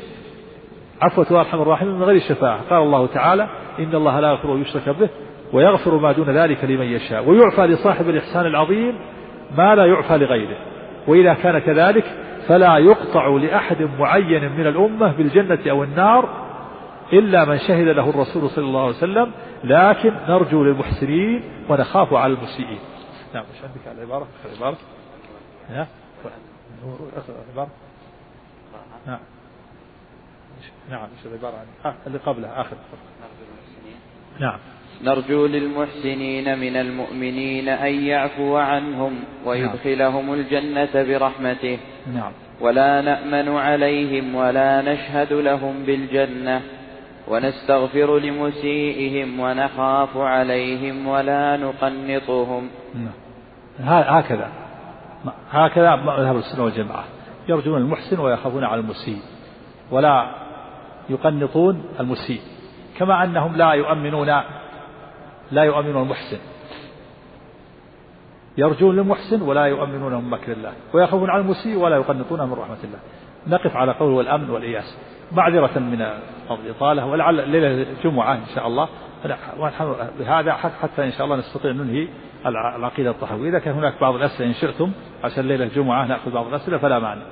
عفوة 1.02 1.40
أرحم 1.40 1.62
الراحمين 1.62 1.94
من 1.94 2.02
غير 2.02 2.16
الشفاعة 2.16 2.60
قال 2.70 2.82
الله 2.82 3.06
تعالى 3.06 3.48
إن 3.78 3.94
الله 3.94 4.20
لا 4.20 4.28
يغفر 4.28 4.58
يشرك 4.58 4.88
به 4.88 5.08
ويغفر 5.52 5.98
ما 5.98 6.12
دون 6.12 6.30
ذلك 6.30 6.64
لمن 6.64 6.86
يشاء. 6.86 7.28
ويعفى 7.28 7.66
لصاحب 7.66 8.08
الإحسان 8.08 8.46
العظيم 8.46 8.94
ما 9.56 9.74
لا 9.74 9.86
يعفى 9.86 10.18
لغيره. 10.18 10.56
وإذا 11.06 11.34
كان 11.34 11.58
كذلك 11.58 12.04
فلا 12.48 12.78
يقطع 12.78 13.28
لأحد 13.28 13.88
معين 13.98 14.52
من 14.52 14.66
الأمة 14.66 15.12
بالجنة 15.12 15.58
أو 15.70 15.84
النار 15.84 16.28
إلا 17.18 17.44
من 17.44 17.58
شهد 17.58 17.86
له 17.86 18.10
الرسول 18.10 18.50
صلى 18.50 18.64
الله 18.64 18.80
عليه 18.80 18.96
وسلم 18.96 19.32
لكن 19.64 20.14
نرجو 20.28 20.64
للمحسنين 20.64 21.42
ونخاف 21.68 22.14
على 22.14 22.32
المسيئين. 22.32 22.78
نعم 23.34 23.44
مش 23.54 23.62
عندك 23.64 23.98
العبارة؟ 23.98 24.26
العبارة؟ 24.44 24.76
ها؟ 25.70 25.86
العبارة؟ 27.48 27.70
نعم. 29.06 29.18
نعم 30.90 31.08
إيش 31.18 31.26
العبارة؟ 31.26 31.54
عن 31.56 31.66
آه 31.92 31.94
اللي 32.06 32.18
قبله 32.18 32.48
آخر. 32.60 32.76
نعم. 34.40 34.58
نرجو 35.02 35.46
للمحسنين 35.46 36.58
من 36.58 36.76
المؤمنين 36.76 37.68
أن 37.68 37.94
يعفو 37.94 38.56
عنهم 38.56 39.12
ويدخلهم 39.46 40.34
الجنة 40.34 40.88
برحمته. 40.94 41.78
نعم. 42.14 42.32
ولا 42.60 43.00
نأمن 43.00 43.48
عليهم 43.48 44.34
ولا 44.34 44.82
نشهد 44.92 45.32
لهم 45.32 45.84
بالجنة. 45.84 46.62
ونستغفر 47.28 48.18
لمسيئهم 48.18 49.40
ونخاف 49.40 50.16
عليهم 50.16 51.06
ولا 51.06 51.56
نقنطهم. 51.56 52.70
نعم. 52.94 53.12
هكذا. 53.80 54.48
هكذا 55.50 55.96
مذهب 55.96 56.36
السنة 56.36 56.64
والجماعة. 56.64 57.04
يرجون 57.48 57.78
المحسن 57.82 58.20
ويخافون 58.20 58.64
على 58.64 58.80
المسيء. 58.80 59.18
ولا 59.90 60.30
يقنطون 61.10 61.84
المسيء. 62.00 62.40
كما 62.98 63.24
أنهم 63.24 63.56
لا 63.56 63.72
يؤمنون 63.72 64.26
لا 65.50 65.62
يؤمنون 65.64 66.02
المحسن. 66.02 66.38
يرجون 68.58 68.96
للمحسن 68.96 69.42
ولا 69.42 69.64
يؤمنون 69.64 70.14
من 70.14 70.30
مكر 70.30 70.52
الله. 70.52 70.72
ويخافون 70.92 71.30
على 71.30 71.42
المسيء 71.42 71.76
ولا 71.76 71.96
يقنطون 71.96 72.40
من 72.40 72.52
رحمة 72.52 72.78
الله. 72.84 72.98
نقف 73.46 73.76
على 73.76 73.92
قول 73.92 74.12
والأمن 74.12 74.50
والإياس. 74.50 75.13
معذرة 75.32 75.78
من 75.78 76.06
الإطالة 76.50 77.06
ولعل 77.06 77.50
ليلة 77.50 77.86
الجمعة 77.90 78.34
إن 78.34 78.46
شاء 78.54 78.66
الله. 78.66 78.88
بهذا 80.18 80.52
حتى 80.52 81.04
إن 81.04 81.12
شاء 81.12 81.24
الله 81.24 81.36
نستطيع 81.36 81.72
ننهي 81.72 82.08
العقيدة 82.46 83.10
الطحوية 83.10 83.48
إذا 83.50 83.58
كان 83.58 83.74
هناك 83.74 84.00
بعض 84.00 84.14
الأسئلة 84.14 84.48
إن 84.48 84.54
شئتم 84.54 84.92
عشان 85.24 85.48
ليلة 85.48 85.64
الجمعة 85.64 86.06
نأخذ 86.06 86.30
بعض 86.30 86.46
الأسئلة 86.46 86.78
فلا 86.78 86.98
مانع. 86.98 87.22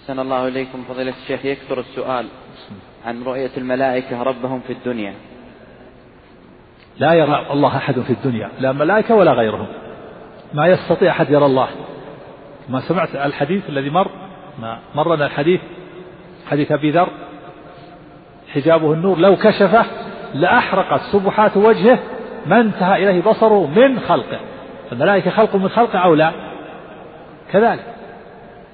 أحسن 0.00 0.18
الله 0.18 0.48
إليكم. 0.48 0.82
فضيلة 0.88 1.14
الشيخ 1.22 1.44
يكثر 1.44 1.80
السؤال 1.80 2.26
عن 3.06 3.22
رؤية 3.22 3.50
الملائكة 3.56 4.22
ربهم 4.22 4.60
في 4.60 4.72
الدنيا. 4.72 5.14
لا 6.98 7.12
يرى 7.12 7.46
الله 7.50 7.76
أحد 7.76 8.00
في 8.00 8.10
الدنيا 8.10 8.50
لا 8.60 8.72
ملائكة 8.72 9.14
ولا 9.14 9.32
غيرهم. 9.32 9.66
ما 10.54 10.66
يستطيع 10.66 11.10
أحد 11.10 11.30
يرى 11.30 11.46
الله. 11.46 11.68
ما 12.68 12.80
سمعت 12.80 13.16
الحديث 13.16 13.68
الذي 13.68 13.90
مر؟ 13.90 14.10
ما 14.60 14.78
مرنا 14.94 15.26
الحديث 15.26 15.60
حديث 16.50 16.72
أبي 16.72 16.90
ذر 16.90 17.08
حجابه 18.54 18.92
النور 18.92 19.18
لو 19.18 19.36
كشفه 19.36 19.84
لأحرقت 20.34 21.00
سبحات 21.00 21.56
وجهه 21.56 21.98
ما 22.46 22.60
انتهى 22.60 23.02
إليه 23.02 23.22
بصره 23.22 23.66
من 23.66 24.00
خلقه. 24.00 24.40
الملائكة 24.92 25.30
خلق 25.30 25.56
من 25.56 25.68
خلقه 25.68 25.98
أو 25.98 26.14
لا؟ 26.14 26.32
كذلك. 27.52 27.84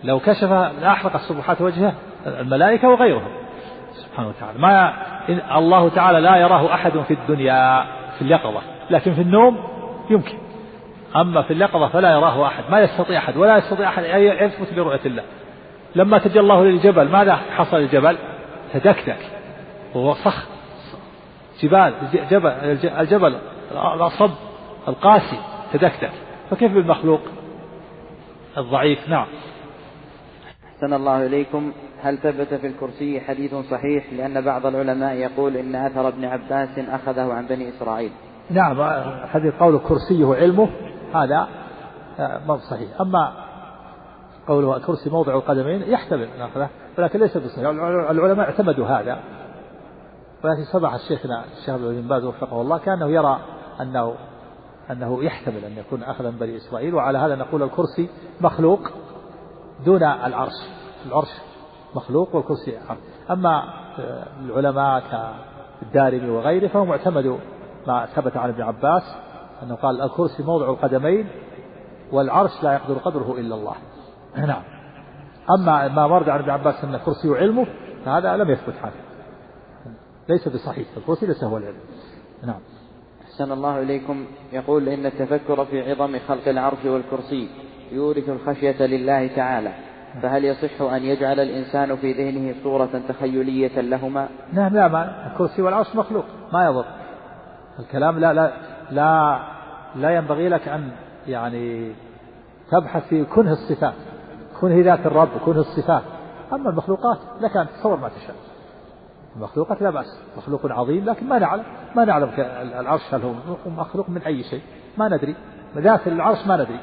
لو 0.04 0.20
كشف 0.20 0.50
لأحرقت 0.82 1.20
سبحات 1.20 1.60
وجهه 1.60 1.92
الملائكة 2.26 2.88
وغيرهم. 2.88 3.30
سبحانه 3.92 4.28
وتعالى. 4.28 4.58
ما 4.58 4.92
الله 5.58 5.88
تعالى 5.88 6.20
لا 6.20 6.36
يراه 6.36 6.74
أحد 6.74 6.92
في 7.08 7.14
الدنيا 7.14 7.84
في 8.18 8.22
اليقظة 8.22 8.60
لكن 8.90 9.14
في 9.14 9.20
النوم 9.20 9.58
يمكن. 10.10 10.38
أما 11.16 11.42
في 11.42 11.52
اليقظة 11.52 11.88
فلا 11.88 12.12
يراه 12.12 12.46
أحد 12.46 12.64
ما 12.70 12.80
يستطيع 12.80 13.18
أحد 13.18 13.36
ولا 13.36 13.56
يستطيع 13.56 13.88
أحد 13.88 14.04
أن 14.04 14.20
يثبت 14.20 14.74
برؤية 14.74 15.00
الله. 15.06 15.22
لما 15.96 16.18
تجلى 16.18 16.40
الله 16.40 16.64
للجبل 16.64 17.08
ماذا 17.08 17.36
حصل 17.36 17.76
الجبل 17.76 18.18
تدكدك. 18.72 19.18
وهو 19.94 20.14
صخر 20.14 20.46
جبال 21.62 21.94
جبل 22.30 22.50
الجبل 23.00 23.38
الأصب 23.72 24.30
القاسي 24.88 25.38
تدكدك. 25.72 26.12
فكيف 26.50 26.72
بالمخلوق؟ 26.72 27.20
الضعيف 28.58 29.08
نعم. 29.08 29.26
أحسن 30.74 30.94
الله 30.94 31.26
إليكم. 31.26 31.72
هل 32.04 32.18
ثبت 32.18 32.54
في 32.54 32.66
الكرسي 32.66 33.20
حديث 33.20 33.54
صحيح 33.54 34.12
لأن 34.12 34.44
بعض 34.44 34.66
العلماء 34.66 35.14
يقول 35.14 35.56
إن 35.56 35.74
أثر 35.74 36.08
ابن 36.08 36.24
عباس 36.24 36.78
أخذه 36.78 37.32
عن 37.32 37.46
بني 37.46 37.68
إسرائيل؟ 37.68 38.10
نعم 38.50 38.82
حديث 39.26 39.54
قول 39.54 39.78
كرسيه 39.78 40.34
علمه 40.34 40.68
هذا 41.14 41.48
آه، 42.18 42.40
ما 42.48 42.56
صحيح. 42.56 42.88
أما 43.00 43.43
قوله 44.46 44.78
كرسي 44.78 45.10
موضع 45.10 45.34
القدمين 45.34 45.82
يحتمل 45.82 46.28
نأخذه 46.38 46.68
ولكن 46.98 47.20
ليس 47.20 47.36
بصحيح. 47.36 47.68
العلماء 48.10 48.50
اعتمدوا 48.50 48.86
هذا. 48.86 49.18
ولكن 50.44 50.64
سمح 50.72 50.94
الشيخنا 50.94 51.44
الشيخ 51.58 51.76
بن 51.76 52.08
باز 52.08 52.24
وفقه 52.24 52.60
الله 52.60 52.78
كأنه 52.78 53.10
يرى 53.10 53.38
انه 53.80 54.14
أنه 54.90 55.24
يحتمل 55.24 55.64
أن 55.64 55.78
يكون 55.78 56.02
اخذا 56.02 56.30
بني 56.30 56.56
إسرائيل 56.56 56.94
وعلى 56.94 57.18
هذا 57.18 57.34
نقول 57.36 57.62
الكرسي 57.62 58.08
مخلوق 58.40 58.80
دون 59.84 60.02
العرش. 60.02 60.68
العرش 61.06 61.32
مخلوق 61.94 62.34
والكرسي 62.34 62.78
عرش. 62.88 62.98
أما 63.30 63.64
العلماء 64.44 65.02
كالدارمي 65.82 66.30
وغيره 66.30 66.68
فهم 66.68 66.90
اعتمدوا 66.90 67.38
ما 67.86 68.06
ثبت 68.06 68.36
عن 68.36 68.48
ابن 68.48 68.62
عباس 68.62 69.02
أنه 69.62 69.74
قال 69.74 70.02
الكرسي 70.02 70.42
موضع 70.42 70.70
القدمين 70.70 71.28
والعرش 72.12 72.62
لا 72.62 72.72
يقدر 72.72 72.98
قدره 72.98 73.34
إلا 73.38 73.54
الله. 73.54 73.74
نعم. 74.36 74.62
أما 75.58 75.88
ما 75.88 76.04
ورد 76.04 76.28
عن 76.28 76.38
ابن 76.38 76.50
عباس 76.50 76.84
أن 76.84 76.94
الكرسي 76.94 77.28
علمه 77.28 77.66
فهذا 78.04 78.36
لم 78.36 78.50
يثبت 78.50 78.74
عنه 78.82 78.92
ليس 80.28 80.48
بصحيح. 80.48 80.86
الكرسي 80.96 81.26
ليس 81.26 81.44
هو 81.44 81.56
العلم. 81.56 81.80
نعم. 82.46 82.60
أحسن 83.24 83.52
الله 83.52 83.82
إليكم. 83.82 84.26
يقول 84.52 84.88
إن 84.88 85.06
التفكر 85.06 85.64
في 85.64 85.90
عظم 85.90 86.18
خلق 86.28 86.48
العرش 86.48 86.84
والكرسي 86.84 87.48
يورث 87.92 88.28
الخشية 88.28 88.86
لله 88.86 89.26
تعالى. 89.36 89.72
فهل 90.22 90.44
يصح 90.44 90.82
أن 90.82 91.02
يجعل 91.02 91.40
الإنسان 91.40 91.96
في 91.96 92.12
ذهنه 92.12 92.54
صورة 92.62 93.02
تخيلية 93.08 93.80
لهما؟ 93.80 94.28
نعم 94.52 94.74
لا 94.74 94.88
ما 94.88 95.32
الكرسي 95.32 95.62
والعرش 95.62 95.96
مخلوق 95.96 96.24
ما 96.52 96.64
يضر. 96.64 96.84
الكلام 97.78 98.18
لا 98.18 98.32
لا 98.32 98.52
لا 98.90 99.40
لا 99.96 100.10
ينبغي 100.10 100.48
لك 100.48 100.68
أن 100.68 100.90
يعني 101.26 101.92
تبحث 102.70 103.08
في 103.08 103.24
كنه 103.24 103.52
الصفات. 103.52 103.94
كنه 104.60 104.84
ذات 104.84 105.06
الرب 105.06 105.28
كنه 105.46 105.60
الصفات. 105.60 106.02
أما 106.52 106.70
المخلوقات 106.70 107.18
لك 107.40 107.56
أن 107.56 107.66
تتصور 107.68 107.96
ما 107.96 108.08
تشاء. 108.08 108.36
المخلوقات 109.36 109.82
لا 109.82 109.90
بأس 109.90 110.18
مخلوق 110.36 110.60
عظيم 110.66 111.04
لكن 111.04 111.28
ما 111.28 111.38
نعلم 111.38 111.64
ما 111.96 112.04
نعلم 112.04 112.30
العرش 112.80 113.14
هل 113.14 113.22
هو 113.22 113.32
مخلوق 113.66 114.08
من 114.08 114.22
أي 114.22 114.42
شيء 114.42 114.62
ما 114.98 115.08
ندري. 115.08 115.36
ذات 115.76 116.06
العرش 116.06 116.46
ما 116.46 116.56
ندري. 116.56 116.80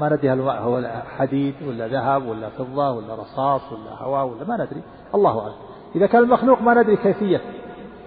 ما 0.00 0.08
ندري 0.08 0.30
هل 0.30 0.40
هو 0.40 0.82
حديد 1.18 1.54
ولا 1.68 1.88
ذهب 1.88 2.26
ولا 2.26 2.48
فضة 2.48 2.90
ولا 2.90 3.14
رصاص 3.14 3.72
ولا 3.72 4.02
هواء 4.02 4.26
ولا 4.26 4.44
ما 4.44 4.54
ندري. 4.54 4.82
الله 5.14 5.40
أعلم. 5.40 5.54
إذا 5.96 6.06
كان 6.06 6.22
المخلوق 6.22 6.62
ما 6.62 6.74
ندري 6.74 6.96
كيفية 6.96 7.40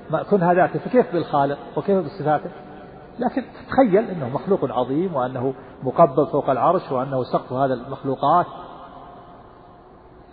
ما 0.10 0.24
كنها 0.24 0.54
ذاته 0.54 0.80
فكيف 0.80 1.14
بالخالق 1.14 1.58
وكيف 1.78 2.06
بصفاته؟ 2.06 2.50
لكن 3.20 3.44
تخيل 3.70 4.10
أنه 4.10 4.30
مخلوق 4.30 4.72
عظيم 4.72 5.16
وأنه 5.16 5.54
مقبل 5.84 6.28
فوق 6.32 6.50
العرش 6.50 6.92
وأنه 6.92 7.24
سقف 7.24 7.54
هذا 7.54 7.74
المخلوقات. 7.74 8.46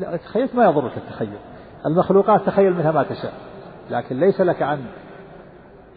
لا 0.00 0.16
تخيلت 0.16 0.54
ما 0.54 0.64
يضرك 0.64 0.96
التخيل. 0.96 1.38
المخلوقات 1.86 2.46
تخيل 2.46 2.74
منها 2.74 2.92
ما 2.92 3.02
تشاء 3.02 3.32
لكن 3.90 4.20
ليس 4.20 4.40
لك 4.40 4.62
أن 4.62 4.86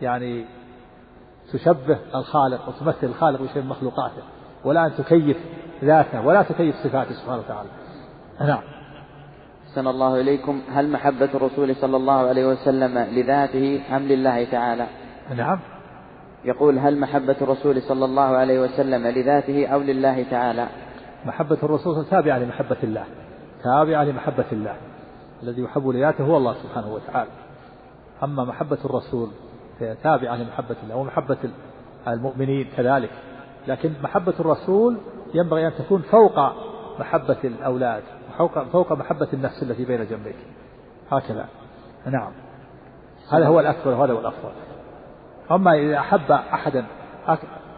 يعني 0.01 0.45
تشبه 1.53 1.97
الخالق 2.15 2.69
وتمثل 2.69 3.07
الخالق 3.07 3.41
بشيء 3.41 3.61
من 3.61 3.69
مخلوقاته 3.69 4.23
ولا 4.65 4.85
أن 4.85 4.91
تكيف 4.97 5.37
ذاته 5.83 6.25
ولا 6.25 6.43
تكيف 6.43 6.75
صفاته 6.75 7.13
سبحانه 7.13 7.37
وتعالى. 7.39 7.69
نعم. 8.41 8.61
أحسن 9.69 9.87
الله 9.87 10.21
إليكم. 10.21 10.61
هل 10.71 10.91
محبة 10.91 11.29
الرسول 11.33 11.75
صلى 11.75 11.97
الله 11.97 12.27
عليه 12.27 12.47
وسلم 12.47 12.97
لذاته 12.97 13.81
أم 13.95 14.03
لله 14.03 14.51
تعالى؟ 14.51 14.87
نعم. 15.35 15.59
يقول 16.45 16.79
هل 16.79 16.99
محبة 16.99 17.35
الرسول 17.41 17.81
صلى 17.81 18.05
الله 18.05 18.37
عليه 18.37 18.61
وسلم 18.61 19.07
لذاته 19.07 19.67
أو 19.67 19.79
لله 19.79 20.23
تعالى؟ 20.31 20.67
محبة 21.25 21.57
الرسول 21.63 22.05
تابعة 22.05 22.39
لمحبة 22.39 22.77
الله. 22.83 23.03
تابعة 23.63 24.03
لمحبة 24.03 24.45
الله 24.51 24.75
الذي 25.43 25.61
يحب 25.61 25.87
لذاته 25.87 26.23
هو 26.23 26.37
الله 26.37 26.53
سبحانه 26.53 26.93
وتعالى. 26.93 27.29
أما 28.23 28.43
محبة 28.43 28.77
الرسول 28.85 29.29
فهي 29.79 29.95
تابعة 29.95 30.35
لمحبة 30.35 30.75
الله 30.83 30.95
ومحبة 30.95 31.37
المؤمنين 32.07 32.69
كذلك. 32.77 33.11
لكن 33.67 33.93
محبة 34.03 34.33
الرسول 34.39 34.97
ينبغي 35.33 35.67
أن 35.67 35.73
تكون 35.77 36.01
فوق 36.01 36.39
محبة 36.99 37.37
الأولاد 37.43 38.03
فوق 38.37 38.63
فوق 38.63 38.93
محبة 38.93 39.27
النفس 39.33 39.63
التي 39.63 39.85
بين 39.85 40.07
جنبيك. 40.07 40.35
هكذا. 41.11 41.45
نعم. 42.05 42.31
هذا 43.31 43.47
هو 43.47 43.59
الأكبر 43.59 43.91
وهذا 43.91 44.13
هو 44.13 44.19
الأفضل. 44.19 44.51
أما 45.51 45.73
إذا 45.73 45.99
أحب 45.99 46.31
أحدا 46.31 46.85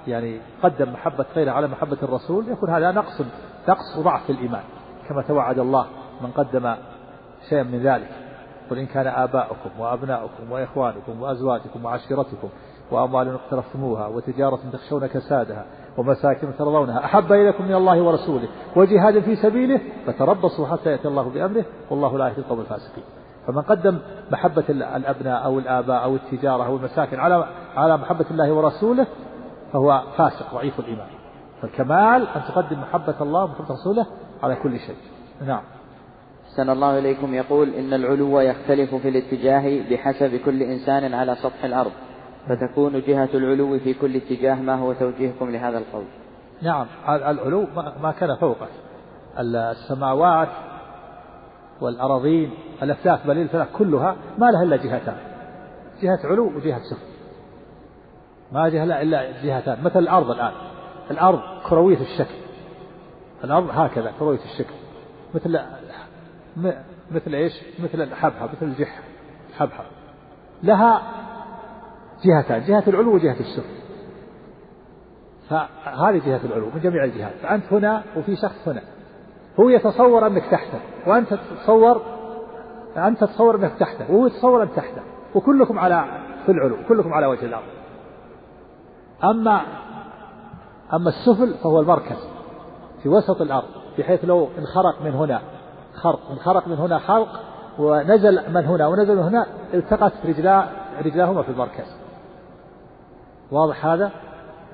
يعني 0.07 0.39
قدم 0.63 0.93
محبة 0.93 1.25
غيره 1.36 1.51
على 1.51 1.67
محبة 1.67 1.97
الرسول 2.03 2.49
يكون 2.49 2.69
هذا 2.69 2.91
نقص 2.91 3.21
نقص 3.69 3.97
وضعف 3.97 4.25
في 4.25 4.32
الإيمان. 4.32 4.63
كما 5.10 5.22
توعد 5.22 5.60
الله 5.60 5.86
من 6.22 6.32
قدم 6.32 6.76
شيئا 7.49 7.64
من 7.64 7.80
ذلك. 7.80 8.10
قل 8.70 8.78
إن 8.78 8.86
كان 8.86 9.08
آباؤكم 9.08 9.70
وأبناؤكم 9.80 10.52
وإخوانكم 10.52 11.22
وأزواجكم 11.22 11.86
وعشيرتكم 11.86 12.49
وأموال 12.91 13.34
اقترفتموها 13.34 14.08
وتجارة 14.08 14.60
تخشون 14.74 15.08
كسادها 15.08 15.66
ومساكن 15.97 16.47
ترضونها 16.60 17.06
أحب 17.06 17.32
إليكم 17.32 17.64
من 17.64 17.76
الله 17.76 18.02
ورسوله 18.02 18.47
وجهاد 18.76 19.20
في 19.20 19.36
سبيله 19.36 19.82
فتربصوا 20.06 20.68
حتى 20.68 20.91
يأتي 20.91 21.08
الله 21.08 21.30
بأمره 21.30 21.66
والله 21.89 22.18
لا 22.18 22.28
يهدي 22.28 22.41
القوم 22.41 22.60
الفاسقين. 22.60 23.04
فمن 23.47 23.62
قدم 23.62 23.99
محبة 24.32 24.64
الأبناء 24.70 25.45
أو 25.45 25.60
الآباء 25.60 26.04
أو 26.04 26.16
التجارة 26.16 26.66
أو 26.66 26.76
المساكن 26.76 27.20
على 27.20 27.47
على 27.76 27.97
محبة 27.97 28.26
الله 28.32 28.52
ورسوله 28.52 29.08
فهو 29.74 30.02
فاسق 30.18 30.54
ضعيف 30.54 30.80
الإيمان. 30.80 31.08
فالكمال 31.62 32.28
أن 32.28 32.41
تقدم 32.47 32.80
محبة 32.80 33.16
الله 33.22 33.43
ومحبة 33.43 33.66
رسوله 33.70 34.06
على 34.44 34.56
كل 34.56 34.80
شيء. 34.80 34.96
نعم. 35.46 35.64
أحسن 36.52 36.70
الله 36.70 37.00
إليكم. 37.00 37.34
يقول 37.34 37.74
إن 37.74 37.94
العلو 37.94 38.39
يختلف 38.39 38.96
في 38.96 39.10
الاتجاه 39.10 39.89
بحسب 39.92 40.36
كل 40.36 40.64
إنسان 40.64 41.14
على 41.14 41.36
سطح 41.36 41.64
الأرض 41.64 41.92
فتكون 42.48 43.02
جهة 43.02 43.30
العلو 43.34 43.80
في 43.80 43.94
كل 43.94 44.16
اتجاه 44.16 44.56
ما 44.56 44.76
هو 44.76 44.94
توجيهكم 44.94 45.50
لهذا 45.50 45.78
القول؟ 45.78 46.04
نعم. 46.62 46.88
العلو 47.10 47.68
ما 48.02 48.14
كان 48.20 48.36
فوقه. 48.36 48.68
السماوات 49.39 50.50
والأراضين 51.82 52.52
الأفلاك 52.84 53.28
بل 53.28 53.38
الفلاك 53.38 53.68
كلها 53.78 54.16
ما 54.38 54.52
لها 54.52 54.64
إلا 54.64 54.76
جهتان. 54.76 55.18
جهة 56.02 56.20
علو 56.24 56.52
وجهة 56.56 56.80
سفل 56.80 57.12
ما 58.52 58.70
جهة 58.70 58.86
لا 58.86 59.02
إلا 59.02 59.42
جهتان. 59.44 59.84
مثل 59.84 60.00
الأرض 60.00 60.32
الآن. 60.32 60.54
الأرض 61.12 61.39
كروية 61.70 62.02
الشكل. 62.02 62.41
الأرض 63.44 63.70
هكذا 63.72 64.14
كروية 64.20 64.39
الشكل. 64.46 64.74
مثل 65.36 65.60
مثل 67.12 67.34
إيش؟ 67.34 67.54
مثل 67.80 68.02
الحبحب 68.02 68.50
مثل 68.50 68.66
الجح 68.66 69.00
حبحب 69.58 69.86
لها 70.64 71.02
جهتان 72.24 72.64
جهة 72.64 72.84
العلو 72.88 73.16
وجهة 73.16 73.39
السفل. 73.39 73.82
فهذه 75.50 76.22
جهة 76.26 76.46
العلو 76.46 76.70
من 76.76 76.82
جميع 76.82 77.04
الجهات. 77.04 77.34
فأنت 77.44 77.74
هنا 77.74 78.04
وفي 78.18 78.36
شخص 78.36 78.68
هنا. 78.68 78.82
هو 79.60 79.70
يتصور 79.70 80.28
أنك 80.28 80.44
تحته 80.52 80.80
وأنت 81.08 81.34
تتصور 81.34 82.02
أنت 82.98 83.24
تتصور 83.24 83.56
أنك 83.56 83.74
تحته 83.80 84.12
وهو 84.12 84.28
يتصور 84.28 84.64
أنك 84.64 84.74
تحته. 84.76 85.02
وكلكم 85.36 85.80
على 85.80 86.06
في 86.46 86.52
العلو 86.52 86.78
كلكم 86.88 87.14
على 87.14 87.26
وجه 87.26 87.46
الأرض. 87.46 87.68
أما 89.24 89.62
أما 90.94 91.10
السفل 91.10 91.54
فهو 91.54 91.80
المركز. 91.80 92.30
في 93.04 93.10
وسط 93.10 93.41
الأرض 93.41 93.68
بحيث 93.97 94.26
لو 94.26 94.49
انخرق 94.60 95.02
من 95.02 95.12
هنا 95.12 95.41
خرق 95.93 96.32
انخرق 96.32 96.68
من 96.68 96.78
هنا 96.78 96.99
خرق 96.99 97.28
ونزل 97.80 98.54
من 98.54 98.66
هنا 98.66 98.88
ونزل 98.88 99.16
من 99.16 99.24
هنا 99.24 99.45
التقت 99.74 100.14
رجلا 100.26 100.66
رجلاهما 101.06 101.43
في 101.43 101.49
المركز. 101.49 101.95
واضح 103.52 103.86
هذا؟ 103.86 104.12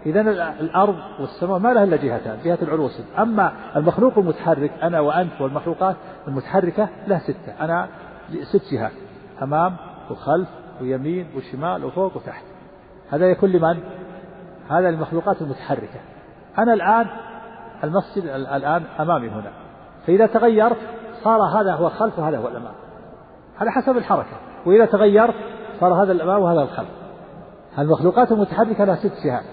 إذا 0.06 0.22
الأرض 0.60 0.96
والسماء 1.20 1.60
ما 1.60 1.74
لها 1.74 1.84
إلا 1.84 1.98
جهتان 1.98 2.38
جهة 2.44 2.58
العلو 2.62 2.90
أما 3.20 3.54
المخلوق 3.76 4.18
المتحرك 4.18 4.72
أنا 4.84 5.00
وأنت 5.00 5.42
والمخلوقات 5.42 5.96
المتحركة 6.28 6.90
له 7.08 7.20
ستة. 7.20 7.52
أنا 7.62 7.88
ست 8.44 8.74
جهات 8.74 8.92
أمام 9.42 9.76
وخلف 10.12 10.48
ويمين 10.82 11.28
وشمال 11.38 11.86
وفوق 11.86 12.18
وتحت. 12.18 12.44
هذا 13.10 13.26
يكون 13.26 13.50
لمن؟ 13.50 13.80
هذا 14.70 14.92
للمخلوقات 14.92 15.42
المتحركة. 15.42 16.00
أنا 16.58 16.74
الآن 16.74 17.08
المسجد 17.84 18.24
الآن 18.26 18.84
أمامي 19.00 19.30
هنا. 19.30 19.52
فإذا 20.08 20.26
تغيرت 20.26 20.78
صار 21.24 21.42
هذا 21.42 21.74
هو 21.74 21.88
الخلف 21.88 22.20
وهذا 22.20 22.38
هو 22.38 22.48
الأمام. 22.48 22.74
على 23.60 23.72
حسب 23.72 23.98
الحركة. 23.98 24.38
وإذا 24.66 24.86
تغيرت 24.86 25.36
صار 25.80 26.04
هذا 26.04 26.12
الأمام 26.12 26.42
وهذا 26.42 26.62
الخلف. 26.62 26.90
المخلوقات 27.80 28.32
المتحركة 28.32 28.86
لها 28.86 28.96
ست 28.96 29.14
جهات 29.26 29.44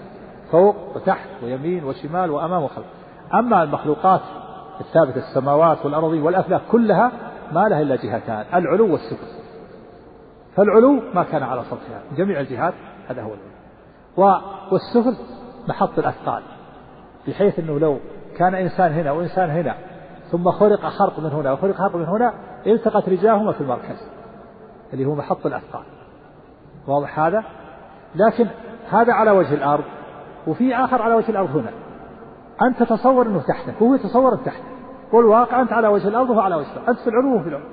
فوق 0.51 0.75
وتحت 0.95 1.29
ويمين 1.43 1.83
وشمال 1.83 2.31
وأمام 2.31 2.63
وخلف. 2.63 2.85
أما 3.33 3.63
المخلوقات 3.63 4.21
الثابتة 4.81 5.17
السماوات 5.17 5.85
والأرضين 5.85 6.21
والأفلاك 6.21 6.61
كلها 6.71 7.11
ما 7.51 7.67
لها 7.67 7.81
إلا 7.81 7.95
جهتان 7.95 8.45
العلو 8.53 8.91
والسفل 8.91 9.27
فالعلو 10.55 11.01
ما 11.13 11.23
كان 11.23 11.43
على 11.43 11.63
سطحها. 11.63 12.01
جميع 12.17 12.39
الجهات 12.39 12.73
هذا 13.09 13.21
هو 13.21 13.31
العلو. 13.33 14.41
والسفل 14.71 15.17
محط 15.67 15.99
الأثقال. 15.99 16.43
بحيث 17.27 17.59
أنه 17.59 17.79
لو 17.79 17.99
كان 18.37 18.55
إنسان 18.55 18.91
هنا 18.91 19.11
وإنسان 19.11 19.49
هنا 19.49 19.75
ثم 20.31 20.51
خرق 20.51 20.79
خرق 20.79 21.19
من 21.19 21.29
هنا 21.29 21.51
وخرق 21.51 21.75
خرق 21.75 21.95
من 21.95 22.05
هنا 22.05 22.33
التقت 22.67 23.09
رجاهما 23.09 23.51
في 23.51 23.61
المركز 23.61 24.09
اللي 24.93 25.05
هو 25.05 25.15
محط 25.15 25.45
الأثقال. 25.45 25.83
واضح 26.87 27.19
هذا؟ 27.19 27.43
لكن 28.15 28.47
هذا 28.89 29.13
على 29.13 29.31
وجه 29.31 29.53
الأرض 29.53 29.83
وفي 30.47 30.75
آخر 30.75 31.01
على 31.01 31.13
وجه 31.13 31.29
الأرض 31.29 31.55
هنا. 31.55 31.71
أنت 32.61 32.83
تتصور 32.83 33.27
أنه 33.27 33.41
تحتك 33.41 33.81
وهو 33.81 33.95
يتصور 33.95 34.35
تحتك. 34.35 34.63
والواقع 35.13 35.61
أنت 35.61 35.73
على 35.73 35.87
وجه 35.87 36.07
الأرض 36.07 36.29
وهو 36.29 36.39
على 36.39 36.55
وجه 36.55 36.71
الأرض. 36.71 36.89
أنت 36.89 36.99
في 36.99 37.07
العلو 37.07 37.39
وفي 37.39 37.49
العلو 37.49 37.65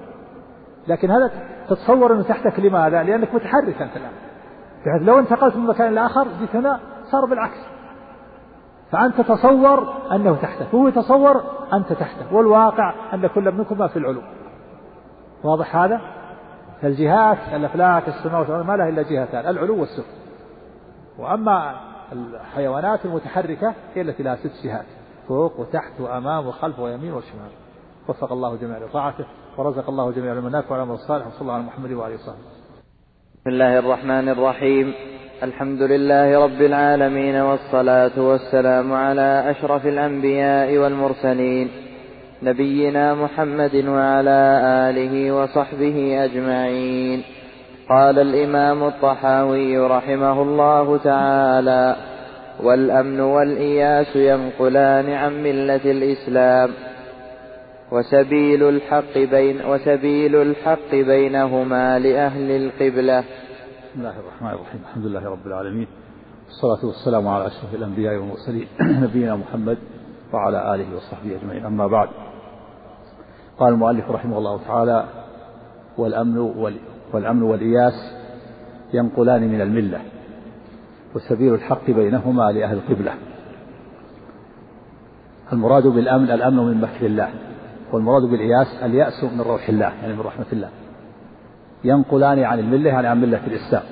لكن 0.88 1.10
هذا 1.10 1.30
تتصور 1.68 2.12
أنه 2.12 2.22
تحتك 2.22 2.60
لماذا؟ 2.60 3.02
لأنك 3.02 3.34
متحرك 3.34 3.82
أنت 3.82 3.96
الآن. 3.96 4.12
لو 5.06 5.18
انتقلت 5.18 5.56
من 5.56 5.66
مكان 5.66 5.94
لآخر 5.94 6.26
جيت 6.40 6.56
هنا 6.56 6.80
صار 7.10 7.26
بالعكس. 7.26 7.71
فأنت 8.93 9.20
تتصور 9.20 9.95
أنه 10.12 10.36
تحتك 10.36 10.74
وهو 10.74 10.88
يتصور 10.88 11.45
أنت 11.72 11.93
تحته 11.93 12.34
والواقع 12.34 13.14
أن 13.14 13.26
كل 13.26 13.53
منكما 13.53 13.86
في 13.86 13.99
العلو. 13.99 14.22
واضح 15.45 15.76
هذا؟ 15.76 16.01
فالجهات 16.82 17.38
الأفلاك 17.53 18.09
السماوات 18.09 18.51
ما 18.51 18.76
لها 18.76 18.88
إلا 18.88 19.03
جهتان 19.03 19.49
العلو 19.51 19.80
والسفل. 19.80 20.16
وأما 21.18 21.74
الحيوانات 22.12 23.05
المتحركة 23.05 23.74
هي 23.95 24.01
التي 24.03 24.22
لها 24.22 24.36
ست 24.36 24.64
جهات 24.64 24.86
فوق 25.28 25.61
وتحت 25.61 26.01
وأمام 26.01 26.47
وخلف 26.47 26.78
ويمين 26.78 27.12
وشمال. 27.12 27.51
وفق 28.09 28.32
الله 28.32 28.57
جميع 28.57 28.78
لطاعته 28.78 29.24
ورزق 29.59 29.88
الله 29.88 30.11
جميع 30.11 30.32
المنافع 30.32 30.72
والعمل 30.72 30.93
الصالح 30.95 31.26
وصلى 31.26 31.40
الله 31.40 31.55
على 31.55 31.62
محمد 31.62 31.93
وآله 31.93 32.14
وصحبه. 32.14 32.38
بسم 33.34 33.51
الله 33.51 33.78
الرحمن 33.78 34.28
الرحيم. 34.28 34.95
الحمد 35.43 35.82
لله 35.82 36.45
رب 36.45 36.62
العالمين 36.62 37.36
والصلاة 37.36 38.11
والسلام 38.16 38.93
على 38.93 39.45
أشرف 39.51 39.86
الأنبياء 39.86 40.76
والمرسلين 40.76 41.68
نبينا 42.43 43.14
محمد 43.14 43.74
وعلى 43.74 44.61
آله 44.90 45.32
وصحبه 45.32 46.24
أجمعين. 46.24 47.22
قال 47.88 48.18
الإمام 48.18 48.82
الطحاوي 48.82 49.78
رحمه 49.78 50.43
الله 50.43 50.99
تعالى 50.99 51.97
والأمن 52.62 53.20
والإياس 53.20 54.16
ينقلان 54.16 55.11
عن 55.11 55.43
ملة 55.43 55.84
الإسلام 55.84 56.70
وسبيل 57.93 58.68
الحق 58.68 59.18
بين 59.18 59.61
وسبيل 59.66 60.36
الحق 60.36 60.90
بينهما 60.93 61.99
لأهل 61.99 62.51
القبلة 62.51 63.24
بسم 63.93 64.01
الله 64.01 64.20
الرحمن 64.20 64.49
الرحيم. 64.49 64.80
الحمد 64.88 65.07
لله 65.07 65.30
رب 65.30 65.47
العالمين. 65.47 65.86
والصلاة 66.47 66.86
والسلام 66.86 67.28
على 67.28 67.47
أشرف 67.47 67.74
الأنبياء 67.74 68.16
والمرسلين 68.16 68.66
نبينا 69.05 69.36
محمد 69.36 69.78
وعلى 70.32 70.74
آله 70.74 70.97
وصحبه 70.97 71.36
أجمعين. 71.36 71.66
أما 71.66 71.86
بعد 71.86 72.09
قال 73.59 73.72
المؤلف 73.72 74.11
رحمه 74.11 74.38
الله 74.38 74.61
تعالى 74.66 75.05
والأمن 75.99 76.38
والأمن 77.12 77.43
والإياس 77.43 77.93
ينقلان 78.95 79.49
من 79.49 79.61
الملة 79.61 80.01
وسبيل 81.14 81.55
الحق 81.55 81.90
بينهما 81.90 82.53
لأهل 82.53 82.76
القبلة. 82.76 83.14
المراد 85.53 85.86
بالأمن 85.86 86.30
الأمن 86.30 86.57
من 86.57 86.80
مكر 86.80 87.07
الله 87.07 87.30
والمراد 87.93 88.22
بالإياس 88.22 88.66
اليأس 88.82 89.24
من 89.24 89.40
روح 89.40 89.68
الله 89.68 89.93
يعني 90.03 90.12
من 90.12 90.20
رحمة 90.20 90.47
الله. 90.53 90.70
ينقلان 91.84 92.44
عن 92.44 92.58
الملة 92.58 92.90
يعني 92.90 93.06
عن 93.06 93.20
ملة 93.20 93.46
الإسلام. 93.46 93.82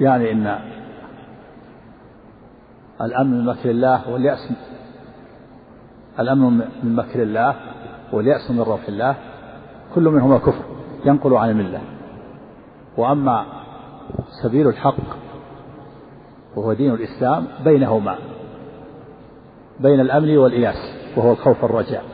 يعني 0.00 0.32
إن 0.32 0.58
الأمن 3.00 3.38
من 3.38 3.44
مكر 3.44 3.70
الله 3.70 4.10
واليأس 4.10 4.52
الأمن 6.20 6.58
من 6.82 6.96
مكر 6.96 7.22
الله 7.22 7.54
واليأس 8.12 8.50
من 8.50 8.60
روح 8.60 8.88
الله 8.88 9.14
كل 9.94 10.02
منهما 10.02 10.38
كفر 10.38 10.64
ينقل 11.04 11.34
عن 11.34 11.50
الملة. 11.50 11.80
وأما 12.96 13.46
سبيل 14.42 14.68
الحق 14.68 15.22
وهو 16.56 16.72
دين 16.72 16.94
الإسلام 16.94 17.46
بينهما 17.64 18.18
بين 19.80 20.00
الأمن 20.00 20.36
والإياس 20.36 20.76
وهو 21.16 21.32
الخوف 21.32 21.62
والرجاء 21.62 22.04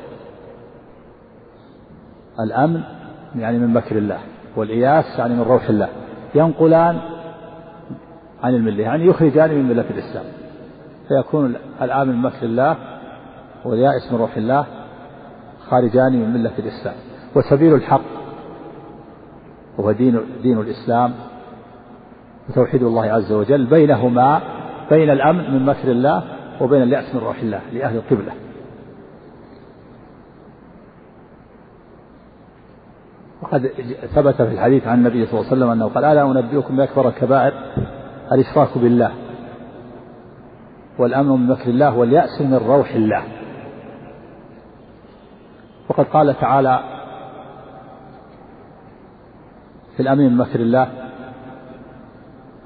الأمن 2.40 2.82
يعني 3.36 3.58
من 3.58 3.72
مكر 3.72 3.98
الله 3.98 4.18
والإياس 4.56 5.18
يعني 5.18 5.34
من 5.34 5.40
روح 5.40 5.68
الله 5.68 5.88
ينقلان 6.34 6.98
عن 8.42 8.54
الملة 8.54 8.82
يعني 8.82 9.06
يخرجان 9.06 9.54
من 9.54 9.68
ملة 9.68 9.84
الإسلام. 9.90 10.24
فيكون 11.08 11.54
الآمن 11.82 12.12
من 12.12 12.22
مكر 12.22 12.42
الله 12.42 12.76
واليائس 13.64 14.12
من 14.12 14.18
روح 14.18 14.36
الله 14.36 14.64
خارجان 15.68 16.12
من 16.12 16.32
ملة 16.32 16.52
الإسلام. 16.58 16.94
وسبيل 17.34 17.74
الحق 17.74 18.00
وهو 19.78 19.92
دين 19.92 20.20
دين 20.42 20.60
الإسلام 20.60 21.12
وتوحيد 22.48 22.82
الله 22.82 23.04
عز 23.04 23.32
وجل 23.32 23.66
بينهما 23.66 24.40
بين 24.90 25.10
الأمن 25.10 25.54
من 25.54 25.66
مكر 25.66 25.90
الله 25.90 26.22
وبين 26.60 26.82
اليأس 26.82 27.14
من 27.14 27.20
روح 27.20 27.38
الله 27.38 27.60
لأهل 27.72 27.96
القبلة. 27.96 28.32
وقد 33.42 33.70
ثبت 34.14 34.34
في 34.34 34.52
الحديث 34.52 34.86
عن 34.86 34.98
النبي 34.98 35.26
صلى 35.26 35.40
الله 35.40 35.50
عليه 35.50 35.56
وسلم 35.56 35.70
أنه 35.70 35.88
قال 35.88 36.04
ألا 36.04 36.22
أنبئكم 36.22 36.76
بأكبر 36.76 37.08
الكبائر؟ 37.08 37.52
الإشراك 38.32 38.78
بالله 38.78 39.10
والأمن 40.98 41.28
من 41.28 41.46
مكر 41.46 41.70
الله 41.70 41.96
واليأس 41.96 42.40
من 42.40 42.54
روح 42.54 42.90
الله. 42.90 43.22
وقد 45.88 46.04
قال 46.04 46.38
تعالى 46.40 46.80
في 49.96 50.02
الأمن 50.02 50.24
من 50.24 50.36
مكر 50.36 50.60
الله 50.60 50.88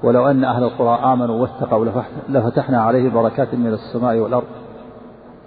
ولو 0.03 0.29
أن 0.29 0.43
أهل 0.43 0.63
القرى 0.63 1.13
آمنوا 1.13 1.41
واتقوا 1.41 1.85
لفتحنا 2.29 2.81
عليهم 2.81 3.13
بركات 3.13 3.55
من 3.55 3.73
السماء 3.73 4.17
والأرض 4.17 4.47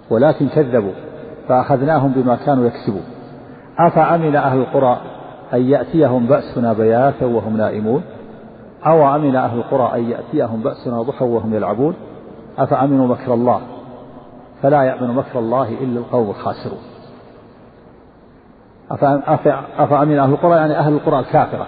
ولكن 0.09 0.47
كذبوا 0.47 0.93
فأخذناهم 1.47 2.11
بما 2.11 2.35
كانوا 2.35 2.65
يكسبون. 2.65 3.03
أفأمن 3.79 4.35
أهل 4.35 4.57
القرى 4.57 5.01
أن 5.53 5.69
يأتيهم 5.69 6.25
بأسنا 6.25 6.73
بياتا 6.73 7.25
وهم 7.25 7.57
نائمون؟ 7.57 8.03
أو 8.85 9.15
أمن 9.15 9.35
أهل 9.35 9.57
القرى 9.57 9.99
أن 9.99 10.09
يأتيهم 10.09 10.61
بأسنا 10.61 11.01
ضحى 11.01 11.25
وهم 11.25 11.53
يلعبون؟ 11.53 11.93
أفأمنوا 12.57 13.07
مكر 13.07 13.33
الله؟ 13.33 13.61
فلا 14.61 14.83
يأمن 14.83 15.15
مكر 15.15 15.39
الله 15.39 15.69
إلا 15.69 15.99
القوم 15.99 16.29
الخاسرون. 16.29 16.79
أفأمن 19.77 20.19
أهل 20.19 20.31
القرى 20.33 20.55
يعني 20.55 20.79
أهل 20.79 20.93
القرى 20.93 21.19
الكافرة. 21.19 21.67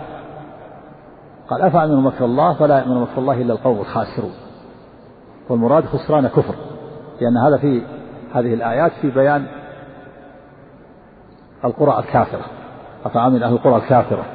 قال 1.49 1.61
أفأمنوا 1.61 2.01
مكر 2.01 2.25
الله 2.25 2.53
فلا 2.53 2.80
يأمن 2.80 3.01
مكر 3.01 3.17
الله 3.17 3.41
إلا 3.41 3.53
القوم 3.53 3.80
الخاسرون. 3.80 4.34
والمراد 5.49 5.86
خسران 5.86 6.27
كفر. 6.27 6.55
لأن 7.21 7.38
هذا 7.38 7.57
في 7.57 7.82
هذه 8.34 8.53
الآيات 8.53 8.91
في 9.01 9.09
بيان 9.09 9.45
القرى 11.65 11.99
الكافرة. 11.99 12.59
أفأمن 13.06 13.43
أهل 13.43 13.54
القرى 13.54 13.76
الكافرة؟ 13.76 14.26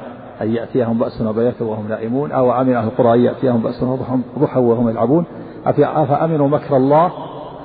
أن 0.41 0.51
يأتيهم 0.51 0.99
بأسنا 0.99 1.31
بياتا 1.31 1.65
وهم 1.65 1.87
نائمون 1.87 2.31
أو 2.31 2.61
أمن 2.61 2.75
أهل 2.75 2.87
القرى 2.87 3.13
أن 3.13 3.19
يأتيهم 3.19 3.61
بأسنا 3.61 3.97
ضحى 4.39 4.59
وهم 4.59 4.89
يلعبون؟ 4.89 5.25
أفأمنوا 5.65 6.47
مكر 6.47 6.77
الله؟ 6.77 7.11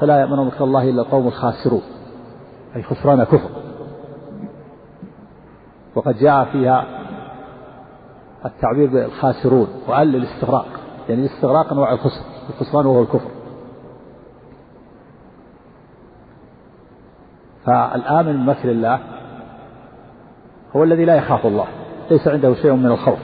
فلا 0.01 0.21
يأمن 0.21 0.47
مكر 0.47 0.65
الله 0.65 0.91
إلا 0.91 1.03
القوم 1.03 1.27
الخاسرون. 1.27 1.83
أي 2.77 2.83
خسران 2.83 3.25
كفر. 3.25 3.51
وقد 5.95 6.19
جاء 6.19 6.45
فيها 6.45 6.85
التعبير 8.45 8.91
بالخاسرون 8.91 9.69
وقال 9.89 10.09
للاستغراق. 10.09 10.67
يعني 11.09 11.27
الاستغراق 11.27 11.73
أنواع 11.73 11.93
الخسر 11.93 12.25
الخسران 12.51 12.87
وهو 12.87 13.03
الكفر. 13.03 13.31
فالآمن 17.65 18.37
من 18.37 18.47
مكر 18.47 18.71
الله 18.71 19.01
هو 20.77 20.85
الذي 20.85 21.05
لا 21.05 21.15
يخاف 21.15 21.47
الله 21.47 21.67
ليس 22.11 22.29
عنده 22.29 22.55
شيء 22.55 22.73
من 22.73 22.87
الخوف. 22.87 23.19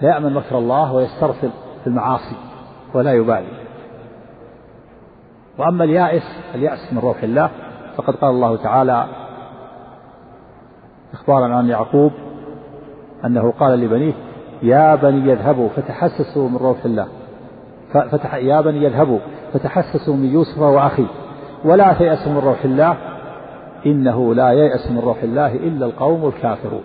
فيأمن 0.00 0.34
مكر 0.34 0.58
الله 0.58 0.92
ويسترسل 0.92 1.50
في 1.80 1.86
المعاصي 1.86 2.36
ولا 2.94 3.12
يبالي. 3.12 3.62
وأما 5.58 5.84
اليائس 5.84 6.22
اليأس 6.54 6.92
من 6.92 6.98
روح 6.98 7.22
الله 7.22 7.50
فقد 7.96 8.14
قال 8.14 8.30
الله 8.30 8.56
تعالى 8.56 9.06
إخبارا 11.12 11.54
عن 11.54 11.68
يعقوب 11.68 12.12
أنه 13.24 13.52
قال 13.60 13.80
لبنيه 13.80 14.12
يا 14.62 14.94
بني 14.94 15.30
يذهبوا 15.30 15.68
فتحسسوا 15.68 16.48
من 16.48 16.56
روح 16.56 16.84
الله. 16.84 17.06
فتح 17.92 18.34
يا 18.34 18.60
بني 18.60 18.84
يذهبوا 18.84 19.18
فتحسسوا 19.52 20.14
من 20.14 20.24
يوسف 20.24 20.58
وأخيه. 20.58 21.06
ولا 21.64 21.92
تيأسوا 21.92 22.32
من 22.32 22.38
روح 22.38 22.64
الله 22.64 22.96
إنه 23.86 24.34
لا 24.34 24.52
ييأس 24.52 24.90
من 24.90 24.98
روح 24.98 25.22
الله 25.22 25.54
إلا 25.54 25.86
القوم 25.86 26.26
الكافرون. 26.26 26.82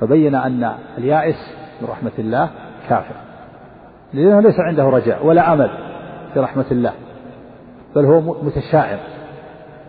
فبين 0.00 0.34
أن 0.34 0.72
اليائس 0.98 1.36
من 1.82 1.88
رحمة 1.88 2.12
الله 2.18 2.50
كافر. 2.88 3.14
لأنه 4.14 4.40
ليس 4.40 4.60
عنده 4.60 4.84
رجاء 4.84 5.26
ولا 5.26 5.52
أمل 5.52 5.70
في 6.34 6.40
رحمة 6.40 6.64
الله. 6.70 6.92
بل 7.96 8.04
هو 8.04 8.20
متشائم 8.20 8.98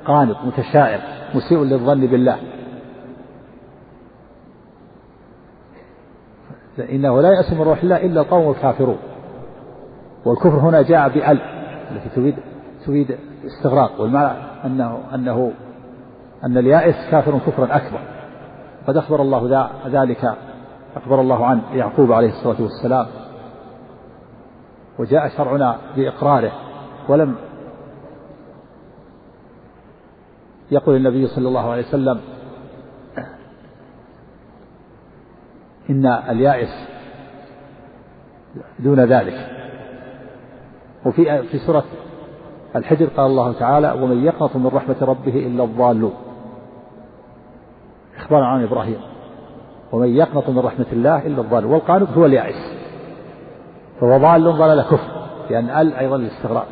قانط 0.05 0.37
متشائم 0.45 0.99
مسيء 1.35 1.63
للظن 1.63 1.99
بالله. 1.99 2.37
إنه 6.89 7.21
لا 7.21 7.29
يأس 7.29 7.53
من 7.53 7.61
روح 7.61 7.83
الله 7.83 8.05
إلا 8.05 8.21
القوم 8.21 8.51
الكافرون. 8.51 8.97
والكفر 10.25 10.59
هنا 10.59 10.81
جاء 10.81 11.09
بأل 11.09 11.39
التي 11.91 12.09
تريد 12.15 12.35
تريد 12.85 13.17
استغراق. 13.45 14.01
والمعنى 14.01 14.37
أنه 14.67 14.99
أنه 15.15 15.51
أن 16.43 16.57
اليائس 16.57 16.95
كافر 17.11 17.39
كفرا 17.39 17.75
أكبر. 17.75 17.99
قد 18.87 18.97
أخبر 18.97 19.21
الله 19.21 19.69
ذلك 19.87 20.33
أخبر 20.95 21.21
الله 21.21 21.45
عن 21.45 21.61
يعقوب 21.73 22.11
عليه 22.11 22.29
الصلاة 22.29 22.61
والسلام. 22.61 23.07
وجاء 24.99 25.29
شرعنا 25.37 25.77
بإقراره 25.95 26.51
ولم 27.09 27.35
يقول 30.71 30.95
النبي 30.95 31.27
صلى 31.27 31.47
الله 31.47 31.71
عليه 31.71 31.87
وسلم 31.87 32.21
إن 35.89 36.05
اليائس 36.05 36.87
دون 38.79 38.99
ذلك. 38.99 39.49
وفي 41.05 41.43
في 41.43 41.59
سورة 41.59 41.85
الحجر 42.75 43.05
قال 43.05 43.25
الله 43.25 43.53
تعالى 43.53 43.91
ومن 43.91 44.23
يقنط 44.23 44.55
من 44.55 44.67
رحمة 44.67 44.95
ربه 45.01 45.47
إلا 45.47 45.63
الضالون. 45.63 46.13
إخبار 48.17 48.43
عن 48.43 48.63
إبراهيم 48.63 48.99
ومن 49.91 50.15
يقنط 50.15 50.49
من 50.49 50.59
رحمة 50.59 50.85
الله 50.93 51.27
إلا 51.27 51.41
الضالون. 51.41 51.71
والقانط 51.73 52.09
هو 52.09 52.25
اليائس. 52.25 52.77
فهو 54.01 54.17
ضال 54.17 54.43
ضلال 54.43 54.81
كفر 54.81 55.27
لأن 55.49 55.69
أل 55.69 55.93
أيضا 55.93 56.17
للاستغراق. 56.17 56.67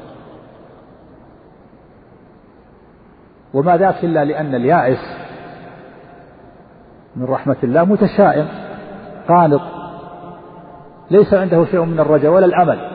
وما 3.53 3.77
ذاك 3.77 4.03
إلا 4.03 4.25
لأن 4.25 4.55
اليائس 4.55 4.99
من 7.15 7.25
رحمة 7.25 7.57
الله 7.63 7.83
متشائم 7.83 8.47
قانط 9.27 9.61
ليس 11.11 11.33
عنده 11.33 11.65
شيء 11.65 11.81
من 11.81 11.99
الرجاء 11.99 12.31
ولا 12.31 12.45
الأمل 12.45 12.89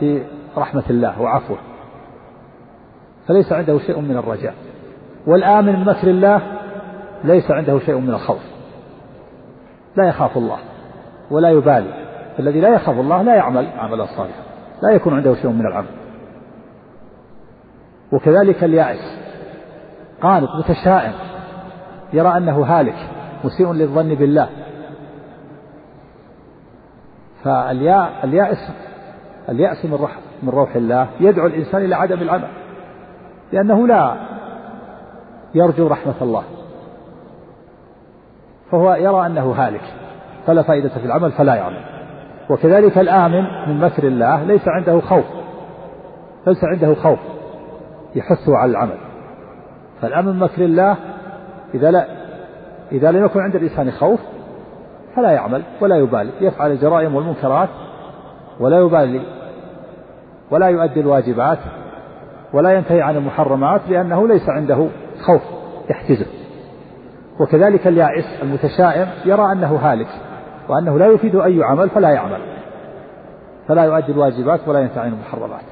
في 0.00 0.22
رحمة 0.56 0.84
الله 0.90 1.22
وعفوه. 1.22 1.58
فليس 3.28 3.52
عنده 3.52 3.78
شيء 3.78 4.00
من 4.00 4.16
الرجاء. 4.16 4.54
والآمن 5.26 5.72
من 5.72 5.84
مكر 5.84 6.08
الله 6.08 6.42
ليس 7.24 7.50
عنده 7.50 7.78
شيء 7.78 7.98
من 7.98 8.10
الخوف. 8.10 8.42
لا 9.96 10.08
يخاف 10.08 10.36
الله 10.36 10.58
ولا 11.30 11.50
يبالي. 11.50 11.94
الذي 12.38 12.60
لا 12.60 12.68
يخاف 12.68 12.98
الله 12.98 13.22
لا 13.22 13.34
يعمل 13.34 13.66
عملا 13.78 14.06
صالحا. 14.06 14.42
لا 14.82 14.94
يكون 14.94 15.14
عنده 15.14 15.34
شيء 15.34 15.50
من 15.50 15.66
العمل. 15.66 15.88
وكذلك 18.12 18.64
اليائس. 18.64 19.18
قانط 20.22 20.48
متشائم. 20.58 21.12
يرى 22.12 22.36
أنه 22.36 22.62
هالك 22.64 22.96
مسيء 23.44 23.72
للظن 23.72 24.14
بالله. 24.14 24.48
فاليائس 27.44 28.58
اليأس 29.48 29.84
من 29.84 29.94
روح 29.94 30.18
من 30.42 30.48
روح 30.48 30.76
الله 30.76 31.08
يدعو 31.20 31.46
الإنسان 31.46 31.84
إلى 31.84 31.94
عدم 31.94 32.22
العمل. 32.22 32.48
لأنه 33.52 33.86
لا 33.86 34.14
يرجو 35.54 35.86
رحمة 35.86 36.14
الله. 36.22 36.42
فهو 38.70 38.94
يرى 38.94 39.26
أنه 39.26 39.52
هالك 39.52 39.94
فلا 40.46 40.62
فائدة 40.62 40.88
في 40.88 41.04
العمل 41.04 41.32
فلا 41.32 41.54
يعمل. 41.54 41.84
وكذلك 42.50 42.98
الآمن 42.98 43.42
من 43.68 43.80
مكر 43.80 44.06
الله 44.06 44.44
ليس 44.44 44.68
عنده 44.68 45.00
خوف 45.00 45.24
ليس 46.46 46.64
عنده 46.64 46.94
خوف 46.94 47.18
يحثه 48.14 48.56
على 48.56 48.70
العمل. 48.70 48.98
فالأمن 50.00 50.32
من 50.32 50.38
مكر 50.38 50.64
الله 50.64 50.96
إذا 51.74 51.90
لا 51.90 52.06
إذا 52.92 53.10
لم 53.10 53.24
يكن 53.24 53.40
عند 53.40 53.56
الإنسان 53.56 53.90
خوف 53.90 54.20
فلا 55.16 55.30
يعمل 55.30 55.62
ولا 55.80 55.96
يبالي 55.96 56.30
يفعل 56.40 56.70
الجرائم 56.70 57.14
والمنكرات 57.14 57.68
ولا 58.60 58.78
يبالي 58.78 59.22
ولا 60.50 60.66
يؤدي 60.66 61.00
الواجبات. 61.00 61.58
ولا 62.52 62.72
ينتهي 62.72 63.02
عن 63.02 63.16
المحرمات 63.16 63.80
لأنه 63.88 64.28
ليس 64.28 64.48
عنده 64.48 64.88
خوف 65.20 65.42
يحتزه 65.90 66.26
وكذلك 67.40 67.86
اليائس 67.86 68.24
المتشائم 68.42 69.08
يرى 69.24 69.52
أنه 69.52 69.76
هالك 69.76 70.08
وأنه 70.68 70.98
لا 70.98 71.06
يفيد 71.06 71.36
أي 71.36 71.62
عمل 71.62 71.90
فلا 71.90 72.10
يعمل 72.10 72.40
فلا 73.68 73.84
يؤدي 73.84 74.12
الواجبات 74.12 74.68
ولا 74.68 74.80
ينتهي 74.80 75.00
عن 75.00 75.12
المحرمات. 75.12 75.64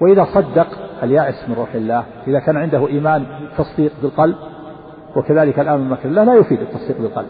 وإذا 0.00 0.24
صدق 0.24 0.66
اليائس 1.02 1.48
من 1.48 1.54
روح 1.54 1.74
الله 1.74 2.04
إذا 2.26 2.40
كان 2.40 2.56
عنده 2.56 2.88
إيمان 2.88 3.26
تصديق 3.58 3.92
بالقلب 4.02 4.36
وكذلك 5.16 5.60
الآن 5.60 5.88
مكر 5.88 6.08
الله 6.08 6.24
لا 6.24 6.34
يفيد 6.34 6.60
التصديق 6.60 6.98
بالقلب. 6.98 7.28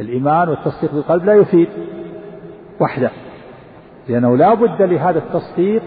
الإيمان 0.00 0.48
والتصديق 0.48 0.94
بالقلب 0.94 1.24
لا 1.24 1.34
يفيد 1.34 1.68
وحده. 2.80 3.10
لأنه 4.08 4.36
لا 4.36 4.54
بد 4.54 4.82
لهذا 4.82 5.18
التصديق 5.18 5.82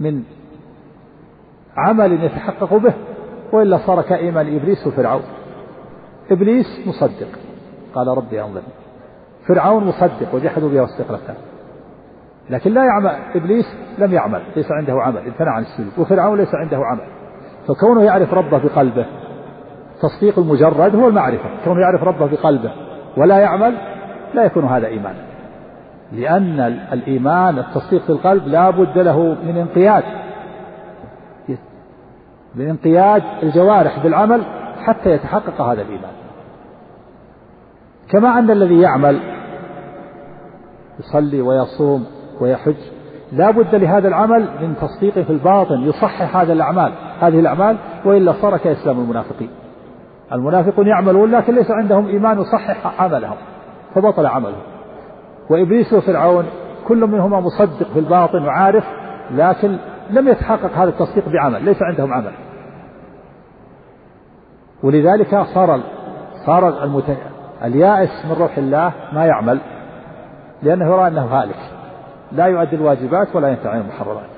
من 0.00 0.22
عمل 1.76 2.24
يتحقق 2.24 2.74
به 2.74 2.94
وإلا 3.52 3.78
صار 3.86 4.02
كإيمان 4.02 4.56
إبليس 4.56 4.86
وفرعون. 4.86 5.22
إبليس 6.30 6.66
مصدق. 6.86 7.28
قال 7.94 8.08
ربي 8.08 8.42
أنظرني. 8.42 8.64
فرعون 9.48 9.84
مصدق 9.84 10.34
وجحدوا 10.34 10.68
بها 10.70 10.82
واستقلتها 10.82 11.36
لكن 12.50 12.74
لا 12.74 12.84
يعمل. 12.84 13.18
إبليس 13.34 13.66
لم 13.98 14.12
يعمل. 14.12 14.42
ليس 14.56 14.72
عنده 14.72 15.02
عمل. 15.02 15.18
امتنع 15.18 15.50
عن 15.50 15.62
السجود 15.62 15.98
وفرعون 15.98 16.38
ليس 16.38 16.54
عنده 16.54 16.76
عمل. 16.76 17.06
فكونه 17.68 18.02
يعرف 18.02 18.34
ربه 18.34 18.58
بقلبه 18.58 19.06
تصديق 20.02 20.38
المجرد 20.38 20.96
هو 20.96 21.08
المعرفة. 21.08 21.64
كونه 21.64 21.80
يعرف 21.80 22.02
ربه 22.02 22.26
بقلبه 22.26 22.72
ولا 23.16 23.38
يعمل 23.38 23.74
لا 24.34 24.44
يكون 24.44 24.64
هذا 24.64 24.86
إيمان 24.86 25.33
لأن 26.14 26.60
الإيمان 26.92 27.58
التصديق 27.58 28.02
في 28.02 28.10
القلب 28.10 28.48
لا 28.48 28.70
بد 28.70 28.98
له 28.98 29.36
من 29.44 29.56
انقياد. 29.56 30.04
من 32.54 32.68
انقياد 32.68 33.22
الجوارح 33.42 34.02
بالعمل 34.02 34.42
حتى 34.84 35.10
يتحقق 35.10 35.60
هذا 35.60 35.82
الإيمان. 35.82 36.12
كما 38.10 38.38
أن 38.38 38.50
الذي 38.50 38.80
يعمل 38.80 39.20
يصلي 41.00 41.40
ويصوم 41.40 42.06
ويحج 42.40 42.76
لا 43.32 43.50
بد 43.50 43.74
لهذا 43.74 44.08
العمل 44.08 44.48
من 44.60 44.74
تصديق 44.80 45.12
في 45.12 45.30
الباطن 45.30 45.80
يصحح 45.80 46.36
هذا 46.36 46.52
الأعمال 46.52 46.92
هذه 47.20 47.40
الأعمال 47.40 47.76
وإلا 48.04 48.32
صار 48.32 48.56
كإسلام 48.56 49.00
المنافقين. 49.00 49.50
المنافقون 50.32 50.86
يعملون 50.86 51.30
لكن 51.30 51.54
ليس 51.54 51.70
عندهم 51.70 52.06
إيمان 52.06 52.40
يصحح 52.40 53.02
عملهم 53.02 53.36
فبطل 53.94 54.26
عملهم. 54.26 54.73
وإبليس 55.50 55.92
وفرعون 55.92 56.46
كل 56.88 57.06
منهما 57.06 57.40
مصدق 57.40 57.92
في 57.92 57.98
الباطن 57.98 58.44
وعارف 58.44 58.84
لكن 59.30 59.76
لم 60.10 60.28
يتحقق 60.28 60.72
هذا 60.76 60.88
التصديق 60.88 61.28
بعمل 61.28 61.64
ليس 61.64 61.82
عندهم 61.82 62.12
عمل. 62.12 62.32
ولذلك 64.82 65.42
صار 65.54 65.80
صار 66.46 66.84
المت... 66.84 67.16
اليائس 67.64 68.10
من 68.24 68.32
روح 68.32 68.58
الله 68.58 68.92
ما 69.12 69.26
يعمل 69.26 69.58
لأنه 70.62 70.92
يرى 70.92 71.06
أنه 71.06 71.24
هالك. 71.24 71.56
لا 72.32 72.46
يؤدي 72.46 72.76
الواجبات 72.76 73.36
ولا 73.36 73.48
ينتهي 73.48 73.70
عن 73.70 73.80
المحرمات. 73.80 74.28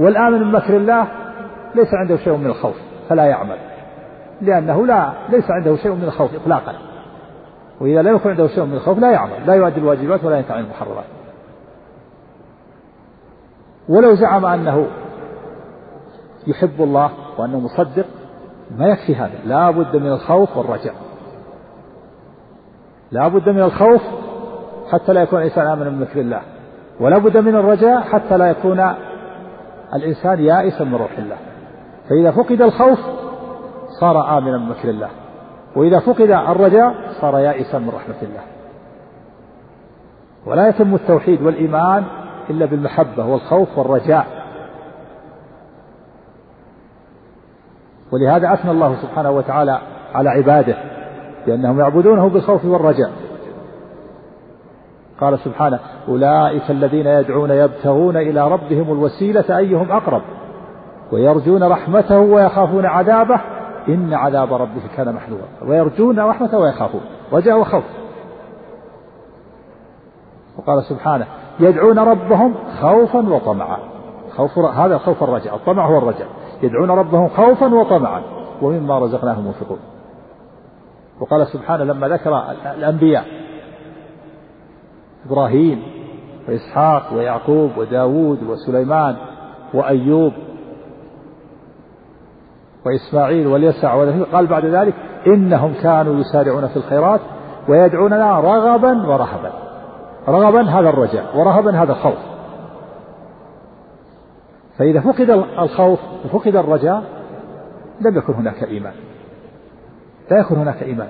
والآمن 0.00 0.40
من 0.40 0.52
مكر 0.52 0.76
الله 0.76 1.06
ليس 1.74 1.94
عنده 1.94 2.16
شيء 2.16 2.36
من 2.36 2.46
الخوف 2.46 2.76
فلا 3.08 3.24
يعمل 3.24 3.56
لأنه 4.40 4.86
لا 4.86 5.12
ليس 5.28 5.50
عنده 5.50 5.76
شيء 5.76 5.92
من 5.92 6.04
الخوف 6.04 6.34
إطلاقا. 6.34 6.91
وإذا 7.82 8.02
لم 8.02 8.16
يكن 8.16 8.30
عنده 8.30 8.46
شيء 8.46 8.64
من 8.64 8.74
الخوف 8.74 8.98
لا 8.98 9.10
يعمل 9.10 9.46
لا 9.46 9.54
يؤدي 9.54 9.80
الواجبات 9.80 10.24
ولا 10.24 10.38
ينتهي 10.38 10.56
عن 10.56 10.64
المحرمات. 10.64 11.04
ولو 13.88 14.14
زعم 14.14 14.46
أنه 14.46 14.86
يحب 16.46 16.82
الله 16.82 17.10
وأنه 17.38 17.60
مصدق 17.60 18.06
ما 18.78 18.86
يكفي 18.86 19.14
هذا. 19.14 19.38
لا 19.44 19.70
بد 19.70 19.96
من 19.96 20.12
الخوف 20.12 20.56
والرجاء. 20.56 20.94
لا 23.10 23.28
بد 23.28 23.48
من 23.48 23.62
الخوف 23.62 24.02
حتى 24.92 25.12
لا 25.12 25.22
يكون 25.22 25.38
الإنسان 25.38 25.66
آمنا 25.66 25.90
من 25.90 26.00
مكر 26.00 26.20
الله. 26.20 26.42
ولا 27.00 27.18
بد 27.18 27.36
من 27.36 27.54
الرجاء 27.54 28.00
حتى 28.00 28.36
لا 28.36 28.50
يكون 28.50 28.94
الإنسان 29.94 30.40
يائسا 30.40 30.84
من 30.84 30.94
روح 30.94 31.18
الله. 31.18 31.36
فإذا 32.08 32.30
فقد 32.30 32.62
الخوف 32.62 32.98
صار 34.00 34.38
آمنا 34.38 34.58
من 34.58 34.68
مكر 34.68 34.90
الله. 34.90 35.08
وإذا 35.76 35.98
فقد 35.98 36.30
الرجاء 36.30 36.94
صار 37.22 37.38
يائسا 37.38 37.78
من 37.78 37.88
رحمة 37.88 38.22
الله. 38.22 38.42
ولا 40.46 40.68
يتم 40.68 40.94
التوحيد 40.94 41.42
والإيمان 41.42 42.04
إلا 42.50 42.66
بالمحبة 42.66 43.26
والخوف 43.26 43.78
والرجاء. 43.78 44.26
ولهذا 48.12 48.52
أثنى 48.52 48.70
الله 48.70 49.02
سبحانه 49.02 49.30
وتعالى 49.30 49.78
على 50.14 50.30
عباده 50.30 50.76
بأنهم 51.46 51.80
يعبدونه 51.80 52.28
بالخوف 52.28 52.64
والرجاء. 52.64 53.12
قال 55.20 55.38
سبحانه 55.38 55.78
أولئك 56.08 56.70
الذين 56.70 57.06
يدعون 57.06 57.50
يبتغون 57.50 58.16
إلى 58.16 58.48
ربهم 58.48 58.92
الوسيلة 58.92 59.58
أيهم 59.58 59.92
أقرب 59.92 60.22
ويرجون 61.12 61.62
رحمته 61.62 62.18
ويخافون 62.18 62.86
عذابه 62.86 63.40
إن 63.88 64.14
عذاب 64.14 64.54
ربك 64.54 64.82
كان 64.96 65.14
محذورا. 65.14 65.48
ويرجون 65.62 66.20
رحمته 66.20 66.58
ويخافون. 66.58 67.00
رجاء 67.32 67.58
وخوف 67.58 67.84
وقال 70.58 70.84
سبحانه 70.84 71.26
يدعون 71.60 71.98
ربهم 71.98 72.54
خوفا 72.80 73.28
وطمعا. 73.28 73.78
خوف 74.36 74.58
هذا 74.58 74.98
خوف 74.98 75.22
الرجاء. 75.22 75.54
الطمع 75.54 75.86
هو 75.86 75.98
الرجاء. 75.98 76.28
يدعون 76.62 76.90
ربهم 76.90 77.28
خوفا 77.28 77.74
وطمعا. 77.74 78.22
ومما 78.62 78.98
رزقناهم 78.98 79.46
ينفقون. 79.46 79.78
وقال 81.20 81.46
سبحانه 81.46 81.84
لما 81.84 82.08
ذكر 82.08 82.50
الأنبياء 82.76 83.24
إبراهيم 85.26 85.82
وإسحاق 86.48 87.14
ويعقوب 87.14 87.70
وداود 87.76 88.42
وسليمان 88.42 89.16
وأيوب 89.74 90.32
وإسماعيل 92.86 93.46
واليسع 93.46 94.12
قال 94.32 94.46
بعد 94.46 94.64
ذلك 94.64 94.94
إنهم 95.26 95.74
كانوا 95.82 96.20
يسارعون 96.20 96.68
في 96.68 96.76
الخيرات 96.76 97.20
ويدعوننا 97.68 98.40
رغبا 98.40 99.06
ورهبا. 99.06 99.52
رغبا 100.28 100.62
هذا 100.62 100.88
الرجاء 100.88 101.36
ورهبا 101.36 101.82
هذا 101.82 101.92
الخوف. 101.92 102.18
فإذا 104.78 105.00
فقد 105.00 105.30
الخوف 105.58 106.00
وفقد 106.24 106.56
الرجاء 106.56 107.02
لم 108.00 108.16
يكن 108.18 108.34
هناك 108.34 108.62
إيمان. 108.62 108.94
لا 110.30 110.38
يكون 110.38 110.58
هناك 110.58 110.82
إيمان. 110.82 111.08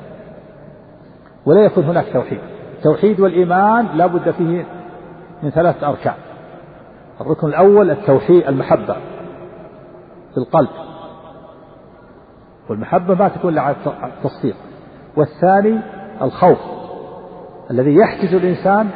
ولا 1.46 1.60
يكون 1.60 1.84
هناك 1.84 2.12
توحيد. 2.12 2.40
التوحيد 2.76 3.20
والإيمان 3.20 3.86
لا 3.94 4.06
بد 4.06 4.30
فيه 4.30 4.66
من 5.42 5.50
ثلاثة 5.50 5.88
أركان. 5.88 6.14
الركن 7.20 7.46
الأول 7.46 7.90
التوحيد 7.90 8.46
المحبة 8.48 8.96
في 10.34 10.38
القلب. 10.38 10.68
والمحبة 12.68 13.14
ما 13.14 13.28
تكون 13.28 13.58
على 13.58 13.76
التصديق. 14.04 14.56
والثاني 15.16 15.80
الخوف 16.22 16.58
الذي 17.70 17.94
يحجز 17.94 18.34
الإنسان 18.34 18.90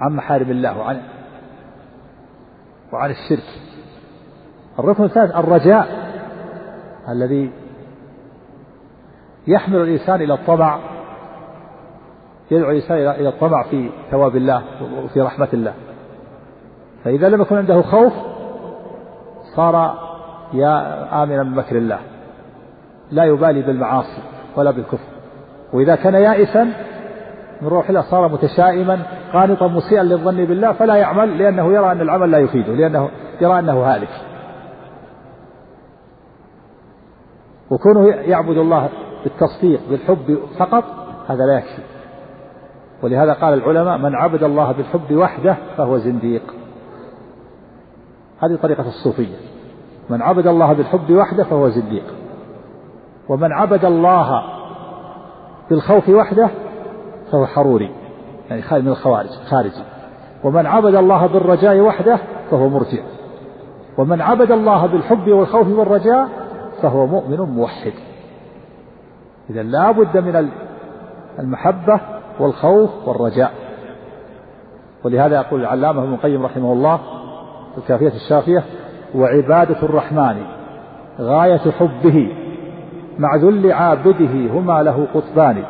عن 0.00 0.16
محارم 0.16 0.50
الله 0.50 0.78
وعن 0.78 1.00
وعن 2.92 3.10
الشرك. 3.10 3.44
الركن 4.78 5.04
الثالث 5.04 5.36
الرجاء 5.36 5.88
الذي 7.08 7.50
يحمل 9.46 9.76
الإنسان 9.76 10.22
إلى 10.22 10.34
الطمع 10.34 10.78
يدعو 12.50 12.70
الإنسان 12.70 12.98
إلى 12.98 13.28
الطمع 13.28 13.62
في 13.62 13.90
ثواب 14.10 14.36
الله 14.36 14.62
وفي 15.04 15.20
رحمة 15.20 15.48
الله. 15.52 15.74
فإذا 17.04 17.28
لم 17.28 17.40
يكن 17.42 17.56
عنده 17.56 17.82
خوف 17.82 18.12
صار 19.56 19.98
يا 20.52 21.22
آمنا 21.22 21.42
من 21.42 21.54
مكر 21.54 21.76
الله. 21.76 21.98
لا 23.10 23.24
يبالي 23.24 23.62
بالمعاصي 23.62 24.22
ولا 24.56 24.70
بالكفر. 24.70 25.08
وإذا 25.72 25.94
كان 25.94 26.14
يائسا 26.14 26.64
من 27.62 27.68
روح 27.68 27.88
الله 27.88 28.10
صار 28.10 28.28
متشائما 28.28 28.98
قانطا 29.32 29.68
مسيئا 29.68 30.02
للظن 30.02 30.44
بالله 30.44 30.72
فلا 30.72 30.94
يعمل 30.94 31.38
لأنه 31.38 31.72
يرى 31.72 31.92
أن 31.92 32.00
العمل 32.00 32.30
لا 32.30 32.38
يفيده 32.38 32.72
لأنه 32.72 33.10
يرى 33.40 33.58
أنه 33.58 33.82
هالك. 33.82 34.08
وكونه 37.70 38.06
يعبد 38.06 38.56
الله 38.56 38.88
بالتصديق 39.24 39.80
بالحب 39.90 40.38
فقط 40.58 40.84
هذا 41.28 41.46
لا 41.46 41.58
يكفي. 41.58 41.82
ولهذا 43.02 43.32
قال 43.32 43.54
العلماء 43.54 43.98
من 43.98 44.14
عبد 44.14 44.42
الله 44.42 44.72
بالحب 44.72 45.12
وحده 45.12 45.56
فهو 45.76 45.98
زنديق. 45.98 46.42
هذه 48.40 48.58
طريقة 48.62 48.88
الصوفية. 48.88 49.36
من 50.10 50.22
عبد 50.22 50.46
الله 50.46 50.72
بالحب 50.72 51.10
وحده 51.10 51.44
فهو 51.44 51.68
زنديق. 51.68 52.17
ومن 53.28 53.52
عبد 53.52 53.84
الله 53.84 54.42
بالخوف 55.70 56.08
وحده 56.08 56.50
فهو 57.32 57.46
حروري 57.46 57.90
يعني 58.50 58.62
خارج 58.62 58.82
من 58.82 58.88
الخوارج 58.88 59.28
خارجي. 59.50 59.82
ومن 60.44 60.66
عبد 60.66 60.94
الله 60.94 61.26
بالرجاء 61.26 61.80
وحده 61.80 62.18
فهو 62.50 62.68
مرجع 62.68 63.02
ومن 63.98 64.20
عبد 64.20 64.52
الله 64.52 64.86
بالحب 64.86 65.28
والخوف 65.28 65.68
والرجاء 65.68 66.28
فهو 66.82 67.06
مؤمن 67.06 67.40
موحد. 67.40 67.92
إذا 69.50 69.62
لا 69.62 69.90
بد 69.90 70.16
من 70.16 70.50
المحبة 71.38 72.00
والخوف 72.40 72.90
والرجاء. 73.08 73.52
ولهذا 75.04 75.36
يقول 75.36 75.60
العلامة 75.60 76.02
ابن 76.02 76.14
القيم 76.14 76.44
رحمه 76.46 76.72
الله 76.72 76.96
في 77.72 77.78
الكافية 77.78 78.16
الشافية 78.16 78.64
وعبادة 79.14 79.82
الرحمن 79.82 80.42
غاية 81.20 81.70
حبه 81.70 82.36
مع 83.18 83.36
ذل 83.36 83.72
عابده 83.72 84.52
هما 84.52 84.82
له 84.82 85.06
قطبان. 85.14 85.64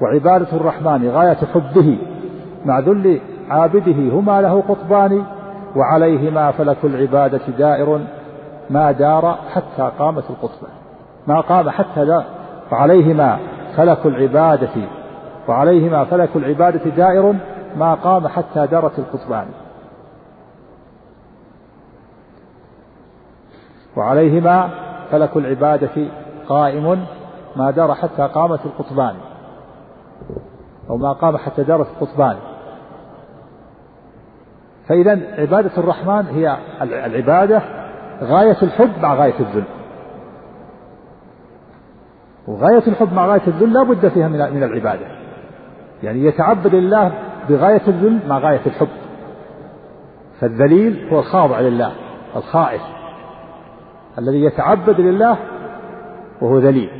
وعبادة 0.00 0.52
الرحمن 0.52 1.10
غاية 1.10 1.36
حبه. 1.54 1.98
مع 2.64 2.78
ذل 2.78 3.20
عابده 3.50 4.12
هما 4.12 4.40
له 4.40 4.62
قطبان. 4.68 5.24
وعليهما 5.76 6.50
فلك 6.50 6.84
العبادة 6.84 7.46
دائر. 7.58 8.00
ما 8.70 8.92
دار 8.92 9.38
حتى 9.54 9.90
قامت 9.98 10.30
القطبة 10.30 10.68
ما 11.26 11.40
قام 11.40 11.70
حتى 11.70 12.04
دار. 12.04 12.24
وعليهما 12.72 13.38
فلك 13.76 14.06
العبادة. 14.06 14.88
وعليهما 15.48 16.04
فلك 16.04 16.36
العبادة 16.36 16.90
دائر. 16.90 17.34
ما 17.76 17.94
قام 17.94 18.28
حتى 18.28 18.66
دارت 18.66 18.98
القطبان. 18.98 19.46
وعليهما 23.96 24.87
فلك 25.10 25.36
العبادة 25.36 26.08
قائم 26.48 27.04
ما 27.56 27.70
دار 27.70 27.94
حتى 27.94 28.22
قامت 28.34 28.60
القطبان. 28.66 29.14
أو 30.90 30.96
ما 30.96 31.12
قام 31.12 31.36
حتى 31.36 31.62
دارت 31.62 31.86
القطبان. 31.86 32.36
فإذا 34.88 35.20
عبادة 35.38 35.70
الرحمن 35.78 36.26
هي 36.26 36.56
العبادة 36.82 37.62
غاية 38.22 38.56
الحب 38.62 38.90
مع 39.02 39.14
غاية 39.14 39.40
الذل. 39.40 39.64
وغاية 42.48 42.82
الحب 42.86 43.12
مع 43.12 43.26
غاية 43.26 43.46
الذل 43.46 43.72
لا 43.72 43.82
بد 43.82 44.08
فيها 44.08 44.28
من 44.28 44.62
العبادة. 44.62 45.06
يعني 46.02 46.24
يتعبد 46.24 46.74
لله 46.74 47.12
بغاية 47.48 47.82
الذل 47.88 48.28
مع 48.28 48.38
غاية 48.38 48.60
الحب. 48.66 48.88
فالذليل 50.40 51.08
هو 51.12 51.18
الخاضع 51.18 51.60
لله 51.60 51.92
الخائف. 52.36 52.82
الذي 54.18 54.44
يتعبد 54.44 55.00
لله 55.00 55.38
وهو 56.42 56.58
ذليل. 56.58 56.90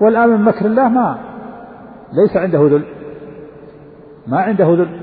والآن 0.00 0.28
من 0.28 0.42
مكر 0.44 0.66
الله 0.66 0.88
ما 0.88 1.18
ليس 2.12 2.36
عنده 2.36 2.58
ذل. 2.58 2.84
ما 4.26 4.40
عنده 4.40 4.74
ذل. 4.74 5.00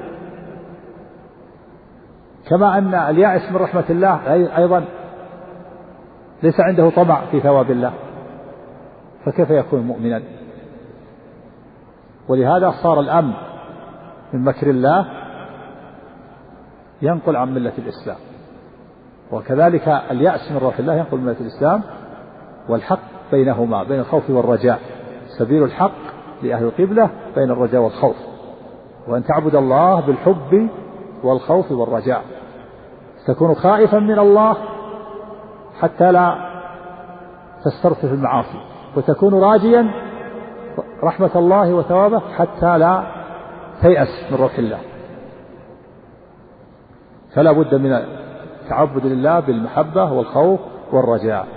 كما 2.49 2.77
أن 2.77 2.93
اليائس 2.93 3.51
من 3.51 3.57
رحمة 3.57 3.83
الله 3.89 4.33
أيضا 4.57 4.85
ليس 6.43 6.59
عنده 6.59 6.89
طمع 6.89 7.25
في 7.31 7.39
ثواب 7.39 7.71
الله. 7.71 7.93
فكيف 9.25 9.49
يكون 9.49 9.81
مؤمنا؟ 9.81 10.21
ولهذا 12.29 12.73
صار 12.83 12.99
الأمن 12.99 13.33
من 14.33 14.43
مكر 14.43 14.69
الله 14.69 15.05
ينقل 17.01 17.35
عن 17.35 17.53
ملة 17.53 17.73
الإسلام. 17.77 18.17
وكذلك 19.31 19.87
اليأس 19.87 20.51
من 20.51 20.57
رحمة 20.57 20.79
الله 20.79 20.95
ينقل 20.95 21.17
من 21.17 21.29
الإسلام 21.29 21.81
والحق 22.69 22.99
بينهما 23.31 23.83
بين 23.83 23.99
الخوف 23.99 24.29
والرجاء. 24.29 24.79
سبيل 25.37 25.63
الحق 25.63 25.91
لأهل 26.43 26.63
القبلة 26.63 27.09
بين 27.35 27.51
الرجاء 27.51 27.81
والخوف. 27.81 28.15
وأن 29.07 29.23
تعبد 29.23 29.55
الله 29.55 30.01
بالحب 30.01 30.69
والخوف 31.23 31.71
والرجاء. 31.71 32.21
تكون 33.27 33.55
خائفا 33.55 33.99
من 33.99 34.19
الله 34.19 34.57
حتى 35.81 36.11
لا 36.11 36.35
تسترسل 37.65 38.13
المعاصي. 38.13 38.61
وتكون 38.97 39.33
راجيا 39.33 39.91
رحمة 41.03 41.31
الله 41.35 41.73
وثوابه 41.73 42.19
حتى 42.19 42.77
لا 42.77 43.03
تيأس 43.81 44.31
من 44.31 44.37
روح 44.37 44.57
الله. 44.57 44.79
فلا 47.35 47.51
بد 47.51 47.75
من 47.75 48.20
التعبد 48.71 49.05
لله 49.05 49.39
بالمحبة 49.39 50.11
والخوف 50.11 50.59
والرجاء. 50.91 51.47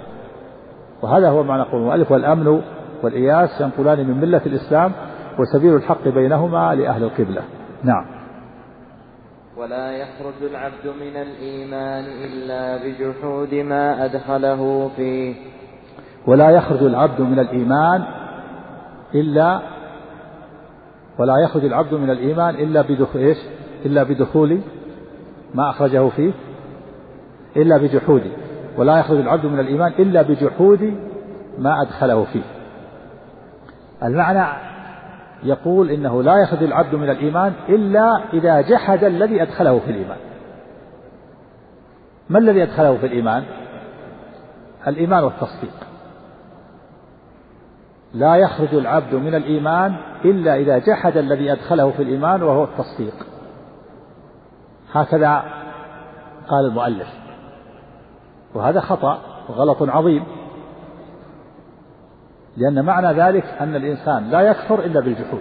وهذا 1.03 1.29
هو 1.29 1.43
معنى 1.43 1.62
قول 1.62 1.81
المؤلف 1.81 2.12
والأمن 2.12 2.62
والإياس 3.03 3.61
ينقلان 3.61 4.07
من 4.07 4.21
ملة 4.21 4.41
الإسلام 4.47 4.93
وسبيل 5.39 5.77
الحق 5.77 6.09
بينهما 6.09 6.75
لأهل 6.75 7.05
القبلة. 7.05 7.43
نعم. 7.83 8.07
ولا 9.57 9.93
يخرج 9.93 10.51
العبد 10.51 10.87
من 11.01 11.17
الإيمان 11.17 12.05
إلا 12.05 12.77
بجحود 12.85 13.55
ما 13.55 14.05
أدخله 14.05 14.91
فيه. 14.97 15.35
ولا 16.27 16.51
يخرج 16.51 16.83
العبد 16.83 17.21
من 17.21 17.39
الإيمان 17.39 18.05
إلا 19.15 19.61
ولا 21.19 21.37
يخرج 21.39 21.65
العبد 21.65 21.95
من 21.95 22.11
الإيمان 22.11 22.55
إلا 22.55 22.83
بدخول 22.83 23.23
إيش؟ 23.23 23.39
إلا 23.87 24.03
بدخول 24.03 24.61
ما 25.55 25.71
أخرجه 25.71 26.09
فيه. 26.09 26.33
إلا 27.57 27.79
بجحود 27.79 28.23
ولا 28.77 28.99
يخرج 28.99 29.19
العبد 29.19 29.47
من 29.47 29.61
الإيمان 29.61 29.93
إلا 29.99 30.23
بجحود 30.23 30.95
ما 31.59 31.83
أدخله 31.83 32.25
فيه. 32.25 32.43
المعنى 34.03 34.47
يقول 35.43 35.91
إنه 35.91 36.23
لا 36.23 36.39
يخرج 36.43 36.63
العبد 36.63 36.95
من 36.95 37.11
الإيمان 37.11 37.53
إلا 37.69 38.21
إذا 38.33 38.61
جحد 38.61 39.05
الذي 39.05 39.43
أدخله 39.43 39.79
في 39.79 39.91
الإيمان. 39.91 40.17
ما 42.29 42.39
الذي 42.39 42.63
أدخله 42.63 42.97
في 42.97 43.07
الإيمان؟ 43.07 43.45
الإيمان 44.87 45.25
والتصديق. 45.25 45.75
لا 48.15 48.37
يخرج 48.37 48.75
العبد 48.75 49.15
من 49.15 49.35
الإيمان 49.35 49.97
إلا 50.25 50.57
إذا 50.57 50.79
جحد 50.79 51.17
الذي 51.17 51.53
أدخله 51.53 51.91
في 51.91 52.03
الإيمان 52.03 52.43
وهو 52.43 52.65
التصديق. 52.65 53.15
هكذا 54.93 55.45
قال 56.49 56.65
المؤلف. 56.65 57.24
وهذا 58.55 58.81
خطأ 58.81 59.19
وغلط 59.49 59.83
عظيم. 59.83 60.25
لأن 62.57 62.85
معنى 62.85 63.23
ذلك 63.23 63.45
أن 63.61 63.77
الإنسان 63.77 64.31
لا 64.31 64.41
يكفر 64.41 64.79
إلا 64.79 65.01
بالجحود. 65.01 65.41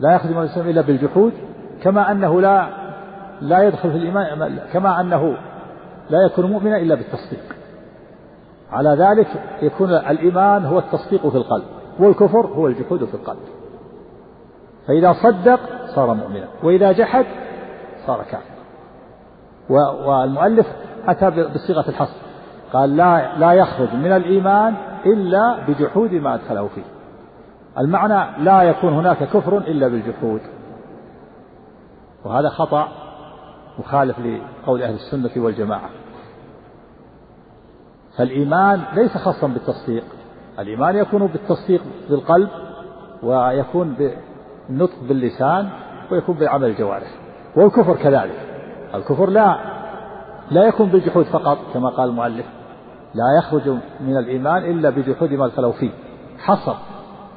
لا 0.00 0.14
يخدم 0.14 0.38
الإسلام 0.38 0.68
إلا 0.68 0.80
بالجحود 0.80 1.32
كما 1.82 2.10
أنه 2.10 2.40
لا 2.40 2.68
لا 3.40 3.62
يدخل 3.62 3.90
في 3.90 3.96
الإيمان 3.96 4.58
كما 4.72 5.00
أنه 5.00 5.36
لا 6.10 6.26
يكون 6.26 6.50
مؤمنا 6.50 6.76
إلا 6.76 6.94
بالتصديق. 6.94 7.56
على 8.70 8.88
ذلك 8.88 9.28
يكون 9.62 9.90
الإيمان 9.90 10.64
هو 10.64 10.78
التصديق 10.78 11.28
في 11.28 11.36
القلب 11.36 11.64
والكفر 11.98 12.46
هو 12.46 12.66
الجحود 12.66 13.04
في 13.04 13.14
القلب. 13.14 13.40
فإذا 14.88 15.12
صدق 15.12 15.60
صار 15.94 16.14
مؤمنا 16.14 16.48
وإذا 16.62 16.92
جحد 16.92 17.26
صار 18.06 18.22
كافرا. 18.22 18.62
والمؤلف 20.06 20.66
أتى 21.06 21.30
بصيغة 21.30 21.88
الحصر. 21.88 22.16
قال 22.72 22.96
لا 22.96 23.38
لا 23.38 23.52
يخرج 23.52 23.94
من 23.94 24.12
الإيمان 24.12 24.74
إلا 25.06 25.66
بجحود 25.68 26.12
ما 26.12 26.34
أدخله 26.34 26.68
فيه. 26.68 26.82
المعنى 27.78 28.44
لا 28.44 28.62
يكون 28.62 28.92
هناك 28.92 29.24
كفر 29.24 29.58
إلا 29.58 29.88
بالجحود. 29.88 30.40
وهذا 32.24 32.48
خطأ 32.48 32.88
مخالف 33.78 34.18
لقول 34.18 34.82
أهل 34.82 34.94
السنة 34.94 35.44
والجماعة. 35.44 35.90
فالإيمان 38.18 38.82
ليس 38.94 39.16
خاصا 39.16 39.46
بالتصديق. 39.46 40.04
الإيمان 40.58 40.96
يكون 40.96 41.26
بالتصديق 41.26 41.82
بالقلب 42.10 42.48
ويكون 43.22 43.94
بالنطق 44.68 45.02
باللسان 45.08 45.68
ويكون 46.10 46.36
بعمل 46.36 46.68
الجوارح. 46.68 47.08
والكفر 47.56 47.96
كذلك. 47.96 48.48
الكفر 48.94 49.30
لا 49.30 49.58
لا 50.52 50.64
يكون 50.64 50.88
بالجحود 50.88 51.24
فقط 51.24 51.58
كما 51.74 51.88
قال 51.88 52.08
المؤلف. 52.08 52.46
لا 53.14 53.38
يخرج 53.38 53.68
من 54.00 54.16
الإيمان 54.16 54.64
إلا 54.64 54.90
بجحود 54.90 55.32
ما 55.32 55.48
دخلوا 55.48 55.72
فيه. 55.72 55.90
حصر. 56.38 56.74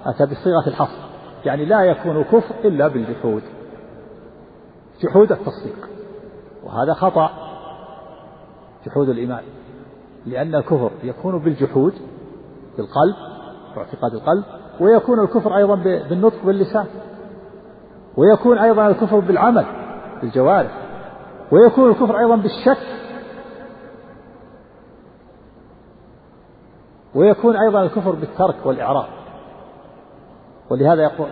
أتى 0.06 0.26
بصيغة 0.26 0.68
الحصر. 0.68 1.06
يعني 1.46 1.66
لا 1.66 1.84
يكون 1.84 2.24
كفر 2.24 2.56
إلا 2.64 2.88
بالجحود. 2.88 3.44
جحود 5.02 5.32
التصديق. 5.32 5.90
وهذا 6.64 6.94
خطأ. 6.94 7.30
جحود 8.86 9.10
الإيمان. 9.10 9.44
لأن 10.26 10.56
الكفر 10.56 10.92
يكون 11.04 11.40
بالجحود 11.40 11.94
بالقلب 12.78 13.16
واعتقاد 13.78 14.14
القلب 14.14 14.44
ويكون 14.80 15.20
الكفر 15.20 15.58
أيضا 15.58 15.76
بالنطق 16.10 16.46
باللسان. 16.46 16.86
ويكون 18.18 18.58
أيضا 18.58 18.88
الكفر 18.88 19.20
بالعمل 19.20 19.66
بالجوارح. 20.22 20.72
ويكون 21.52 21.90
الكفر 21.90 22.20
أيضا 22.20 22.36
بالشك. 22.36 23.05
ويكون 27.16 27.56
أيضا 27.56 27.82
الكفر 27.84 28.12
بالترك 28.12 28.66
والإعراض. 28.66 29.08
ولهذا 30.70 31.04
يقول 31.04 31.28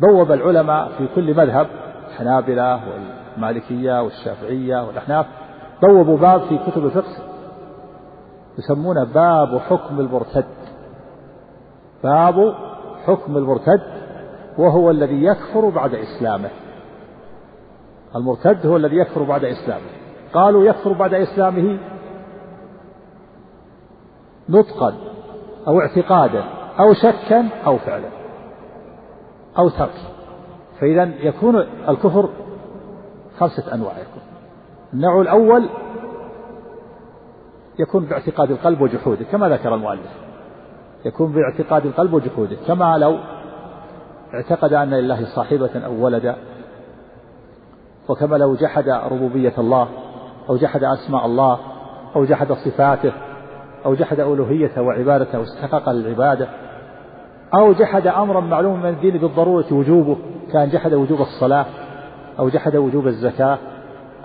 بوب 0.00 0.32
العلماء 0.32 0.88
في 0.98 1.08
كل 1.14 1.36
مذهب 1.36 1.66
الحنابلة 2.08 2.80
والمالكية 2.88 4.02
والشافعية 4.02 4.86
والأحناف 4.86 5.26
بوبوا 5.82 6.18
باب 6.18 6.40
في 6.40 6.58
كتب 6.58 6.84
الفقه 6.84 7.16
يسمونه 8.58 9.04
باب 9.04 9.58
حكم 9.58 10.00
المرتد. 10.00 10.44
باب 12.04 12.54
حكم 13.06 13.36
المرتد 13.36 13.82
وهو 14.58 14.90
الذي 14.90 15.24
يكفر 15.24 15.68
بعد 15.68 15.94
إسلامه. 15.94 16.50
المرتد 18.16 18.66
هو 18.66 18.76
الذي 18.76 18.96
يكفر 18.96 19.22
بعد 19.22 19.44
إسلامه. 19.44 19.86
قالوا 20.34 20.64
يكفر 20.64 20.92
بعد 20.92 21.14
إسلامه 21.14 21.78
نطقا 24.52 24.94
أو 25.66 25.80
اعتقادا 25.80 26.44
أو 26.80 26.92
شكا 26.92 27.48
أو 27.66 27.78
فعلا 27.78 28.08
أو 29.58 29.68
ترك. 29.68 29.94
فإذا 30.80 31.02
يكون 31.02 31.56
الكفر 31.88 32.28
خمسة 33.38 33.74
أنواع 33.74 33.92
يكون. 33.92 34.22
النوع 34.94 35.20
الأول 35.20 35.68
يكون 37.78 38.04
باعتقاد 38.04 38.50
القلب 38.50 38.80
وجحوده 38.80 39.24
كما 39.24 39.48
ذكر 39.48 39.74
المؤلف. 39.74 40.10
يكون 41.04 41.32
باعتقاد 41.32 41.86
القلب 41.86 42.14
وجحوده 42.14 42.56
كما 42.66 42.98
لو 42.98 43.18
اعتقد 44.34 44.72
أن 44.72 44.90
لله 44.90 45.24
صاحبة 45.24 45.70
أو 45.86 46.04
ولدا 46.04 46.36
وكما 48.08 48.36
لو 48.36 48.54
جحد 48.54 48.88
ربوبية 48.88 49.52
الله 49.58 49.88
أو 50.48 50.56
جحد 50.56 50.84
أسماء 50.84 51.26
الله 51.26 51.58
أو 52.16 52.24
جحد 52.24 52.52
صفاته 52.52 53.12
أو 53.86 53.94
جحد 53.94 54.20
ألوهيته 54.20 54.82
وعبادته 54.82 55.38
واستحقاق 55.38 55.90
للعبادة 55.90 56.48
أو 57.54 57.72
جحد 57.72 58.06
أمرا 58.06 58.40
معلوما 58.40 58.76
من 58.76 58.88
الدين 58.88 59.18
بالضرورة 59.18 59.72
وجوبه. 59.72 60.16
كان 60.52 60.68
جحد 60.68 60.94
وجوب 60.94 61.20
الصلاة 61.20 61.66
أو 62.38 62.48
جحد 62.48 62.76
وجوب 62.76 63.06
الزكاة 63.06 63.58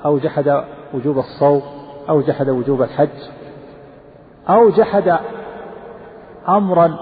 أو 0.05 0.17
جحد 0.17 0.63
وجوب 0.93 1.17
الصوم 1.17 1.61
أو 2.09 2.21
جحد 2.21 2.49
وجوب 2.49 2.81
الحج. 2.81 3.09
أو 4.49 4.69
جحد 4.69 5.17
أمرا 6.49 6.97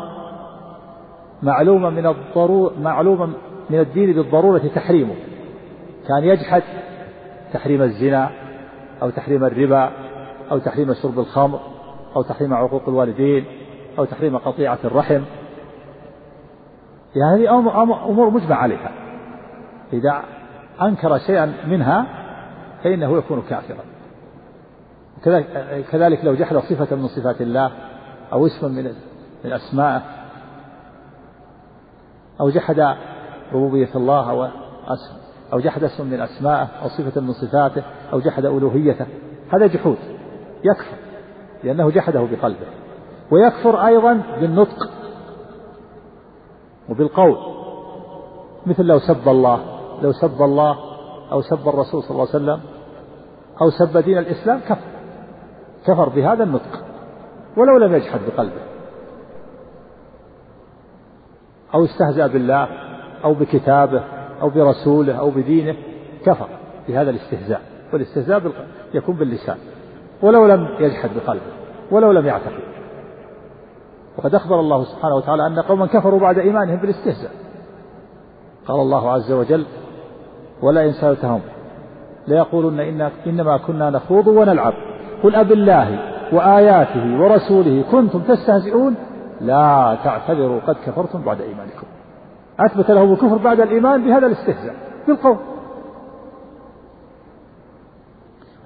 معلوما 1.44 1.90
من 1.90 2.06
الضرورة 2.08 2.74
معلوما 2.82 3.34
من 3.70 3.80
الدين 3.80 4.14
بالضرورة 4.14 4.62
تحريمه. 4.76 5.16
كان 6.08 6.24
يجحد 6.24 6.64
تحريم 7.54 7.82
الزنا 7.82 8.30
أو 9.02 9.10
تحريم 9.10 9.44
الربا 9.44 9.90
أو 10.52 10.58
تحريم 10.58 10.94
شرب 10.94 11.20
الخمر. 11.20 11.60
أو 12.16 12.22
تحريم 12.22 12.54
عقوق 12.54 12.90
الوالدين 12.90 13.46
أو 14.00 14.06
تحريم 14.06 14.38
قطيعة 14.38 14.80
الرحم. 14.84 15.22
يعني 17.16 17.48
هذه 17.48 17.60
أمور 18.10 18.30
مجمع 18.30 18.56
عليها. 18.56 18.92
إذا 19.94 20.24
أنكر 20.82 21.18
شيئا 21.18 21.54
منها 21.68 22.06
فإنه 22.84 23.18
يكون 23.18 23.42
كافرا. 23.42 23.84
كذلك 25.92 26.26
لو 26.26 26.36
جحد 26.36 26.58
صفة 26.58 26.96
من 26.96 27.08
صفات 27.08 27.42
الله 27.42 27.72
أو 28.34 28.46
اسما 28.46 28.70
من 28.70 28.94
من 29.46 29.54
أسمائه 29.54 30.02
أو 32.40 32.50
جحد 32.50 32.96
ربوبية 33.54 33.90
الله 33.96 34.32
أو 34.32 34.48
أو 35.54 35.60
جحد 35.60 35.84
اسم 35.84 36.08
من 36.08 36.22
أسمائه 36.22 36.68
أو 36.82 36.88
صفة 36.88 37.22
من 37.22 37.34
صفاته 37.34 37.84
أو 38.14 38.20
جحد 38.20 38.46
ألوهيته. 38.46 39.06
هذا 39.54 39.68
جحود. 39.68 39.98
يكفر. 40.64 40.98
لأنه 41.64 41.90
جحده 41.90 42.28
بقلبه. 42.32 42.68
ويكفر 43.32 43.86
أيضا 43.86 44.22
بالنطق 44.40 44.90
وبالقول. 46.90 47.38
مثل 48.66 48.84
لو 48.84 49.00
سب 49.00 49.28
الله 49.30 49.64
لو 50.02 50.12
سب 50.12 50.42
الله 50.42 50.78
أو 51.32 51.42
سب 51.42 51.70
الرسول 51.70 52.04
صلى 52.04 52.12
الله 52.12 52.28
عليه 52.34 52.44
وسلم 52.44 52.60
أو 53.62 53.70
سب 53.70 53.98
دين 53.98 54.18
الإسلام 54.18 54.60
كفر. 54.60 54.88
كفر 55.86 56.10
بهذا 56.10 56.44
النطق. 56.44 56.84
ولو 57.58 57.78
لم 57.78 57.96
يجحد 57.96 58.20
بقلبه. 58.28 58.62
أو 61.74 61.86
استهزأ 61.86 62.28
بالله 62.28 62.68
أو 63.24 63.34
بكتابه 63.34 64.04
أو 64.42 64.50
برسوله 64.50 65.14
أو 65.14 65.30
بدينه 65.30 65.76
كفر 66.26 66.50
بهذا 66.88 67.10
الاستهزاء. 67.10 67.62
والاستهزاء 67.94 68.42
يكون 68.94 69.16
باللسان. 69.16 69.58
ولو 70.22 70.46
لم 70.46 70.68
يجحد 70.80 71.10
بقلبه 71.16 71.52
ولو 71.92 72.12
لم 72.12 72.26
يعتقد. 72.26 72.64
وقد 74.18 74.36
أخبر 74.36 74.60
الله 74.60 74.84
سبحانه 74.84 75.16
وتعالى 75.16 75.48
أن 75.48 75.60
قوما 75.60 75.86
كفروا 75.86 76.20
بعد 76.20 76.38
إيمانهم 76.38 76.78
بالاستهزاء. 76.78 77.32
قال 78.68 78.80
الله 78.80 79.12
عز 79.12 79.32
وجل 79.32 79.66
ولا 80.62 80.86
إن 80.86 80.92
سألتهم 80.92 81.42
ليقولن 82.28 82.80
إن 82.80 83.12
إنما 83.28 83.58
كنا 83.58 83.90
نخوض 83.90 84.28
ونلعب. 84.28 84.74
قل 85.24 85.36
أب 85.36 85.52
الله 85.52 86.00
وآياته 86.34 87.22
ورسوله 87.22 87.84
كنتم 87.92 88.20
تستهزئون 88.20 88.96
لا 89.42 89.98
تعتذروا 90.04 90.60
قد 90.68 90.76
كفرتم 90.86 91.22
بعد 91.22 91.42
إيمانكم. 91.42 91.88
أثبت 92.60 92.92
لهم 92.92 93.14
الكفر 93.14 93.38
بعد 93.38 93.60
الإيمان 93.60 94.06
بهذا 94.06 94.28
الاستهزاء 94.28 94.76
بالقول 95.08 95.38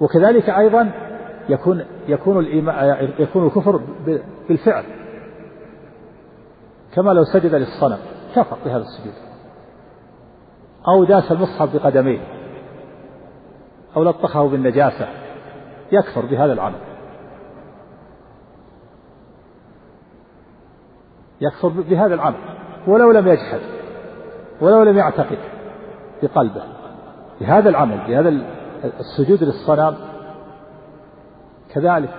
وكذلك 0.00 0.50
أيضا 0.50 0.90
يكون 1.50 1.84
يكون 2.08 2.38
الإيمان 2.38 3.08
يكون 3.18 3.46
الكفر 3.46 3.80
بالفعل. 4.48 4.84
كما 6.94 7.10
لو 7.10 7.24
سجد 7.24 7.54
للصنم 7.54 7.98
كفر 8.34 8.56
بهذا 8.64 8.82
السجود. 8.82 9.14
أو 10.88 11.04
داس 11.04 11.32
المصحف 11.32 11.76
بقدميه. 11.76 12.20
أو 13.96 14.04
لطخه 14.04 14.48
بالنجاسة. 14.48 15.08
يكفر 15.92 16.26
بهذا 16.26 16.52
العمل. 16.52 16.80
يكفر 21.40 21.68
بهذا 21.68 22.14
العمل. 22.14 22.40
ولو 22.86 23.10
لم 23.12 23.28
يجحد. 23.28 23.60
ولو 24.60 24.82
لم 24.82 24.98
يعتقد 24.98 25.38
بقلبه. 26.22 26.62
بهذا 27.40 27.68
العمل 27.68 27.98
بهذا 28.08 28.28
السجود 28.84 29.44
للصنم 29.44 29.96
كذلك 31.74 32.10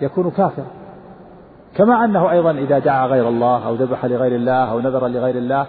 يكون 0.00 0.30
كافرا. 0.30 0.66
كما 1.76 2.04
أنه 2.04 2.30
أيضا 2.30 2.50
إذا 2.50 2.78
دعا 2.78 3.06
غير 3.06 3.28
الله 3.28 3.66
أو 3.66 3.74
ذبح 3.74 4.04
لغير 4.04 4.34
الله 4.34 4.70
أو 4.70 4.80
نذر 4.80 5.06
لغير 5.06 5.34
الله 5.36 5.66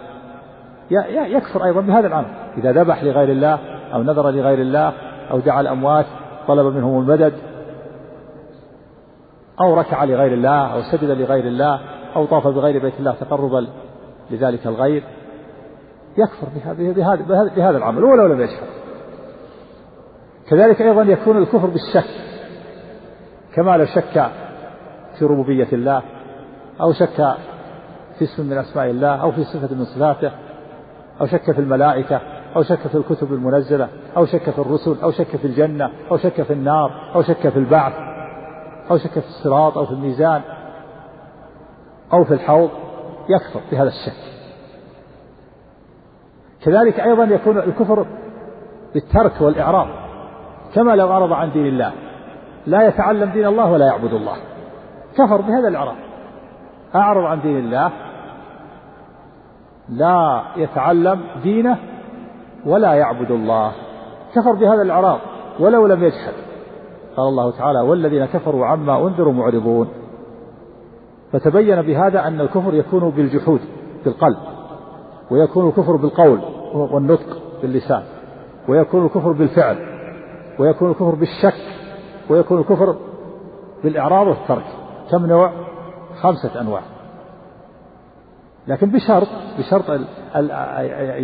يكفر 1.10 1.64
أيضا 1.64 1.80
بهذا 1.80 2.06
العمل 2.06 2.26
إذا 2.58 2.72
ذبح 2.72 3.04
لغير 3.04 3.28
الله 3.28 3.58
أو 3.94 4.02
نذر 4.02 4.30
لغير 4.30 4.58
الله 4.58 4.92
أو 5.30 5.38
دعا 5.38 5.60
الأموات 5.60 6.06
طلب 6.48 6.74
منهم 6.74 7.00
المدد 7.00 7.32
أو 9.60 9.74
ركع 9.74 10.04
لغير 10.04 10.32
الله 10.32 10.74
أو 10.74 10.82
سجد 10.82 11.10
لغير 11.10 11.44
الله 11.44 11.80
أو 12.16 12.24
طاف 12.24 12.46
بغير 12.46 12.82
بيت 12.82 12.94
الله 12.98 13.14
تقربا 13.20 13.66
لذلك 14.30 14.66
الغير 14.66 15.02
يكفر 16.18 16.46
بهذا 16.76 17.22
بهذا 17.22 17.50
بهذا 17.56 17.78
العمل 17.78 18.04
ولو 18.04 18.26
لم 18.26 18.40
يشهد. 18.40 18.68
كذلك 20.48 20.82
أيضا 20.82 21.02
يكون 21.02 21.36
الكفر 21.36 21.66
بالشك. 21.66 22.25
كما 23.56 23.76
لو 23.76 23.84
شك 23.84 24.30
في 25.18 25.24
ربوبية 25.24 25.68
الله 25.72 26.02
أو 26.80 26.92
شك 26.92 27.36
في 28.18 28.24
اسم 28.24 28.46
من 28.46 28.58
أسماء 28.58 28.90
الله 28.90 29.22
أو 29.22 29.32
في 29.32 29.44
صفة 29.44 29.74
من 29.74 29.84
صفاته 29.84 30.30
أو 31.20 31.26
شك 31.26 31.52
في 31.52 31.60
الملائكة 31.60 32.20
أو 32.56 32.62
شك 32.62 32.88
في 32.88 32.94
الكتب 32.94 33.32
المنزلة 33.32 33.88
أو 34.16 34.26
شك 34.26 34.50
في 34.50 34.58
الرسل 34.58 34.96
أو 35.02 35.10
شك 35.10 35.36
في 35.36 35.44
الجنة 35.44 35.90
أو 36.10 36.16
شك 36.16 36.42
في 36.42 36.52
النار 36.52 37.12
أو 37.14 37.22
شك 37.22 37.48
في 37.48 37.58
البعث 37.58 37.92
أو 38.90 38.98
شك 38.98 39.10
في 39.10 39.26
الصراط 39.28 39.78
أو 39.78 39.86
في 39.86 39.92
الميزان 39.92 40.40
أو 42.12 42.24
في 42.24 42.34
الحوض 42.34 42.70
يكفر 43.28 43.60
بهذا 43.72 43.88
الشك. 43.88 44.36
كذلك 46.62 47.00
أيضا 47.00 47.24
يكون 47.24 47.58
الكفر 47.58 48.06
بالترك 48.94 49.40
والإعراض 49.40 49.88
كما 50.74 50.96
لو 50.96 51.12
أعرض 51.12 51.32
عن 51.32 51.52
دين 51.52 51.66
الله. 51.66 52.05
لا 52.66 52.88
يتعلم 52.88 53.30
دين 53.30 53.46
الله 53.46 53.72
ولا 53.72 53.86
يعبد 53.86 54.12
الله. 54.12 54.36
كفر 55.14 55.40
بهذا 55.40 55.68
الإعراض 55.68 55.96
أعرض 56.94 57.24
عن 57.24 57.40
دين 57.40 57.58
الله. 57.58 57.92
لا 59.88 60.42
يتعلم 60.56 61.20
دينه 61.42 61.78
ولا 62.66 62.94
يعبد 62.94 63.30
الله. 63.30 63.72
كفر 64.34 64.52
بهذا 64.52 64.82
الإعراض 64.82 65.18
ولو 65.60 65.86
لم 65.86 66.04
يجحد. 66.04 66.32
قال 67.16 67.28
الله 67.28 67.50
تعالى 67.50 67.80
والذين 67.80 68.26
كفروا 68.26 68.66
عما 68.66 69.06
أنذروا 69.06 69.32
معرضون. 69.32 69.88
فتبين 71.32 71.82
بهذا 71.82 72.26
أن 72.26 72.40
الكفر 72.40 72.74
يكون 72.74 73.10
بالجحود 73.10 73.60
بالقلب. 74.04 74.38
ويكون 75.30 75.68
الكفر 75.68 75.96
بالقول 75.96 76.40
والنطق 76.74 77.42
باللسان. 77.62 78.02
ويكون 78.68 79.04
الكفر 79.04 79.32
بالفعل. 79.32 79.76
ويكون 80.58 80.90
الكفر 80.90 81.14
بالشك. 81.14 81.54
ويكون 82.30 82.60
الكفر 82.60 82.96
بالإعراض 83.84 84.26
والترك 84.26 84.64
كم 85.10 85.26
نوع؟ 85.26 85.52
خمسة 86.20 86.60
أنواع. 86.60 86.82
لكن 88.68 88.90
بشرط 88.90 89.28
بشرط 89.58 89.90
ال 89.90 90.06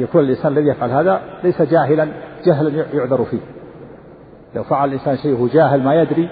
يكون 0.03 0.21
الإنسان 0.25 0.53
الذي 0.53 0.69
يفعل 0.69 0.91
هذا 0.91 1.21
ليس 1.45 1.63
جاهلا 1.63 2.09
جهلا 2.47 2.85
يعذر 2.93 3.25
فيه. 3.25 3.41
لو 4.55 4.63
فعل 4.63 4.89
الإنسان 4.89 5.17
شيء 5.17 5.35
وهو 5.35 5.47
جاهل 5.47 5.83
ما 5.83 5.95
يدري 5.95 6.31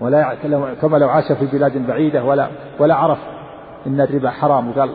ولا 0.00 0.34
كما 0.82 0.96
لو 0.96 1.08
عاش 1.08 1.32
في 1.32 1.46
بلاد 1.46 1.86
بعيدة 1.86 2.24
ولا 2.24 2.48
ولا 2.80 2.94
عرف 2.94 3.18
أن 3.86 4.00
الربا 4.00 4.30
حرام 4.30 4.70
وقال 4.70 4.90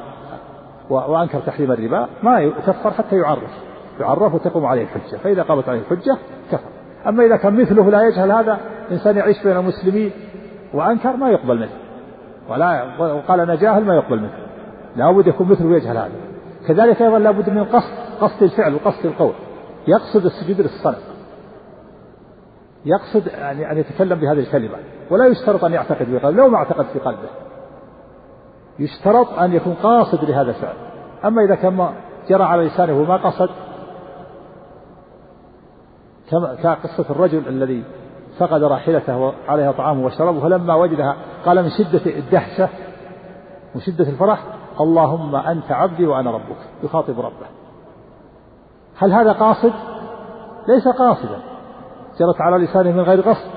وأنكر 0.90 1.40
تحريم 1.40 1.72
الربا 1.72 2.08
ما 2.24 2.40
يكفر 2.40 2.92
حتى 2.92 3.16
يعرف. 3.16 3.52
يعرف 4.00 4.34
وتقوم 4.34 4.66
عليه 4.66 4.84
الحجة. 4.84 5.18
فإذا 5.18 5.44
قامت 5.44 5.70
عليه 5.70 5.80
الحجة 5.80 6.18
كفر. 6.52 6.81
أما 7.08 7.26
إذا 7.26 7.38
كان 7.38 7.62
مثله 7.62 7.90
لا 7.90 8.02
يجهل 8.08 8.32
هذا 8.32 8.60
إنسان 8.92 9.18
يعيش 9.18 9.44
بين 9.44 9.58
المسلمين 9.58 10.12
وأنكر 10.74 11.16
ما 11.16 11.30
يقبل 11.30 11.60
منه. 11.60 11.72
ولا 12.50 12.98
وقال 13.00 13.40
أنا 13.40 13.56
جاهل 13.56 13.86
ما 13.86 13.96
يقبل 13.96 14.20
منه. 14.20 14.34
لابد 14.96 15.28
يكون 15.28 15.48
مثله 15.48 15.76
يجهل 15.76 15.98
هذا. 15.98 16.12
كذلك 16.68 17.02
أيضا 17.02 17.20
لابد 17.20 17.50
من 17.50 17.66
قصد 17.66 17.94
قصد 18.22 18.44
الفعل 18.44 18.74
وقصد 18.74 19.06
القول. 19.06 19.34
يقصد 19.88 20.26
السجود 20.26 20.62
للصنم. 20.62 20.96
يقصد 22.86 23.30
أن 23.72 23.78
يتكلم 23.78 24.20
بهذه 24.20 24.40
الكلمة. 24.40 24.78
ولا 25.10 25.26
يشترط 25.28 25.64
أن 25.66 25.74
يعتقد 25.74 26.06
في 26.06 26.18
قلبه 26.18 26.38
لو 26.38 26.48
ما 26.48 26.58
اعتقد 26.58 26.86
في 26.86 27.00
قلبه. 27.00 27.30
يشترط 28.80 29.40
أن 29.40 29.54
يكون 29.54 29.74
قاصد 29.74 30.24
لهذا 30.30 30.50
الفعل. 30.50 30.76
أما 31.26 31.46
إذا 31.46 31.56
كان 31.56 31.90
جرى 32.30 32.44
على 32.44 32.64
لسانه 32.64 33.02
وما 33.02 33.18
قصد 33.18 33.50
كما 36.32 36.56
كقصة 36.56 37.06
الرجل 37.10 37.48
الذي 37.48 37.84
فقد 38.38 38.64
راحلته 38.64 39.18
وعليها 39.18 39.72
طعامه 39.72 40.06
وشرابه 40.06 40.40
فلما 40.40 40.76
وجدها 40.76 41.16
قال 41.46 41.64
من 41.64 41.70
شدة 41.70 42.06
الدهشة 42.06 42.70
من 43.76 43.82
شدة 43.82 44.10
الفرح 44.10 44.44
اللهم 44.82 45.36
أنت 45.36 45.72
عبدي 45.72 46.06
وأنا 46.06 46.32
ربك 46.32 46.58
يخاطب 46.84 47.20
ربه. 47.20 47.46
هل 48.98 49.12
هذا 49.12 49.32
قاصد؟ 49.32 49.74
ليس 50.68 50.88
قاصدا. 50.88 51.40
جرت 52.20 52.42
على 52.42 52.66
لسانه 52.66 52.92
من 52.92 53.02
غير 53.02 53.22
قصد 53.22 53.50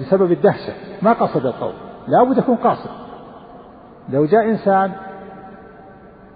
بسبب 0.00 0.32
الدهشة. 0.32 0.72
ما 1.02 1.12
قصد 1.12 1.46
القول 1.46 1.72
لا 2.08 2.24
بد 2.24 2.38
يكون 2.38 2.56
قاصد. 2.56 2.90
لو 4.08 4.24
جاء 4.24 4.50
إنسان 4.50 4.92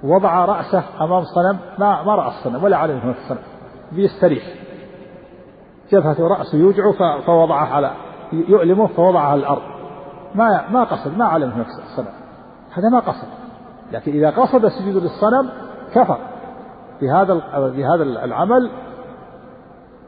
وضع 0.04 0.44
رأسه 0.44 0.82
أمام 1.00 1.24
صنم 1.24 1.58
ما 1.78 2.02
ما 2.02 2.14
رأى 2.14 2.28
الصنم 2.28 2.64
ولا 2.64 2.76
علم 2.76 2.98
هناك 2.98 3.16
الصنم 3.16 3.42
بيستريح. 3.92 4.65
جبهته 5.92 6.28
رأسه 6.28 6.58
يوجعه 6.58 7.20
فوضعه 7.20 7.74
على 7.74 7.90
يؤلمه 8.32 8.86
فوضعه 8.86 9.22
على 9.22 9.40
الأرض. 9.40 9.62
ما 10.34 10.64
ما 10.70 10.84
قصد 10.84 11.18
ما 11.18 11.24
علم 11.24 11.50
هناك 11.50 11.66
الصنم. 11.66 12.14
هذا 12.72 12.88
ما 12.88 12.98
قصد. 12.98 13.28
لكن 13.92 14.12
إذا 14.12 14.30
قصد 14.30 14.64
السجود 14.64 15.02
للصنم 15.02 15.50
كفر. 15.94 16.18
بهذا 17.00 17.34
بهذا 17.54 18.02
العمل 18.02 18.70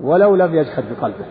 ولو 0.00 0.36
لم 0.36 0.54
يجحد 0.54 0.84
بقلبه 0.90 1.24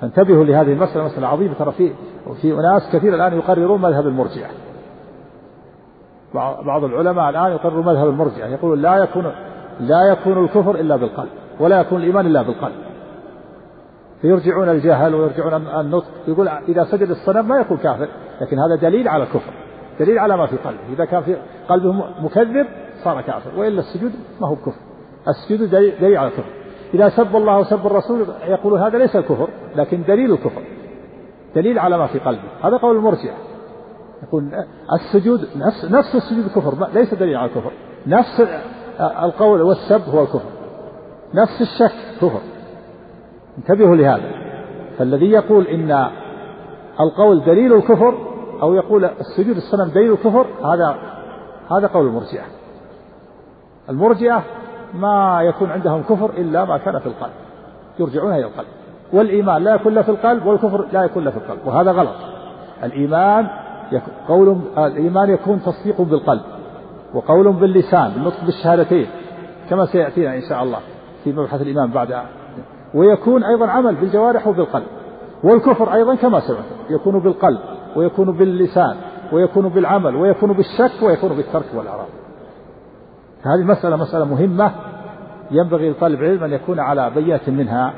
فانتبهوا 0.00 0.44
لهذه 0.44 0.72
المسألة 0.72 1.04
مسألة 1.04 1.28
عظيمة. 1.28 1.54
ترى 1.54 1.72
في 1.72 1.92
في 2.40 2.52
أناس 2.52 2.82
كثير 2.92 3.14
الآن 3.14 3.38
يقررون 3.38 3.80
مذهب 3.80 4.06
المرجئة. 4.06 4.48
بعض 6.64 6.84
العلماء 6.84 7.30
الآن 7.30 7.52
يقررون 7.52 7.86
مذهب 7.86 8.08
المرجئة. 8.08 8.46
يقولون 8.46 8.82
لا 8.82 8.96
يكون 8.96 9.32
لا 9.80 10.02
يكون 10.02 10.44
الكفر 10.44 10.74
إلا 10.74 10.96
بالقلب 10.96 11.30
ولا 11.60 11.80
يكون 11.80 11.98
الإيمان 11.98 12.26
إلا 12.26 12.42
بالقلب. 12.42 12.87
فيرجعون 14.22 14.68
الجهل 14.68 15.14
ويرجعون 15.14 15.54
النطق 15.54 16.06
يقول 16.28 16.48
إذا 16.48 16.84
سجد 16.84 17.10
الصنم 17.10 17.48
ما 17.48 17.60
يكون 17.60 17.76
كافر 17.76 18.08
لكن 18.40 18.58
هذا 18.58 18.76
دليل 18.82 19.08
على 19.08 19.22
الكفر 19.22 19.52
دليل 20.00 20.18
على 20.18 20.36
ما 20.36 20.46
في 20.46 20.56
قلبه 20.56 20.80
إذا 20.92 21.04
كان 21.04 21.22
في 21.22 21.36
قلبه 21.68 21.92
مكذب 22.20 22.66
صار 23.04 23.20
كافر 23.20 23.58
وإلا 23.58 23.80
السجود 23.80 24.12
ما 24.40 24.48
هو 24.48 24.54
بكفر 24.54 24.80
السجود 25.28 25.70
دليل 25.70 26.16
على 26.16 26.28
الكفر. 26.28 26.52
إذا 26.94 27.08
سب 27.08 27.36
الله 27.36 27.58
وسب 27.58 27.86
الرسول 27.86 28.26
يقول 28.46 28.78
هذا 28.78 28.98
ليس 28.98 29.16
الكفر 29.16 29.48
لكن 29.76 30.02
دليل 30.02 30.32
الكفر 30.32 30.62
دليل 31.54 31.78
على 31.78 31.98
ما 31.98 32.06
في 32.06 32.18
قلبه. 32.18 32.48
هذا 32.62 32.76
قول 32.76 32.96
المرجع. 32.96 33.34
يقول 34.22 34.50
السجود 34.92 35.40
نفس 35.56 35.84
نفس 35.84 36.14
السجود 36.14 36.48
كفر 36.48 36.88
ليس 36.94 37.14
دليل 37.14 37.36
على 37.36 37.50
الكفر. 37.50 37.72
نفس 38.06 38.42
القول 39.00 39.62
والسب 39.62 40.02
هو 40.08 40.22
الكفر. 40.22 40.50
نفس 41.34 41.60
الشك 41.60 41.94
كفر. 42.16 42.40
انتبهوا 43.58 43.96
لهذا. 43.96 44.30
فالذي 44.98 45.30
يقول 45.30 45.66
إن 45.66 46.08
القول 47.00 47.44
دليل 47.44 47.72
الكفر 47.72 48.14
أو 48.62 48.74
يقول 48.74 49.04
السجود 49.04 49.56
الصنم 49.56 49.90
دليل 49.94 50.12
الكفر 50.12 50.46
هذا 50.64 50.96
هذا 51.70 51.86
قول 51.86 52.06
المرجئة. 52.06 52.44
المرجئة 53.90 54.42
ما 54.94 55.42
يكون 55.42 55.70
عندهم 55.70 56.02
كفر 56.02 56.30
إلا 56.30 56.64
ما 56.64 56.78
كان 56.78 56.98
في 56.98 57.06
القلب. 57.06 57.32
يرجعون 57.98 58.32
إلى 58.32 58.44
القلب. 58.44 58.66
والإيمان 59.12 59.64
لا 59.64 59.74
يكون 59.74 60.02
في 60.02 60.08
القلب 60.08 60.46
والكفر 60.46 60.86
لا 60.92 61.04
يكون 61.04 61.30
في 61.30 61.36
القلب. 61.36 61.66
وهذا 61.66 61.92
غلط. 61.92 62.16
الإيمان 62.84 63.46
قول 64.28 64.60
الإيمان 64.78 65.30
يكون 65.30 65.60
تصديق 65.62 66.00
بالقلب 66.00 66.42
وقول 67.14 67.52
باللسان 67.52 68.10
بالنطق 68.10 68.44
بالشهادتين 68.44 69.06
كما 69.70 69.86
سيأتينا 69.86 70.34
إن 70.36 70.42
شاء 70.48 70.62
الله 70.62 70.78
في 71.24 71.32
مبحث 71.32 71.62
الإيمان 71.62 71.90
بعد 71.90 72.12
ويكون 72.94 73.44
أيضا 73.44 73.66
عمل 73.66 73.94
بالجوارح 73.94 74.46
وبالقلب. 74.46 74.86
والكفر 75.44 75.94
أيضا 75.94 76.14
كما 76.14 76.40
سمعت 76.40 76.64
يكون 76.90 77.18
بالقلب 77.18 77.58
ويكون 77.96 78.32
باللسان 78.32 78.96
ويكون 79.32 79.68
بالعمل 79.68 80.16
ويكون 80.16 80.52
بالشك 80.52 81.02
ويكون 81.02 81.36
بالترك 81.36 81.66
والإعراض. 81.74 82.06
هذه 83.42 83.64
مسألة 83.64 83.96
مسألة 83.96 84.24
مهمة. 84.24 84.72
ينبغي 85.50 85.90
لطالب 85.90 86.22
العلم 86.22 86.44
أن 86.44 86.52
يكون 86.52 86.80
على 86.80 87.10
بينة 87.10 87.40
منها. 87.48 87.92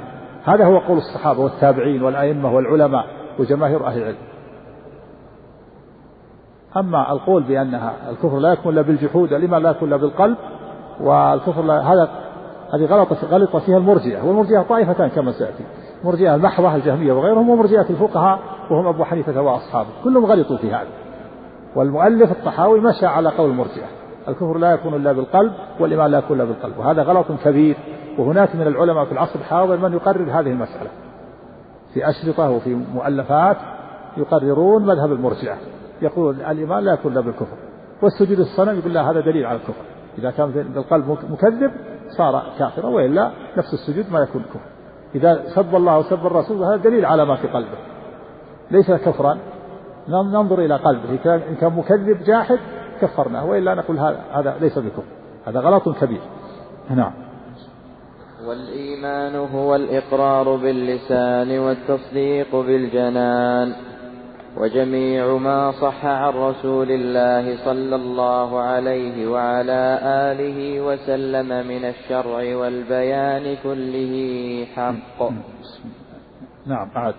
هذا 0.44 0.64
هو 0.64 0.78
قول 0.78 0.98
الصحابة 0.98 1.40
والتابعين 1.40 2.02
والأئمة 2.02 2.54
والعلماء 2.54 3.06
وجماهير 3.38 3.86
أهل 3.86 3.98
العلم. 3.98 4.16
أما 6.76 7.12
القول 7.12 7.42
بأنها 7.42 7.92
الكفر 8.10 8.38
لا 8.38 8.52
يكون 8.52 8.72
إلا 8.72 8.82
بالجحود 8.82 9.32
الإيمان 9.32 9.62
لا 9.62 9.70
يكون 9.70 9.88
إلا 9.88 9.96
بالقلب 9.96 10.36
والكفر 11.00 11.62
لا 11.62 11.92
هذا 11.92 12.08
هذه 12.74 12.84
غلط 12.84 13.24
غلط 13.24 13.56
فيها 13.56 13.78
المرجئة 13.78 14.22
والمرجئة 14.22 14.62
طائفتان 14.62 15.08
كما 15.08 15.32
سيأتي. 15.32 15.64
مرجئة 16.04 16.34
المحضة 16.34 16.74
الجهمية 16.74 17.12
وغيرهم 17.12 17.50
ومرجئة 17.50 17.86
الفقهاء 17.90 18.38
وهم 18.70 18.86
أبو 18.86 19.04
حنيفة 19.04 19.42
وأصحابه. 19.42 19.88
كلهم 20.04 20.24
غلطوا 20.24 20.56
في 20.56 20.70
هذا. 20.70 20.88
والمؤلف 21.76 22.30
الطحاوي 22.30 22.80
مشى 22.80 23.06
على 23.06 23.28
قول 23.28 23.50
المرجئة. 23.50 23.86
الكفر 24.28 24.58
لا 24.58 24.72
يكون 24.72 24.94
إلا 24.94 25.12
بالقلب 25.12 25.52
والإيمان 25.80 26.10
لا 26.10 26.18
يكون 26.18 26.40
إلا 26.40 26.44
بالقلب. 26.44 26.78
وهذا 26.78 27.02
غلط 27.02 27.26
كبير. 27.44 27.76
وهناك 28.18 28.56
من 28.56 28.66
العلماء 28.66 29.04
في 29.04 29.12
العصر 29.12 29.38
الحاضر 29.38 29.76
من 29.76 29.92
يقرر 29.92 30.40
هذه 30.40 30.50
المسألة. 30.50 30.90
في 31.94 32.08
أشرطة 32.08 32.50
وفي 32.50 32.74
مؤلفات 32.94 33.56
يقررون 34.16 34.86
مذهب 34.86 35.12
المرجئة. 35.12 35.56
يقول 36.02 36.40
الإيمان 36.40 36.84
لا 36.84 36.92
يكون 36.92 37.12
إلا 37.12 37.20
بالكفر. 37.20 37.56
والسجود 38.02 38.38
الصنم 38.38 38.78
يقول 38.78 38.94
لا 38.94 39.10
هذا 39.10 39.20
دليل 39.20 39.46
على 39.46 39.56
الكفر. 39.56 39.84
إذا 40.18 40.30
كان 40.30 40.50
بالقلب 40.50 41.18
مكذب 41.30 41.70
صار 42.18 42.52
كافرا 42.58 42.86
وإلا 42.86 43.30
نفس 43.56 43.74
السجود 43.74 44.12
ما 44.12 44.20
يكون 44.20 44.42
كفر. 44.42 44.60
إذا 45.14 45.44
سب 45.54 45.74
الله 45.74 45.98
وسب 45.98 46.26
الرسول 46.26 46.64
هذا 46.64 46.76
دليل 46.76 47.04
على 47.04 47.24
ما 47.24 47.36
في 47.36 47.48
قلبه. 47.48 47.78
ليس 48.70 48.90
كفرا. 48.90 49.38
ننظر 50.08 50.58
إلى 50.58 50.76
قلبه. 50.76 51.10
إن 51.34 51.54
كان 51.60 51.72
مكذب 51.72 52.22
جاحد 52.24 52.58
كفرناه. 53.00 53.46
وإلا 53.46 53.74
نقول 53.74 53.98
هذا 53.98 54.20
هذا 54.32 54.56
ليس 54.60 54.78
بكفر. 54.78 55.02
هذا 55.46 55.60
غلط 55.60 55.88
كبير. 55.88 56.20
نعم. 56.90 57.12
والإيمان 58.46 59.36
هو 59.36 59.74
الإقرار 59.74 60.56
باللسان 60.56 61.58
والتصديق 61.58 62.56
بالجنان. 62.56 63.72
وجميع 64.56 65.36
ما 65.36 65.72
صح 65.72 66.06
عن 66.06 66.32
رسول 66.32 66.90
الله 66.90 67.64
صلى 67.64 67.96
الله 67.96 68.60
عليه 68.60 69.30
وعلى 69.30 69.98
آله 70.02 70.80
وسلم 70.80 71.48
من 71.66 71.84
الشرع 71.84 72.56
والبيان 72.56 73.56
كله 73.62 74.14
حق. 74.74 75.30
نعم 76.66 76.88
عاد 76.94 77.14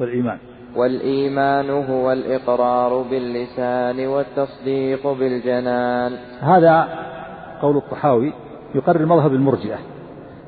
والإيمان. 0.00 0.38
والإيمان 0.76 1.70
هو 1.70 2.12
الإقرار 2.12 3.02
باللسان 3.02 4.06
والتصديق 4.06 5.06
بالجنان. 5.06 6.12
هذا 6.40 6.88
قول 7.62 7.76
الطحاوي 7.76 8.32
يقرر 8.74 9.06
مذهب 9.06 9.32
المرجئة. 9.32 9.78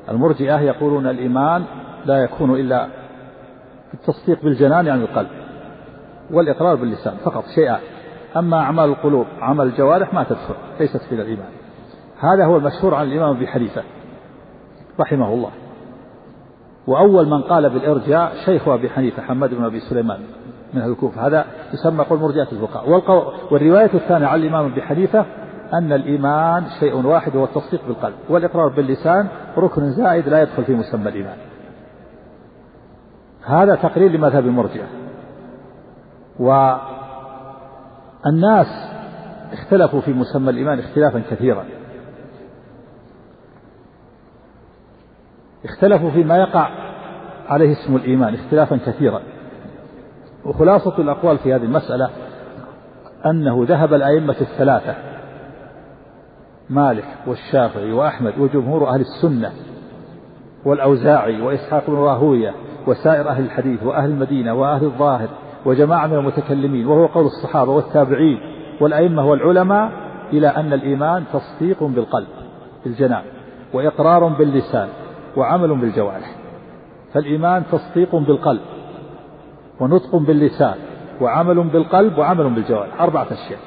المرجئة 0.09 0.59
يقولون 0.59 1.07
الإيمان 1.07 1.63
لا 2.05 2.23
يكون 2.23 2.59
إلا 2.59 2.87
بالتصديق 3.91 4.43
بالجنان 4.43 4.85
يعني 4.85 5.01
القلب. 5.01 5.48
والإقرار 6.31 6.75
باللسان 6.75 7.13
فقط 7.23 7.43
شيئان 7.55 7.79
أما 8.37 8.57
أعمال 8.57 8.89
القلوب 8.89 9.25
عمل 9.41 9.67
الجوارح 9.67 10.13
ما 10.13 10.23
تدخل 10.23 10.55
ليست 10.79 11.01
في 11.01 11.15
الإيمان 11.15 11.49
هذا 12.19 12.45
هو 12.45 12.57
المشهور 12.57 12.95
عن 12.95 13.07
الإمام 13.07 13.35
أبي 13.35 13.47
حنيفة 13.47 13.83
رحمه 14.99 15.33
الله. 15.33 15.49
وأول 16.87 17.27
من 17.27 17.41
قال 17.41 17.69
بالإرجاء 17.69 18.33
شيخ 18.45 18.67
أبي 18.67 18.89
حنيفة 18.89 19.21
حماد 19.21 19.53
بن 19.53 19.65
أبي 19.65 19.79
سليمان 19.79 20.19
من 20.73 20.81
أهل 20.81 20.91
الكوفة. 20.91 21.27
هذا 21.27 21.45
يسمى 21.73 22.03
قول 22.03 22.19
مرجئة 22.19 22.47
الفقهاء. 22.51 22.89
والرواية 23.51 23.93
الثانية 23.93 24.27
عن 24.27 24.39
الإمام 24.39 24.65
أبي 24.71 24.81
حنيفة 24.81 25.25
أن 25.73 25.93
الإيمان 25.93 26.63
شيء 26.79 27.05
واحد 27.05 27.35
هو 27.35 27.43
التصديق 27.43 27.81
بالقلب 27.87 28.15
والإقرار 28.29 28.67
باللسان 28.67 29.27
ركن 29.57 29.91
زائد 29.91 30.29
لا 30.29 30.41
يدخل 30.41 30.63
في 30.63 30.75
مسمى 30.75 31.09
الإيمان. 31.09 31.37
هذا 33.45 33.75
تقرير 33.75 34.11
لمذهب 34.11 34.45
المرجئة. 34.45 34.87
والناس 36.39 37.47
اختلفوا 39.53 40.01
في 40.01 40.13
مسمى 40.13 40.49
الإيمان 40.49 40.79
اختلافا 40.79 41.23
كثيرا. 41.31 41.65
اختلفوا 45.65 46.11
فيما 46.11 46.37
يقع 46.37 46.69
عليه 47.47 47.71
اسم 47.71 47.95
الإيمان 47.95 48.33
اختلافا 48.33 48.77
كثيرا. 48.85 49.21
وخلاصة 50.45 50.97
الأقوال 50.97 51.37
في 51.37 51.53
هذه 51.53 51.63
المسألة 51.63 52.09
أنه 53.25 53.65
ذهب 53.67 53.93
الأئمة 53.93 54.35
الثلاثة 54.41 54.95
مالك 56.69 57.05
والشافعي 57.27 57.91
وأحمد 57.91 58.33
وجمهور 58.39 58.89
أهل 58.89 59.01
السنة 59.01 59.51
والأوزاعي 60.65 61.41
وإسحاق 61.41 61.87
بن 61.87 61.95
راهوية 61.95 62.53
وسائر 62.87 63.29
أهل 63.29 63.43
الحديث 63.43 63.83
وأهل 63.83 64.09
المدينة 64.09 64.53
وأهل 64.53 64.85
الظاهر 64.85 65.29
وجماعة 65.65 66.07
من 66.07 66.17
المتكلمين 66.17 66.87
وهو 66.87 67.05
قول 67.05 67.25
الصحابة 67.25 67.71
والتابعين 67.71 68.39
والأئمة 68.81 69.29
والعلماء 69.29 69.91
إلى 70.33 70.47
أن 70.47 70.73
الإيمان 70.73 71.23
تصديق 71.33 71.83
بالقلب 71.83 72.27
بالجنان 72.85 73.23
وإقرار 73.73 74.27
باللسان 74.27 74.87
وعمل 75.37 75.75
بالجوارح. 75.75 76.35
فالإيمان 77.13 77.63
تصديق 77.71 78.15
بالقلب 78.15 78.61
ونطق 79.79 80.15
باللسان 80.15 80.75
وعمل 81.21 81.63
بالقلب 81.63 82.17
وعمل 82.17 82.49
بالجوارح. 82.49 83.01
أربعة 83.01 83.27
أشياء. 83.31 83.59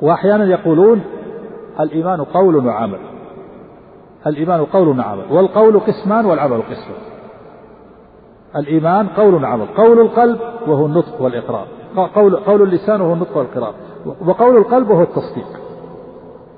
وأحيانا 0.00 0.44
يقولون 0.44 1.02
الإيمان 1.80 2.24
قول 2.24 2.66
وعمل. 2.66 2.98
الإيمان 4.26 4.64
قول 4.64 4.98
وعمل 4.98 5.24
والقول 5.30 5.80
قسمان 5.80 6.26
والعمل 6.26 6.62
قسم 6.62 7.07
الإيمان 8.58 9.06
قول 9.06 9.42
وعمل 9.44 9.66
قول 9.66 10.00
القلب 10.00 10.40
وهو 10.66 10.86
النطق 10.86 11.20
والإقرار 11.20 11.66
قول, 12.14 12.36
قول 12.36 12.62
اللسان 12.62 13.00
وهو 13.00 13.12
النطق 13.12 13.36
والإقرار 13.36 13.74
وقول 14.26 14.56
القلب 14.56 14.90
وهو 14.90 15.02
التصديق 15.02 15.46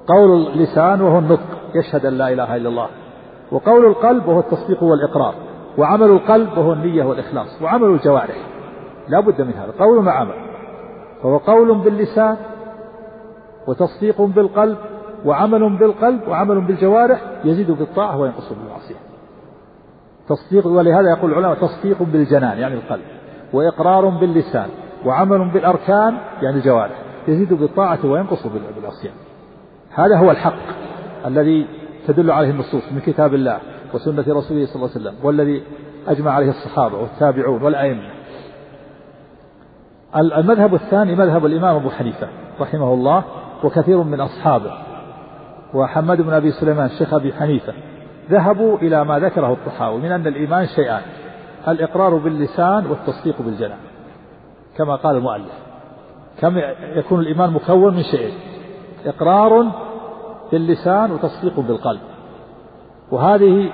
قول 0.07 0.47
اللسان 0.47 1.03
وهو 1.03 1.19
النطق 1.19 1.47
يشهد 1.75 2.07
أن 2.07 2.13
لا 2.13 2.33
إله 2.33 2.57
إلا 2.57 2.69
الله 2.69 2.89
وقول 3.53 3.87
القلب 3.87 4.29
وهو 4.29 4.41
التصديق 4.41 4.83
والإقرار 4.83 5.35
وعمل 5.79 6.11
القلب 6.11 6.59
وهو 6.59 6.73
النية 6.73 7.05
والإخلاص 7.05 7.63
وعمل 7.63 7.89
الجوارح 7.89 8.37
لا 9.09 9.21
بد 9.21 9.43
من 9.43 9.53
هذا 9.53 9.73
قول 9.79 10.07
وعمل 10.07 10.35
فهو 11.23 11.37
قول 11.37 11.75
باللسان 11.75 12.37
وتصديق 13.69 14.23
بالقلب 14.23 14.77
وعمل 15.25 15.77
بالقلب 15.77 16.29
وعمل 16.29 16.61
بالجوارح 16.61 17.21
يزيد 17.45 17.71
بالطاعة 17.71 18.21
وينقص 18.21 18.53
بالمعصية. 18.53 19.10
تصديق 20.31 20.67
ولهذا 20.67 21.11
يقول 21.11 21.33
العلماء 21.33 21.55
تصديق 21.55 22.03
بالجنان 22.03 22.59
يعني 22.59 22.75
القلب 22.75 23.03
وإقرار 23.53 24.09
باللسان 24.09 24.69
وعمل 25.05 25.51
بالأركان 25.51 26.19
يعني 26.43 26.57
الجوارح 26.57 26.97
يزيد 27.29 27.55
بالطاعة 27.55 28.07
وينقص 28.07 28.47
بالعصيان. 28.77 29.15
هذا 29.95 30.17
هو 30.17 30.31
الحق 30.31 30.59
الذي 31.27 31.67
تدل 32.07 32.31
عليه 32.31 32.51
النصوص 32.51 32.93
من 32.93 33.01
كتاب 33.01 33.35
الله 33.35 33.59
وسنة 33.95 34.25
رسوله 34.29 34.67
صلى 34.67 34.77
الله 34.77 34.91
عليه 34.95 35.01
وسلم 35.01 35.15
والذي 35.23 35.63
أجمع 36.09 36.31
عليه 36.31 36.51
الصحابة 36.51 36.99
والتابعون 36.99 37.63
والأئمة. 37.63 38.11
المذهب 40.17 40.75
الثاني 40.75 41.15
مذهب 41.15 41.47
الإمام 41.47 41.77
أبو 41.77 41.91
حنيفة 41.91 42.29
رحمه 42.61 42.95
الله 42.95 43.25
وكثير 43.65 44.03
من 44.03 44.21
أصحابه 44.21 44.73
وحماد 45.75 46.21
بن 46.21 46.33
أبي 46.33 46.53
سليمان 46.53 46.87
الشيخ 46.87 47.15
أبي 47.15 47.33
حنيفة 47.33 47.75
ذهبوا 48.31 48.79
إلى 48.79 49.05
ما 49.05 49.19
ذكره 49.19 49.53
الطحاوي 49.53 50.01
من 50.01 50.13
أن 50.13 50.27
الإيمان 50.27 50.67
شيئان 50.67 51.03
الإقرار 51.69 52.15
باللسان 52.15 52.87
والتصديق 52.87 53.43
بالجنان 53.43 53.79
كما 54.77 54.97
قال 54.97 55.17
المؤلف. 55.17 55.53
كم 56.41 56.59
يكون 56.97 57.21
الإيمان 57.21 57.51
مكون 57.51 57.95
من 57.95 58.03
شيئين 58.03 58.35
إقرار 59.07 59.67
باللسان 60.53 61.13
وتصديق 61.13 61.61
بالقلب. 61.61 62.01
وهذه 63.11 63.71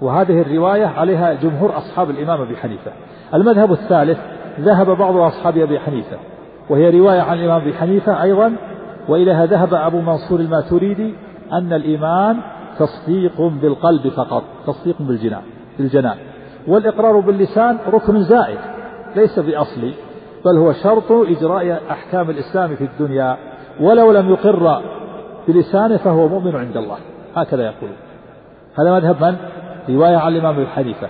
وهذه 0.00 0.40
الرواية 0.40 0.86
عليها 0.86 1.32
جمهور 1.32 1.76
أصحاب 1.78 2.10
الإمام 2.10 2.40
أبي 2.40 2.56
حنيفة. 2.56 2.92
المذهب 3.34 3.72
الثالث 3.72 4.18
ذهب 4.60 4.90
بعض 4.90 5.16
أصحاب 5.16 5.58
أبي 5.58 5.80
حنيفة 5.80 6.16
وهي 6.70 6.90
رواية 7.00 7.20
عن 7.20 7.38
الإمام 7.38 7.60
أبي 7.60 7.74
حنيفة 7.74 8.22
أيضا 8.22 8.56
وإليها 9.08 9.46
ذهب 9.46 9.74
أبو 9.74 10.00
منصور 10.00 10.40
الماتريدي 10.40 11.14
أن 11.52 11.72
الإيمان 11.72 12.40
تصديق 12.78 13.40
بالقلب 13.40 14.08
فقط 14.08 14.42
تصديق 14.66 14.96
بالجنان 15.00 15.42
بالجنان 15.78 16.16
والإقرار 16.68 17.20
باللسان 17.20 17.78
ركن 17.92 18.22
زائد 18.22 18.58
ليس 19.16 19.38
بأصلي 19.38 19.94
بل 20.44 20.58
هو 20.58 20.72
شرط 20.72 21.12
إجراء 21.12 21.82
أحكام 21.90 22.30
الإسلام 22.30 22.76
في 22.76 22.84
الدنيا. 22.84 23.36
ولو 23.80 24.12
لم 24.12 24.30
يقر 24.30 24.82
بلسانه 25.48 25.96
فهو 25.96 26.28
مؤمن 26.28 26.56
عند 26.56 26.76
الله. 26.76 26.96
هكذا 27.36 27.62
يقول. 27.62 27.90
هذا 28.78 28.92
مذهب 28.92 29.24
من؟ 29.24 29.36
رواية 29.88 30.16
عن 30.16 30.32
الإمام 30.32 30.54
أبي 30.54 30.66
حنيفة. 30.66 31.08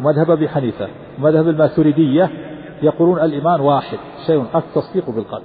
ومذهب 0.00 0.30
أبي 0.30 0.48
حنيفة. 0.48 0.88
ومذهب 1.18 1.48
الماتريدية 1.48 2.30
يقولون 2.82 3.20
الإيمان 3.20 3.60
واحد 3.60 3.98
شيء 4.26 4.44
التصديق 4.54 5.10
بالقلب. 5.10 5.44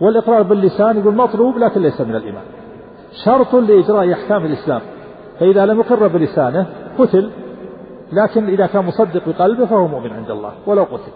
والإقرار 0.00 0.42
باللسان 0.42 0.98
يقول 0.98 1.14
مطلوب 1.14 1.58
لكن 1.58 1.82
ليس 1.82 2.00
من 2.00 2.14
الإيمان. 2.14 2.44
شرط 3.24 3.54
لإجراء 3.54 4.12
أحكام 4.12 4.44
الإسلام. 4.44 4.80
فإذا 5.40 5.66
لم 5.66 5.80
يقر 5.80 6.08
بلسانه 6.08 6.66
قتل. 6.98 7.30
لكن 8.12 8.48
إذا 8.48 8.66
كان 8.66 8.84
مصدق 8.84 9.28
بقلبه 9.28 9.66
فهو 9.66 9.88
مؤمن 9.88 10.12
عند 10.12 10.30
الله 10.30 10.52
ولو 10.66 10.82
قتل. 10.82 11.12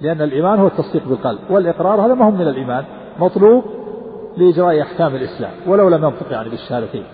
لأن 0.00 0.22
الإيمان 0.22 0.58
هو 0.58 0.66
التصديق 0.66 1.08
بالقلب 1.08 1.38
والإقرار 1.50 2.00
هذا 2.06 2.14
ما 2.14 2.26
هو 2.26 2.30
من 2.30 2.48
الإيمان 2.48 2.84
مطلوب 3.18 3.64
لإجراء 4.36 4.82
أحكام 4.82 5.14
الإسلام 5.14 5.50
ولو 5.66 5.88
لم 5.88 6.04
ينطق 6.04 6.32
يعني 6.32 6.48
بالشهادتين 6.48 7.04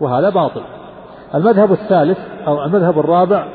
وهذا 0.00 0.30
باطل. 0.30 0.62
المذهب 1.34 1.72
الثالث 1.72 2.18
أو 2.46 2.64
المذهب 2.64 2.98
الرابع 2.98 3.46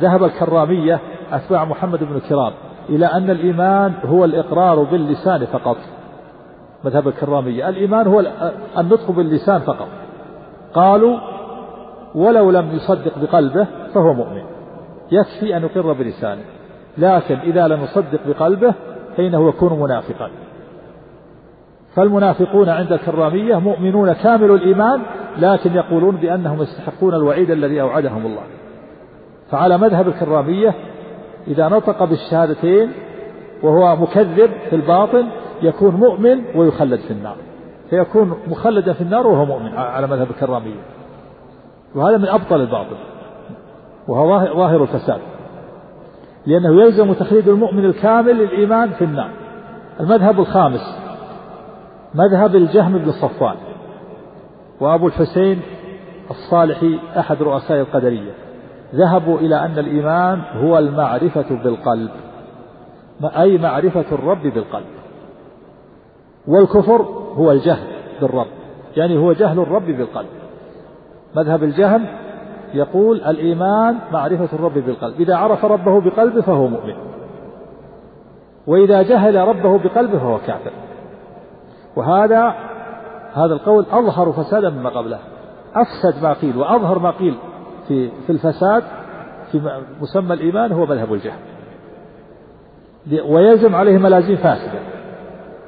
ذهب 0.00 0.24
الكرامية 0.24 1.00
أتباع 1.32 1.64
محمد 1.64 2.04
بن 2.04 2.20
كرام 2.28 2.52
إلى 2.88 3.06
أن 3.06 3.30
الإيمان 3.30 3.94
هو 4.04 4.24
الإقرار 4.24 4.82
باللسان 4.82 5.46
فقط. 5.46 5.76
مذهب 6.84 7.08
الكرامية 7.08 7.68
الإيمان 7.68 8.06
هو 8.06 8.24
النطق 8.78 9.10
باللسان 9.10 9.60
فقط. 9.60 9.88
قالوا 10.74 11.18
ولو 12.14 12.50
لم 12.50 12.70
يصدق 12.74 13.18
بقلبه 13.18 13.66
فهو 13.94 14.12
مؤمن. 14.12 14.42
يكفي 15.12 15.56
أن 15.56 15.62
يقر 15.62 15.92
بلسانه 15.92 16.42
لكن 16.98 17.34
إذا 17.34 17.68
لم 17.68 17.82
يصدق 17.82 18.20
بقلبه 18.26 18.74
فإنه 19.16 19.48
يكون 19.48 19.80
منافقا. 19.80 20.30
فالمنافقون 21.94 22.68
عند 22.68 22.92
الكرامية 22.92 23.56
مؤمنون 23.56 24.12
كامل 24.12 24.50
الإيمان 24.50 25.02
لكن 25.38 25.74
يقولون 25.74 26.16
بأنهم 26.16 26.62
يستحقون 26.62 27.14
الوعيد 27.14 27.50
الذي 27.50 27.80
أوعدهم 27.80 28.26
الله. 28.26 28.42
فعلى 29.50 29.78
مذهب 29.78 30.08
الكرامية 30.08 30.74
إذا 31.48 31.68
نطق 31.68 32.04
بالشهادتين 32.04 32.92
وهو 33.62 33.96
مكذب 33.96 34.50
في 34.70 34.76
الباطن 34.76 35.26
يكون 35.62 35.94
مؤمن 35.94 36.44
ويخلد 36.54 37.00
في 37.00 37.10
النار. 37.10 37.36
فيكون 37.90 38.34
مخلدا 38.46 38.92
في 38.92 39.00
النار 39.00 39.26
وهو 39.26 39.44
مؤمن 39.44 39.76
على 39.76 40.06
مذهب 40.06 40.30
الكرامية 40.30 40.80
وهذا 41.94 42.16
من 42.16 42.28
أبطل 42.28 42.60
الباطل. 42.60 42.96
وهو 44.08 44.56
ظاهر 44.56 44.82
الفساد. 44.82 45.20
لأنه 46.46 46.82
يلزم 46.82 47.12
تخليد 47.12 47.48
المؤمن 47.48 47.84
الكامل 47.84 48.36
للإيمان 48.36 48.90
في 48.90 49.04
النار. 49.04 49.30
المذهب 50.00 50.40
الخامس. 50.40 50.98
مذهب 52.14 52.56
الجهم 52.56 52.98
بن 52.98 53.12
صفوان. 53.12 53.56
وأبو 54.80 55.06
الحسين 55.06 55.60
الصالحي 56.30 56.98
أحد 57.18 57.42
رؤساء 57.42 57.80
القدرية. 57.80 58.32
ذهبوا 58.94 59.38
إلى 59.38 59.64
أن 59.64 59.78
الإيمان 59.78 60.42
هو 60.54 60.78
المعرفة 60.78 61.62
بالقلب. 61.64 62.10
أي 63.24 63.58
معرفة 63.58 64.04
الرب 64.12 64.42
بالقلب. 64.42 64.97
والكفر 66.48 67.02
هو 67.34 67.52
الجهل 67.52 67.86
بالرب. 68.20 68.46
يعني 68.96 69.18
هو 69.18 69.32
جهل 69.32 69.58
الرب 69.58 69.86
بالقلب. 69.86 70.28
مذهب 71.36 71.62
الجهل 71.62 72.02
يقول 72.74 73.20
الإيمان 73.20 73.98
معرفة 74.12 74.48
الرب 74.52 74.74
بالقلب. 74.74 75.20
إذا 75.20 75.36
عرف 75.36 75.64
ربه 75.64 76.00
بقلبه 76.00 76.40
فهو 76.40 76.66
مؤمن. 76.66 76.94
وإذا 78.66 79.02
جهل 79.02 79.36
ربه 79.36 79.78
بقلبه 79.78 80.18
فهو 80.18 80.38
كافر. 80.46 80.70
وهذا 81.96 82.54
هذا 83.34 83.54
القول 83.54 83.86
أظهر 83.92 84.32
فسادا 84.32 84.70
مما 84.70 84.90
قبله. 84.90 85.18
أفسد 85.74 86.22
ما 86.22 86.32
قيل 86.32 86.56
وأظهر 86.56 86.98
ما 86.98 87.10
قيل 87.10 87.34
في 87.88 88.10
في 88.26 88.32
الفساد 88.32 88.82
في 89.52 89.80
مسمى 90.00 90.34
الإيمان 90.34 90.72
هو 90.72 90.86
مذهب 90.86 91.12
الجهل 91.14 91.38
ويلزم 93.26 93.74
عليه 93.74 93.98
ملازم 93.98 94.36
فاسدة. 94.36 94.97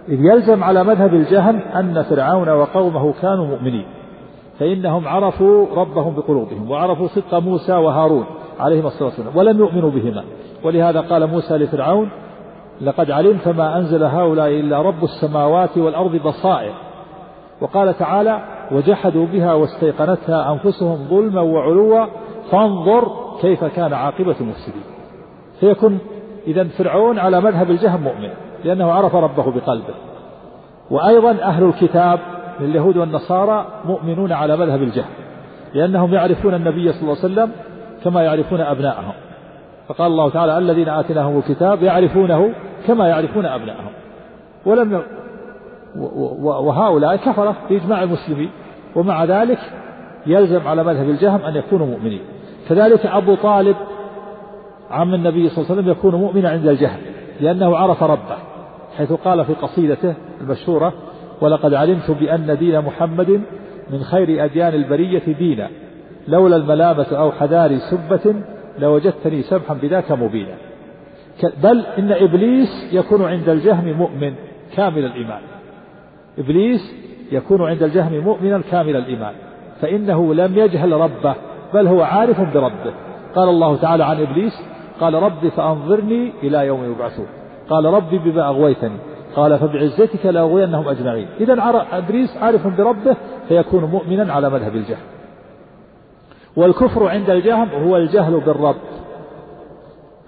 إذ 0.08 0.24
يلزم 0.24 0.64
على 0.64 0.84
مذهب 0.84 1.14
الجهل 1.14 1.56
أن 1.56 2.02
فرعون 2.02 2.48
وقومه 2.48 3.12
كانوا 3.22 3.46
مؤمنين 3.46 3.86
فإنهم 4.58 5.08
عرفوا 5.08 5.66
ربهم 5.74 6.14
بقلوبهم 6.14 6.70
وعرفوا 6.70 7.06
صدق 7.06 7.34
موسى 7.34 7.72
وهارون 7.72 8.24
عليهما 8.60 8.88
الصلاة 8.88 9.04
والسلام 9.04 9.36
ولم 9.36 9.58
يؤمنوا 9.58 9.90
بهما. 9.90 10.24
ولهذا 10.64 11.00
قال 11.00 11.26
موسى 11.26 11.54
لفرعون 11.54 12.08
لقد 12.80 13.10
علمت 13.10 13.48
ما 13.48 13.78
أنزل 13.78 14.04
هؤلاء 14.04 14.48
إلا 14.48 14.82
رب 14.82 15.04
السماوات 15.04 15.78
والأرض 15.78 16.16
بصائر. 16.16 16.72
وقال 17.60 17.98
تعالى 17.98 18.40
وجحدوا 18.72 19.26
بها 19.26 19.54
واستيقنتها 19.54 20.52
أنفسهم 20.52 20.96
ظلما 21.10 21.40
وعلوا 21.40 22.06
فانظر 22.50 23.08
كيف 23.40 23.64
كان 23.64 23.92
عاقبة 23.92 24.36
المفسدين. 24.40 24.82
فيكون 25.60 25.98
إذا 26.46 26.64
فرعون 26.64 27.18
على 27.18 27.40
مذهب 27.40 27.70
الجهم 27.70 28.00
مؤمن. 28.00 28.30
لأنه 28.64 28.92
عرف 28.92 29.14
ربه 29.14 29.50
بقلبه. 29.50 29.94
وأيضا 30.90 31.30
أهل 31.30 31.64
الكتاب 31.64 32.18
من 32.60 32.66
اليهود 32.66 32.96
والنصارى 32.96 33.66
مؤمنون 33.84 34.32
على 34.32 34.56
مذهب 34.56 34.82
الجهل 34.82 35.10
لأنهم 35.74 36.14
يعرفون 36.14 36.54
النبي 36.54 36.92
صلى 36.92 37.02
الله 37.02 37.16
عليه 37.22 37.32
وسلم 37.32 37.50
كما 38.04 38.22
يعرفون 38.22 38.60
أبناءهم. 38.60 39.12
فقال 39.88 40.06
الله 40.06 40.30
تعالى 40.30 40.58
الذين 40.58 40.88
آتيناهم 40.88 41.38
الكتاب 41.38 41.82
يعرفونه 41.82 42.52
كما 42.86 43.08
يعرفون 43.08 43.46
أبناءهم. 43.46 43.90
ولم. 44.66 45.02
وهؤلاء 46.42 47.16
كفرة 47.16 47.56
بإجماع 47.70 48.02
المسلمين 48.02 48.50
ومع 48.96 49.24
ذلك 49.24 49.58
يلزم 50.26 50.68
على 50.68 50.84
مذهب 50.84 51.08
الجهم 51.08 51.40
أن 51.44 51.56
يكونوا 51.56 51.86
مؤمنين. 51.86 52.20
كذلك 52.68 53.06
أبو 53.06 53.34
طالب 53.34 53.76
عم 54.90 55.14
النبي 55.14 55.48
صلى 55.48 55.58
الله 55.58 55.70
عليه 55.70 55.80
وسلم 55.80 55.90
يكون 55.90 56.14
مؤمنا 56.14 56.50
عند 56.50 56.66
الجهل. 56.66 57.00
لأنه 57.40 57.76
عرف 57.76 58.02
ربه 58.02 58.36
حيث 58.98 59.12
قال 59.12 59.44
في 59.44 59.52
قصيدته 59.52 60.14
المشهورة 60.40 60.92
ولقد 61.40 61.74
علمت 61.74 62.10
بأن 62.10 62.56
دين 62.58 62.80
محمد 62.80 63.40
من 63.90 64.02
خير 64.02 64.44
أديان 64.44 64.74
البرية 64.74 65.22
دينا 65.38 65.68
لولا 66.28 66.56
الملامة 66.56 67.06
أو 67.12 67.32
حذار 67.32 67.78
سبة 67.78 68.34
لوجدتني 68.78 69.42
سمحا 69.42 69.74
بذاك 69.74 70.12
مبينا. 70.12 70.54
بل 71.62 71.84
إن 71.98 72.12
إبليس 72.12 72.68
يكون 72.92 73.24
عند 73.24 73.48
الجهم 73.48 73.92
مؤمن 73.92 74.34
كامل 74.76 75.04
الإيمان. 75.04 75.40
إبليس 76.38 76.94
يكون 77.32 77.62
عند 77.62 77.82
الجهم 77.82 78.24
مؤمنا 78.24 78.60
كامل 78.70 78.96
الإيمان 78.96 79.32
فإنه 79.80 80.34
لم 80.34 80.58
يجهل 80.58 80.92
ربه 80.92 81.34
بل 81.74 81.86
هو 81.86 82.02
عارف 82.02 82.40
بربه. 82.54 82.94
قال 83.34 83.48
الله 83.48 83.76
تعالى 83.76 84.04
عن 84.04 84.20
إبليس 84.20 84.52
قال 85.00 85.14
رب 85.14 85.48
فأنظرني 85.48 86.32
إلى 86.42 86.66
يوم 86.66 86.84
يبعثون. 86.84 87.26
قال 87.70 87.84
ربي 87.84 88.18
بما 88.18 88.48
أغويتني. 88.48 88.96
قال 89.36 89.58
فبعزتك 89.58 90.26
لأغوينهم 90.26 90.88
أجمعين. 90.88 91.28
إذا 91.40 91.84
إبليس 91.92 92.36
عارف 92.36 92.66
بربه 92.66 93.16
فيكون 93.48 93.84
مؤمنا 93.84 94.32
على 94.32 94.50
مذهب 94.50 94.76
الجهل. 94.76 95.02
والكفر 96.56 97.08
عند 97.08 97.30
الجهم 97.30 97.68
هو 97.68 97.96
الجهل 97.96 98.40
بالرب. 98.40 98.76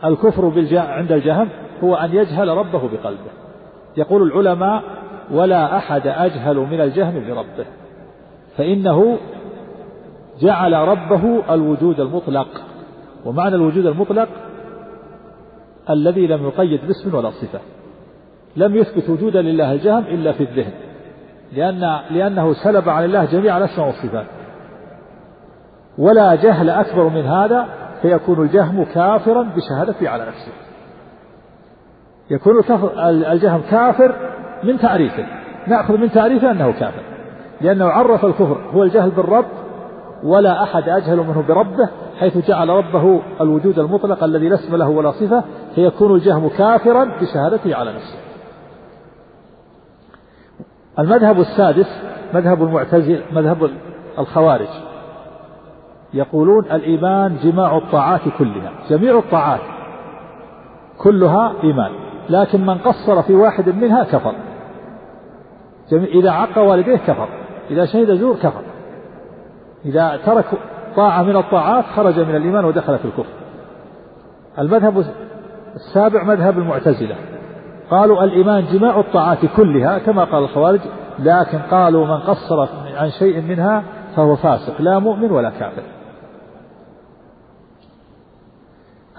الكفر 0.05 0.53
عند 0.75 1.13
الجهم 1.13 1.49
هو 1.85 1.95
أن 1.95 2.15
يجهل 2.15 2.49
ربه 2.49 2.89
بقلبه. 2.89 3.31
يقول 3.97 4.23
العلماء 4.23 4.83
ولا 5.31 5.77
أحد 5.77 6.07
أجهل 6.07 6.57
من 6.57 6.81
الجهم 6.81 7.25
بربه. 7.29 7.67
فإنه 8.57 9.19
جعل 10.41 10.73
ربه 10.73 11.55
الوجود 11.55 12.01
المطلق. 12.01 12.49
ومعنى 13.25 13.55
الوجود 13.55 13.87
المطلق 13.87 14.29
الذي 15.91 16.27
لم 16.27 16.47
يقيد 16.47 16.81
باسم 16.87 17.15
ولا 17.15 17.31
صفة. 17.31 17.61
لم 18.57 18.77
يثبت 18.77 19.11
وجودا 19.11 19.43
لله 19.43 19.73
الجهم 19.73 20.05
إلا 20.05 20.33
في 20.33 20.43
الذهن. 20.43 20.73
لأن 21.53 22.01
لأنه 22.11 22.53
سلب 22.53 22.89
عن 22.89 23.05
الله 23.05 23.25
جميع 23.25 23.57
الأسماء 23.57 23.87
والصفات. 23.87 24.27
ولا 25.99 26.35
جهل 26.35 26.71
أكبر 26.71 27.09
من 27.09 27.27
هذا 27.27 27.67
فيكون 28.03 28.43
الجهم 28.43 28.85
كافرا 28.85 29.43
بشهادته 29.43 30.09
على 30.09 30.27
نفسه. 30.27 30.53
يكون 32.31 32.63
الجهم 33.33 33.61
كافر 33.71 34.15
من 34.65 34.79
تعريفه 34.79 35.27
نأخذ 35.67 35.97
من 35.97 36.11
تعريفه 36.11 36.51
أنه 36.51 36.73
كافر. 36.73 37.03
لأنه 37.61 37.85
عرف 37.85 38.25
الكفر. 38.25 38.61
هو 38.75 38.83
الجهل 38.83 39.11
بالرب 39.11 39.47
ولا 40.25 40.63
أحد 40.63 40.89
أجهل 40.89 41.17
منه 41.17 41.45
بربه 41.49 41.89
حيث 42.19 42.39
جعل 42.49 42.69
ربه 42.69 43.21
الوجود 43.41 43.79
المطلق 43.79 44.25
الذي 44.25 44.49
لا 44.49 44.55
اسم 44.55 44.77
له 44.77 44.89
ولا 44.89 45.11
صفة 45.11 45.45
فيكون 45.75 46.15
الجهم 46.15 46.49
كافرا 46.49 47.05
بشهادته 47.05 47.77
على 47.77 47.93
نفسه. 47.93 48.19
المذهب 50.99 51.41
السادس 51.41 51.87
مذهب 52.35 52.63
المعتزل 52.63 53.23
مذهب 53.33 53.71
الخوارج 54.19 54.69
يقولون 56.15 56.65
الإيمان 56.65 57.37
جماع 57.43 57.77
الطاعات 57.77 58.21
كلها 58.39 58.73
جميع 58.91 59.19
الطاعات 59.19 59.61
كلها 60.99 61.53
إيمان 61.65 61.91
لكن 62.29 62.67
من 62.67 62.79
قصر 62.79 63.23
في 63.23 63.35
واحد 63.35 63.69
منها 63.69 64.05
كفر. 64.05 64.35
إذا 65.93 66.31
عق 66.31 66.59
والديه 66.59 66.97
كفر 66.97 67.29
إذا 67.71 67.87
شهد 67.87 68.15
زور 68.15 68.37
كفر. 68.37 68.63
إذا 69.85 70.21
ترك 70.27 70.45
طاعة 70.97 71.23
من 71.23 71.37
الطاعات 71.37 71.85
خرج 71.85 72.21
من 72.21 72.37
الإيمان 72.37 72.65
ودخل 72.65 72.99
في 72.99 73.05
الكفر. 73.05 73.33
المذهب 74.59 75.05
السابع 75.75 76.23
مذهب 76.23 76.59
المعتزلة. 76.59 77.17
قالوا 77.91 78.25
الإيمان 78.25 78.65
جماع 78.73 79.01
الطاعات 79.01 79.47
كلها 79.57 79.99
كما 79.99 80.25
قال 80.25 80.45
الخوارج 80.45 80.81
لكن 81.19 81.59
قالوا 81.59 82.07
من 82.07 82.19
قصر 82.19 82.69
عن 82.97 83.11
شيء 83.11 83.41
منها 83.41 83.83
فهو 84.17 84.37
فاسق 84.37 84.81
لا 84.81 84.99
مؤمن 84.99 85.31
ولا 85.31 85.51
كافر. 85.51 85.83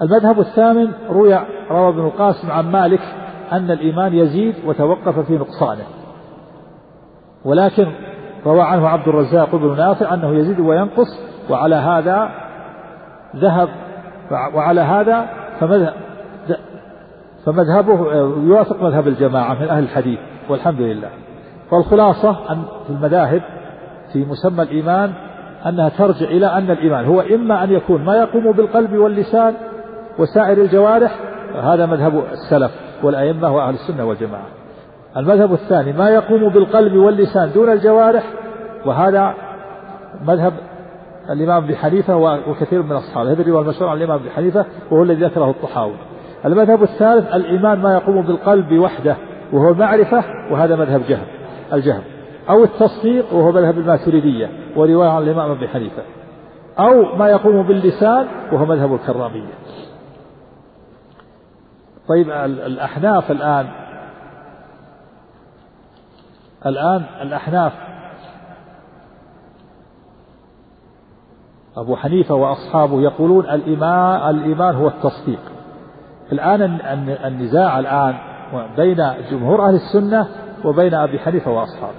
المذهب 0.02 0.40
الثامن 0.40 0.92
روي 1.10 1.34
روى 1.70 1.88
ابن 1.88 2.06
القاسم 2.06 2.50
عن 2.50 2.72
مالك 2.72 3.00
أن 3.52 3.70
الإيمان 3.70 4.14
يزيد 4.14 4.54
وتوقف 4.66 5.18
في 5.18 5.32
نقصانه. 5.32 5.84
ولكن 7.44 7.86
روى 8.46 8.62
عنه 8.62 8.88
عبد 8.88 9.08
الرزاق 9.08 9.56
بن 9.56 9.76
نافع 9.76 10.14
أنه 10.14 10.38
يزيد 10.38 10.60
وينقص 10.60 11.20
وعلى 11.50 11.74
هذا 11.74 12.30
ذهب 13.36 13.68
وعلى 14.54 14.80
هذا 14.80 15.28
فمذهب 15.60 16.03
فمذهبه 17.46 18.14
يوافق 18.46 18.82
مذهب 18.82 19.08
الجماعة 19.08 19.54
من 19.54 19.68
أهل 19.68 19.82
الحديث 19.82 20.18
والحمد 20.48 20.80
لله. 20.80 21.08
والخلاصة 21.72 22.52
أن 22.52 22.62
في 22.86 22.92
المذاهب 22.92 23.42
في 24.12 24.24
مسمى 24.24 24.62
الإيمان 24.62 25.12
أنها 25.66 25.88
ترجع 25.88 26.26
إلى 26.26 26.46
أن 26.46 26.70
الإيمان 26.70 27.04
هو 27.04 27.20
إما 27.20 27.64
أن 27.64 27.72
يكون 27.72 28.04
ما 28.04 28.16
يقوم 28.16 28.52
بالقلب 28.52 28.96
واللسان 28.96 29.54
وسائر 30.18 30.58
الجوارح 30.58 31.18
هذا 31.62 31.86
مذهب 31.86 32.24
السلف 32.32 32.70
والأئمة 33.02 33.50
وأهل 33.56 33.74
السنة 33.74 34.04
والجماعة. 34.04 34.46
المذهب 35.16 35.52
الثاني 35.52 35.92
ما 35.92 36.10
يقوم 36.10 36.48
بالقلب 36.48 36.96
واللسان 36.96 37.52
دون 37.52 37.72
الجوارح 37.72 38.24
وهذا 38.86 39.34
مذهب 40.24 40.52
الإمام 41.30 41.64
أبي 41.64 41.76
حنيفة 41.76 42.16
وكثير 42.48 42.82
من 42.82 42.92
أصحابه. 42.92 43.32
هذا 43.32 43.42
الرواية 43.42 43.62
المشهور 43.62 43.88
عن 43.88 43.96
الإمام 43.96 44.20
أبي 44.20 44.30
حنيفة 44.30 44.64
وهو 44.90 45.02
الذي 45.02 45.24
ذكره 45.24 45.50
الطحاوي. 45.50 45.94
المذهب 46.44 46.82
الثالث 46.82 47.34
الإيمان 47.34 47.78
ما 47.78 47.94
يقوم 47.94 48.22
بالقلب 48.22 48.72
وحده 48.72 49.16
وهو 49.52 49.70
المعرفة 49.70 50.24
وهذا 50.50 50.76
مذهب 50.76 51.02
جهم 51.08 51.26
الجهم. 51.72 52.02
أو 52.48 52.64
التصديق 52.64 53.32
وهو 53.32 53.52
مذهب 53.52 53.78
الماتريدية 53.78 54.50
ورواية 54.76 55.08
عن 55.08 55.22
الإمام 55.22 55.50
أبي 55.50 55.68
حنيفة. 55.68 56.02
أو 56.78 57.16
ما 57.16 57.28
يقوم 57.28 57.62
باللسان 57.62 58.26
وهو 58.52 58.66
مذهب 58.66 58.94
الكرامية. 58.94 59.54
طيب 62.08 62.30
الأحناف 62.30 63.30
الآن. 63.30 63.66
الآن 66.66 67.04
الأحناف. 67.22 67.72
أبو 71.76 71.96
حنيفة 71.96 72.34
وأصحابه 72.34 73.02
يقولون 73.02 73.44
الإيمان 73.50 74.30
الإيمان 74.30 74.74
هو 74.74 74.88
التصديق. 74.88 75.53
الآن 76.32 76.62
النزاع 77.24 77.78
الآن 77.78 78.14
بين 78.76 79.10
جمهور 79.30 79.68
أهل 79.68 79.74
السنة 79.74 80.26
وبين 80.64 80.94
أبي 80.94 81.18
حنيفة 81.18 81.50
وأصحابه. 81.50 81.94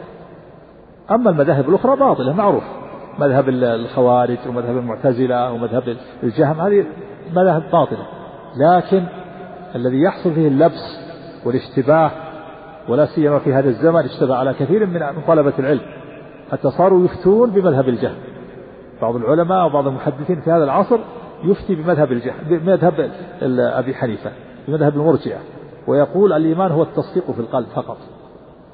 أما 1.11 1.29
المذاهب 1.29 1.69
الأخرى 1.69 1.95
باطلة 1.95 2.33
معروف. 2.33 2.63
مذهب 3.19 3.49
الخوارج 3.49 4.37
ومذهب 4.47 4.77
المعتزلة 4.77 5.51
ومذهب 5.51 5.97
الجهم 6.23 6.61
هذه 6.61 6.85
مذاهب 7.35 7.63
باطلة. 7.71 8.05
لكن 8.57 9.03
الذي 9.75 10.01
يحصل 10.01 10.33
فيه 10.33 10.47
اللبس 10.47 10.99
والاشتباه 11.45 12.11
ولا 12.89 13.05
سيما 13.05 13.39
في 13.39 13.53
هذا 13.53 13.69
الزمن 13.69 14.03
اشتبه 14.05 14.35
على 14.35 14.53
كثير 14.53 14.85
من 14.85 14.99
طلبة 15.27 15.53
العلم. 15.59 15.81
حتى 16.51 16.71
صاروا 16.71 17.05
يفتون 17.05 17.49
بمذهب 17.51 17.89
الجهل 17.89 18.15
بعض 19.01 19.15
العلماء 19.15 19.65
وبعض 19.65 19.87
المحدثين 19.87 20.41
في 20.41 20.51
هذا 20.51 20.63
العصر 20.63 20.99
يفتي 21.43 21.75
بمذهب 21.75 22.11
الجهل 22.11 22.45
بمذهب 22.49 23.11
أبي 23.59 23.95
حنيفة 23.95 24.31
بمذهب 24.67 24.95
المرجئة 24.95 25.37
ويقول 25.87 26.33
الإيمان 26.33 26.71
هو 26.71 26.83
التصديق 26.83 27.31
في 27.31 27.39
القلب 27.39 27.67
فقط 27.75 27.97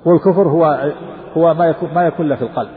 والكفر 0.05 0.47
هو 0.47 0.91
هو 1.37 1.53
ما 1.53 1.65
يكون 1.65 1.89
ما 1.95 2.07
يكون 2.07 2.29
له 2.29 2.35
في 2.35 2.41
القلب. 2.41 2.69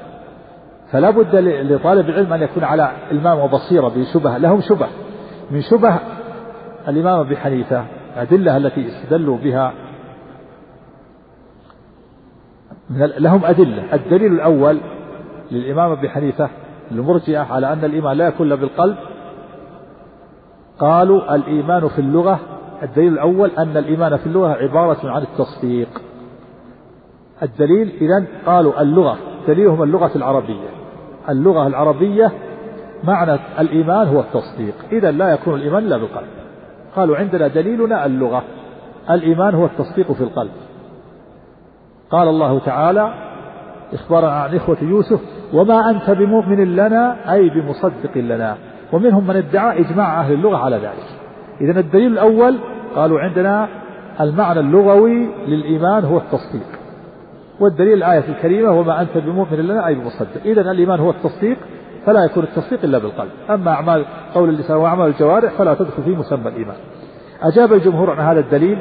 فلا 0.90 1.11
بد 1.11 1.36
لطالب 1.36 2.09
العلم 2.09 2.32
أن 2.32 2.43
يكون 2.43 2.65
على 2.65 2.93
إلمام 3.11 3.39
وبصيرة 3.39 3.89
بشبه 3.89 4.39
لهم 4.39 4.61
شبه. 4.61 4.86
من 5.51 5.62
شبه 5.62 5.98
الإمام 6.89 7.20
أبي 7.20 7.36
حنيفة 7.36 7.85
الأدلة 8.16 8.56
التي 8.56 8.89
استدلوا 8.89 9.39
بها 9.39 9.73
لهم 13.19 13.44
أدلة. 13.44 13.94
الدليل 13.94 14.32
الأول 14.32 14.81
للإمام 15.51 15.93
أبي 15.93 16.09
حنيفة 16.09 16.51
المرجئة 16.93 17.39
على 17.39 17.73
أن 17.73 17.85
الإيمان 17.85 18.16
لا 18.16 18.27
يكون 18.28 18.56
بالقلب 18.56 18.97
قالوا 20.78 21.34
الإيمان 21.34 21.88
في 21.88 21.98
اللغة 21.98 22.40
الدليل 22.82 23.12
الأول 23.12 23.51
أن 23.59 23.76
الإيمان 23.76 24.16
في 24.16 24.26
اللغة 24.26 24.48
عبارة 24.48 25.10
عن 25.10 25.22
التصديق. 25.22 25.88
الدليل 27.42 27.92
إذا 28.01 28.24
قالوا 28.46 28.82
اللغة 28.82 29.16
دليلهم 29.48 29.82
اللغة 29.82 30.10
العربية. 30.16 30.68
اللغة 31.28 31.66
العربية 31.66 32.32
معنى 33.05 33.38
الإيمان 33.60 34.09
هو 34.09 34.20
التصديق. 34.20 34.74
إذا 34.92 35.10
لا 35.10 35.32
يكون 35.32 35.55
الإيمان 35.55 35.84
إلا 35.84 35.96
بالقلب. 35.96 36.28
قالوا 36.96 37.16
عندنا 37.16 37.48
دليلنا 37.48 38.06
اللغة. 38.06 38.44
الإيمان 39.10 39.55
هو 39.55 39.64
التصديق 39.64 40.12
في 40.12 40.20
القلب. 40.20 40.52
قال 42.10 42.28
الله 42.28 42.59
تعالى 42.59 43.14
إخبارا 43.92 44.30
عن 44.30 44.55
إخوة 44.56 44.78
يوسف 44.82 45.20
وما 45.52 45.90
أنت 45.90 46.10
بمؤمن 46.10 46.76
لنا 46.76 47.32
أي 47.32 47.51
بمصدق 47.51 48.16
لنا. 48.16 48.56
ومنهم 48.93 49.27
من 49.27 49.36
ادعى 49.36 49.81
إجماع 49.81 50.20
أهل 50.20 50.32
اللغة 50.32 50.56
على 50.56 50.77
ذلك. 50.77 51.06
إذا 51.61 51.81
الدليل 51.81 52.12
الأول 52.12 52.59
قالوا 52.97 53.20
عندنا 53.20 53.69
المعنى 54.20 54.61
اللغوي 54.61 55.28
للإيمان 55.47 56.05
هو 56.05 56.16
التصديق. 56.16 56.66
والدليل 57.61 57.93
الآية 57.93 58.24
الكريمة 58.28 58.70
وما 58.70 59.01
أنت 59.01 59.19
بمؤمن 59.19 59.59
لنا 59.59 59.86
أي 59.86 59.94
بمصدق. 59.94 60.40
إذا 60.44 60.61
الإيمان 60.61 61.01
هو 61.01 61.11
التصديق 61.11 61.56
فلا 62.06 62.24
يكون 62.24 62.44
التصديق 62.44 62.85
إلا 62.85 62.98
بالقلب. 62.98 63.31
أما 63.51 63.70
أعمال 63.70 64.05
قول 64.35 64.48
اللسان 64.48 64.77
وأعمال 64.77 65.06
الجوارح 65.06 65.52
فلا 65.52 65.74
تدخل 65.74 66.02
في 66.02 66.11
مسمى 66.11 66.48
الإيمان. 66.48 66.77
أجاب 67.43 67.73
الجمهور 67.73 68.11
عن 68.11 68.19
هذا 68.19 68.40
الدليل 68.40 68.78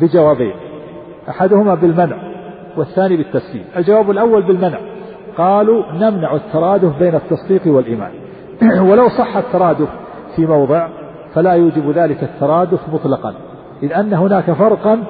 بجوابين. 0.00 0.54
أحدهما 1.28 1.74
بالمنع 1.74 2.16
والثاني 2.76 3.16
بالتسليم. 3.16 3.64
الجواب 3.76 4.10
الأول 4.10 4.42
بالمنع. 4.42 4.78
قالوا 5.38 5.92
نمنع 5.92 6.34
الترادف 6.34 6.98
بين 6.98 7.14
التصديق 7.14 7.62
والإيمان. 7.66 8.10
ولو 8.90 9.08
صح 9.08 9.36
الترادف 9.36 9.88
في 10.36 10.46
موضع 10.46 10.88
فلا 11.34 11.52
يوجب 11.52 11.90
ذلك 11.90 12.22
الترادف 12.22 12.80
مطلقا. 12.92 13.34
إذ 13.82 13.92
أن 13.92 14.14
هناك 14.14 14.50
فرقا 14.50 15.02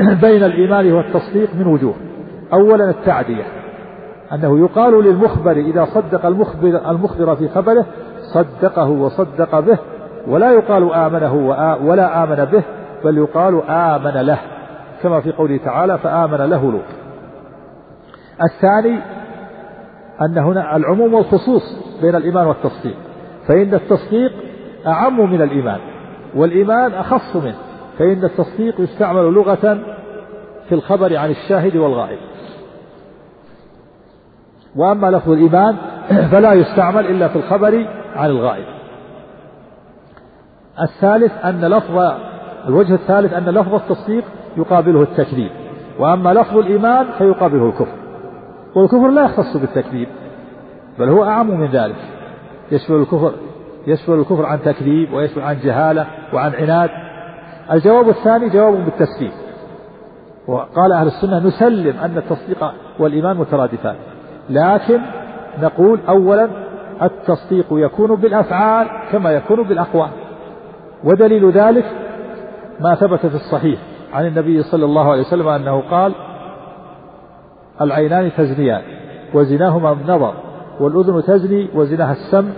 بين 0.22 0.42
الإيمان 0.42 0.92
والتصديق 0.92 1.54
من 1.54 1.66
وجوه. 1.66 1.94
أولا 2.52 2.90
التعدية. 2.90 3.44
أنه 4.32 4.58
يقال 4.58 5.04
للمخبر 5.04 5.52
إذا 5.52 5.84
صدق 5.84 6.26
المخبر, 6.26 6.90
المخبر 6.90 7.36
في 7.36 7.48
خبره 7.48 7.86
صدقه 8.34 8.88
وصدق 8.88 9.60
به 9.60 9.78
ولا 10.28 10.50
يقال 10.50 10.92
آمنه 10.92 11.34
ولا 11.84 12.24
آمن 12.24 12.44
به 12.44 12.62
بل 13.04 13.18
يقال 13.18 13.62
آمن 13.68 14.20
له. 14.20 14.38
كما 15.02 15.20
في 15.20 15.32
قوله 15.32 15.56
تعالى 15.56 15.98
فآمن 15.98 16.38
له 16.38 16.72
لوط. 16.72 16.82
الثاني 18.42 18.98
أن 20.20 20.38
هنا 20.38 20.76
العموم 20.76 21.14
والخصوص. 21.14 21.91
بين 22.02 22.14
الإيمان 22.14 22.46
والتصديق. 22.46 22.96
فإن 23.48 23.74
التصديق 23.74 24.32
أعم 24.86 25.32
من 25.32 25.42
الإيمان 25.42 25.80
والإيمان 26.34 26.92
أخص 26.92 27.36
منه. 27.36 27.56
فإن 27.98 28.24
التصديق 28.24 28.80
يستعمل 28.80 29.22
لغة 29.22 29.78
في 30.68 30.74
الخبر 30.74 31.16
عن 31.16 31.30
الشاهد 31.30 31.76
والغائب. 31.76 32.18
وأما 34.76 35.10
لفظ 35.10 35.30
الإيمان 35.30 35.76
فلا 36.32 36.52
يستعمل 36.52 37.06
إلا 37.06 37.28
في 37.28 37.36
الخبر 37.36 37.86
عن 38.16 38.30
الغائب. 38.30 38.64
الثالث 40.80 41.32
أن 41.44 41.64
لفظ 41.64 42.12
الوجه 42.68 42.94
الثالث 42.94 43.32
أن 43.32 43.44
لفظ 43.44 43.74
التصديق 43.74 44.24
يقابله 44.56 45.02
التكذيب. 45.02 45.50
وأما 45.98 46.34
لفظ 46.34 46.58
الإيمان 46.58 47.06
فيقابله 47.18 47.66
الكفر. 47.68 47.96
والكفر 48.76 49.08
لا 49.08 49.24
يختص 49.24 49.56
بالتكذيب. 49.56 50.08
بل 50.98 51.08
هو 51.08 51.24
أعم 51.24 51.60
من 51.60 51.66
ذلك. 51.66 51.96
يشمل 52.72 52.96
الكفر 52.96 53.32
يشمل 53.86 54.18
الكفر 54.18 54.46
عن 54.46 54.62
تكذيب 54.62 55.12
ويشمل 55.12 55.42
عن 55.42 55.56
جهالة 55.64 56.06
وعن 56.32 56.54
عناد. 56.54 56.90
الجواب 57.72 58.08
الثاني 58.08 58.48
جواب 58.48 58.84
بالتسليم. 58.84 59.32
وقال 60.46 60.92
أهل 60.92 61.06
السنة 61.06 61.46
نسلم 61.46 61.98
أن 61.98 62.16
التصديق 62.18 62.72
والإيمان 62.98 63.36
مترادفان. 63.36 63.96
لكن 64.50 65.00
نقول 65.62 66.00
أولا 66.08 66.48
التصديق 67.02 67.66
يكون 67.72 68.14
بالأفعال 68.14 68.88
كما 69.12 69.30
يكون 69.30 69.62
بالأقوال. 69.62 70.10
ودليل 71.04 71.50
ذلك 71.50 71.84
ما 72.80 72.94
ثبت 72.94 73.26
في 73.26 73.34
الصحيح 73.34 73.80
عن 74.12 74.26
النبي 74.26 74.62
صلى 74.62 74.84
الله 74.84 75.10
عليه 75.10 75.20
وسلم 75.20 75.48
أنه 75.48 75.80
قال 75.90 76.12
العينان 77.80 78.30
تزنيان 78.36 78.82
وزناهما 79.34 79.92
النظر 79.92 80.34
والأذن 80.80 81.22
تزني 81.22 81.68
وزناها 81.74 82.12
السمع 82.12 82.50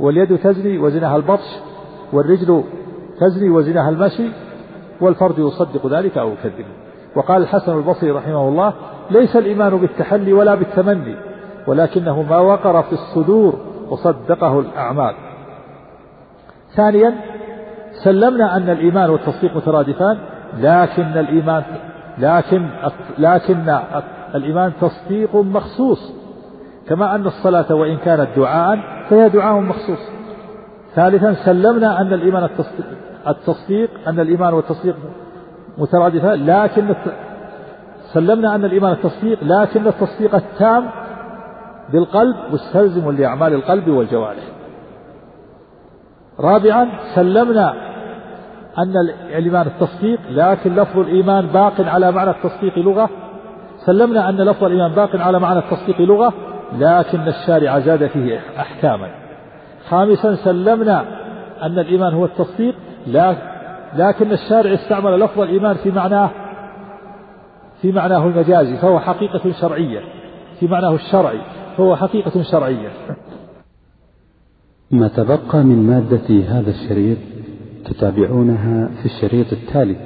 واليد 0.00 0.38
تزني 0.38 0.78
وزناها 0.78 1.16
البطش 1.16 1.58
والرجل 2.12 2.64
تزني 3.20 3.50
وزناها 3.50 3.88
المشي 3.88 4.28
والفرد 5.00 5.38
يصدق 5.38 5.86
ذلك 5.86 6.18
أو 6.18 6.32
يكذبه 6.32 6.66
وقال 7.16 7.42
الحسن 7.42 7.78
البصري 7.78 8.10
رحمه 8.10 8.48
الله 8.48 8.72
ليس 9.10 9.36
الإيمان 9.36 9.76
بالتحلي 9.76 10.32
ولا 10.32 10.54
بالتمني 10.54 11.16
ولكنه 11.66 12.22
ما 12.22 12.38
وقر 12.38 12.82
في 12.82 12.92
الصدور 12.92 13.54
وصدقه 13.90 14.60
الأعمال. 14.60 15.14
ثانيا 16.76 17.14
سلمنا 18.04 18.56
أن 18.56 18.70
الإيمان 18.70 19.10
والتصديق 19.10 19.56
مترادفان 19.56 20.18
لكن 20.58 21.02
الإيمان 21.02 21.62
لكن 22.18 22.68
لكن 23.18 23.78
الإيمان 24.34 24.72
تصديق 24.80 25.36
مخصوص. 25.36 26.12
كما 26.88 27.14
أن 27.14 27.26
الصلاة 27.26 27.74
وإن 27.74 27.96
كانت 27.96 28.28
دعاء 28.36 28.78
فهي 29.10 29.28
دعاء 29.28 29.60
مخصوص. 29.60 29.98
ثالثا 30.94 31.34
سلمنا 31.44 32.00
أن 32.00 32.12
الإيمان 32.12 32.48
التصديق 33.28 33.90
أن 34.06 34.20
الإيمان 34.20 34.54
والتصديق 34.54 34.96
مترادفان 35.78 36.46
لكن 36.46 36.94
سلمنا 38.12 38.54
أن 38.54 38.64
الإيمان 38.64 38.92
التصديق 38.92 39.38
لكن 39.42 39.86
التصديق 39.86 40.34
التام 40.34 40.90
بالقلب 41.92 42.36
مستلزم 42.52 43.10
لأعمال 43.10 43.54
القلب 43.54 43.88
والجوارح. 43.88 44.42
رابعا 46.40 46.88
سلمنا 47.14 47.74
أن 48.78 48.96
الإيمان 49.36 49.66
التصديق 49.66 50.20
لكن 50.30 50.74
لفظ 50.74 50.98
الإيمان 50.98 51.46
باق 51.46 51.80
على 51.80 52.12
معنى 52.12 52.30
التصديق 52.30 52.78
لغة 52.78 53.10
سلمنا 53.88 54.28
أن 54.28 54.36
لفظ 54.36 54.64
الإيمان 54.64 54.92
باق 54.92 55.16
على 55.16 55.38
معنى 55.38 55.58
التصديق 55.58 56.00
لغة 56.00 56.32
لكن 56.78 57.20
الشارع 57.20 57.78
زاد 57.78 58.06
فيه 58.06 58.40
أحكاما. 58.58 59.08
خامسا 59.88 60.34
سلمنا 60.34 61.04
أن 61.62 61.78
الإيمان 61.78 62.14
هو 62.14 62.24
التصديق 62.24 62.74
لكن 63.96 64.32
الشارع 64.32 64.74
استعمل 64.74 65.20
لفظ 65.20 65.40
الإيمان 65.40 65.76
في 65.76 65.90
معناه 65.90 66.30
في 67.82 67.92
معناه 67.92 68.26
المجازي 68.26 68.76
فهو 68.76 69.00
حقيقة 69.00 69.52
شرعية. 69.60 70.00
في 70.60 70.66
معناه 70.66 70.94
الشرعي 70.94 71.40
فهو 71.76 71.96
حقيقة 71.96 72.42
شرعية. 72.42 72.88
ما 74.90 75.08
تبقى 75.08 75.58
من 75.64 75.86
مادة 75.86 76.58
هذا 76.58 76.70
الشريط 76.70 77.18
تتابعونها 77.84 78.88
في 79.02 79.06
الشريط 79.06 79.52
التالي. 79.52 79.96